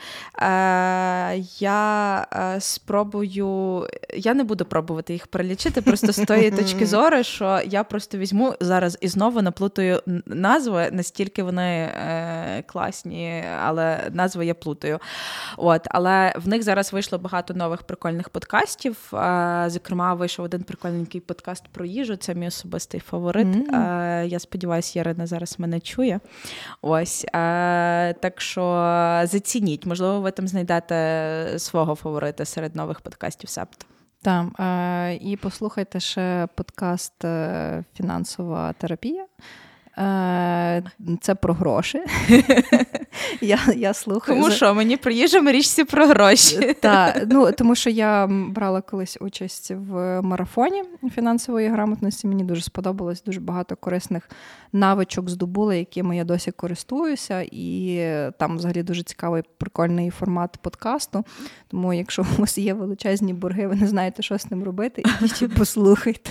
Е, 0.43 1.37
Я 1.59 2.27
е, 2.33 2.61
спробую, 2.61 3.87
я 4.15 4.35
не 4.35 4.45
буду 4.45 4.65
пробувати 4.65 5.13
їх 5.13 5.27
перелічити, 5.27 5.83
просто 5.83 6.13
з 6.13 6.25
тої 6.27 6.51
точки 6.51 6.87
зору, 6.97 7.23
що 7.23 7.61
я 7.67 7.85
просто 7.85 8.19
візьму 8.19 8.55
зараз 8.61 8.99
і 9.01 9.09
знову 9.09 9.43
наплутаю 9.43 10.03
назви, 10.27 10.89
настільки 10.93 11.43
вони 11.43 11.63
е, 11.63 12.65
класні, 12.67 13.45
але 13.65 14.11
назви 14.13 14.47
я 14.47 14.55
плутаю. 14.55 14.99
От, 15.57 15.87
Але 15.91 16.35
в 16.37 16.49
них 16.49 16.63
зараз 16.63 16.93
вийшло 16.93 17.19
багато 17.19 17.55
нових 17.55 17.86
прикольних 17.87 18.29
подкастів. 18.29 18.97
Зокрема, 19.67 20.15
вийшов 20.15 20.45
один 20.45 20.63
прикольненький 20.63 21.21
подкаст 21.21 21.65
про 21.73 21.85
їжу. 21.85 22.17
Це 22.17 22.35
мій 22.35 22.49
особистий 22.49 23.01
фаворит. 23.01 23.47
Mm-hmm. 23.47 24.25
Я 24.25 24.39
сподіваюся, 24.39 24.99
Ярина 24.99 25.27
зараз 25.27 25.59
мене 25.59 25.81
чує. 25.81 26.21
Ось 26.83 27.27
так 28.21 28.35
що 28.37 28.63
зацініть, 29.25 29.87
можливо, 29.87 30.21
ви 30.21 30.31
там 30.31 30.49
знайдете 30.49 31.55
свого 31.59 31.95
фаворита 31.95 32.45
серед 32.45 32.77
нових 32.77 33.01
подкастів 33.01 33.51
Септ. 33.51 33.87
Так, 34.23 34.47
і 35.21 35.37
послухайте 35.37 36.01
ще 36.01 36.49
подкаст 36.55 37.25
е, 37.25 37.85
Фінансова 37.97 38.73
терапія. 38.73 39.27
Е, 39.99 40.83
це 41.21 41.35
про 41.35 41.55
гроші. 41.55 42.03
Я 43.41 43.59
я 43.77 43.95
слухаю. 43.95 44.41
Тому 44.41 44.53
що 44.53 44.75
мені 44.75 44.97
приїжджемо 44.97 45.51
річці 45.51 45.85
про 45.85 46.07
гроші. 46.07 46.77
Так, 46.81 47.27
ну 47.31 47.53
тому 47.53 47.75
що 47.75 47.91
я 47.91 48.27
брала 48.27 48.81
колись 48.81 49.19
участь 49.21 49.71
в 49.71 50.23
марафоні 50.23 50.83
фінансової 51.15 51.69
грамотності. 51.69 52.27
Мені 52.27 52.45
дуже 52.45 52.63
сподобалось 52.63 53.23
дуже 53.23 53.41
багато 53.41 53.77
корисних 53.77 54.31
навичок 54.73 55.31
здобули, 55.31 55.79
якими 55.79 56.17
я 56.17 56.25
досі 56.25 56.51
користуюся, 56.51 57.41
і 57.53 58.01
там 58.39 58.57
взагалі 58.57 58.83
дуже 58.83 59.03
цікавий 59.03 59.43
прикольний 59.59 60.11
формат 60.11 60.59
подкасту. 60.63 61.25
Тому, 61.69 61.95
якщо 61.95 62.23
у 62.23 62.41
вас 62.41 62.59
є 62.59 62.75
величезні 62.75 63.35
борги, 63.35 63.67
ви 63.67 63.77
не 63.77 63.87
знаєте, 63.87 64.23
що 64.23 64.39
з 64.39 64.51
ним 64.51 64.65
робити, 64.65 65.03
ідіть 65.21 65.55
послухайте. 65.59 66.31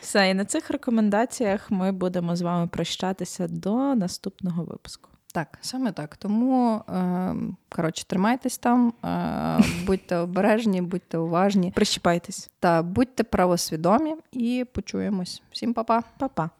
Все, 0.00 0.30
і 0.30 0.34
на 0.34 0.44
цих 0.44 0.70
рекомендаціях 0.70 1.70
ми 1.70 1.92
будемо 1.92 2.36
з 2.36 2.42
вами 2.42 2.66
прощатися 2.66 3.48
до 3.48 3.94
наступного 3.94 4.64
випуску. 4.64 5.10
Так, 5.36 5.58
саме 5.60 5.92
так. 5.92 6.16
Тому 6.16 6.82
е, 6.88 7.34
коротше, 7.68 8.04
тримайтесь 8.06 8.58
там, 8.58 8.92
е, 9.04 9.64
будьте 9.86 10.16
обережні, 10.16 10.82
будьте 10.82 11.18
уважні. 11.18 11.72
Прищіпайтесь 11.74 12.50
Та 12.60 12.82
будьте 12.82 13.24
правосвідомі 13.24 14.14
і 14.32 14.66
почуємось. 14.72 15.42
Всім 15.50 15.74
па-па. 15.74 16.02
Па-па. 16.18 16.50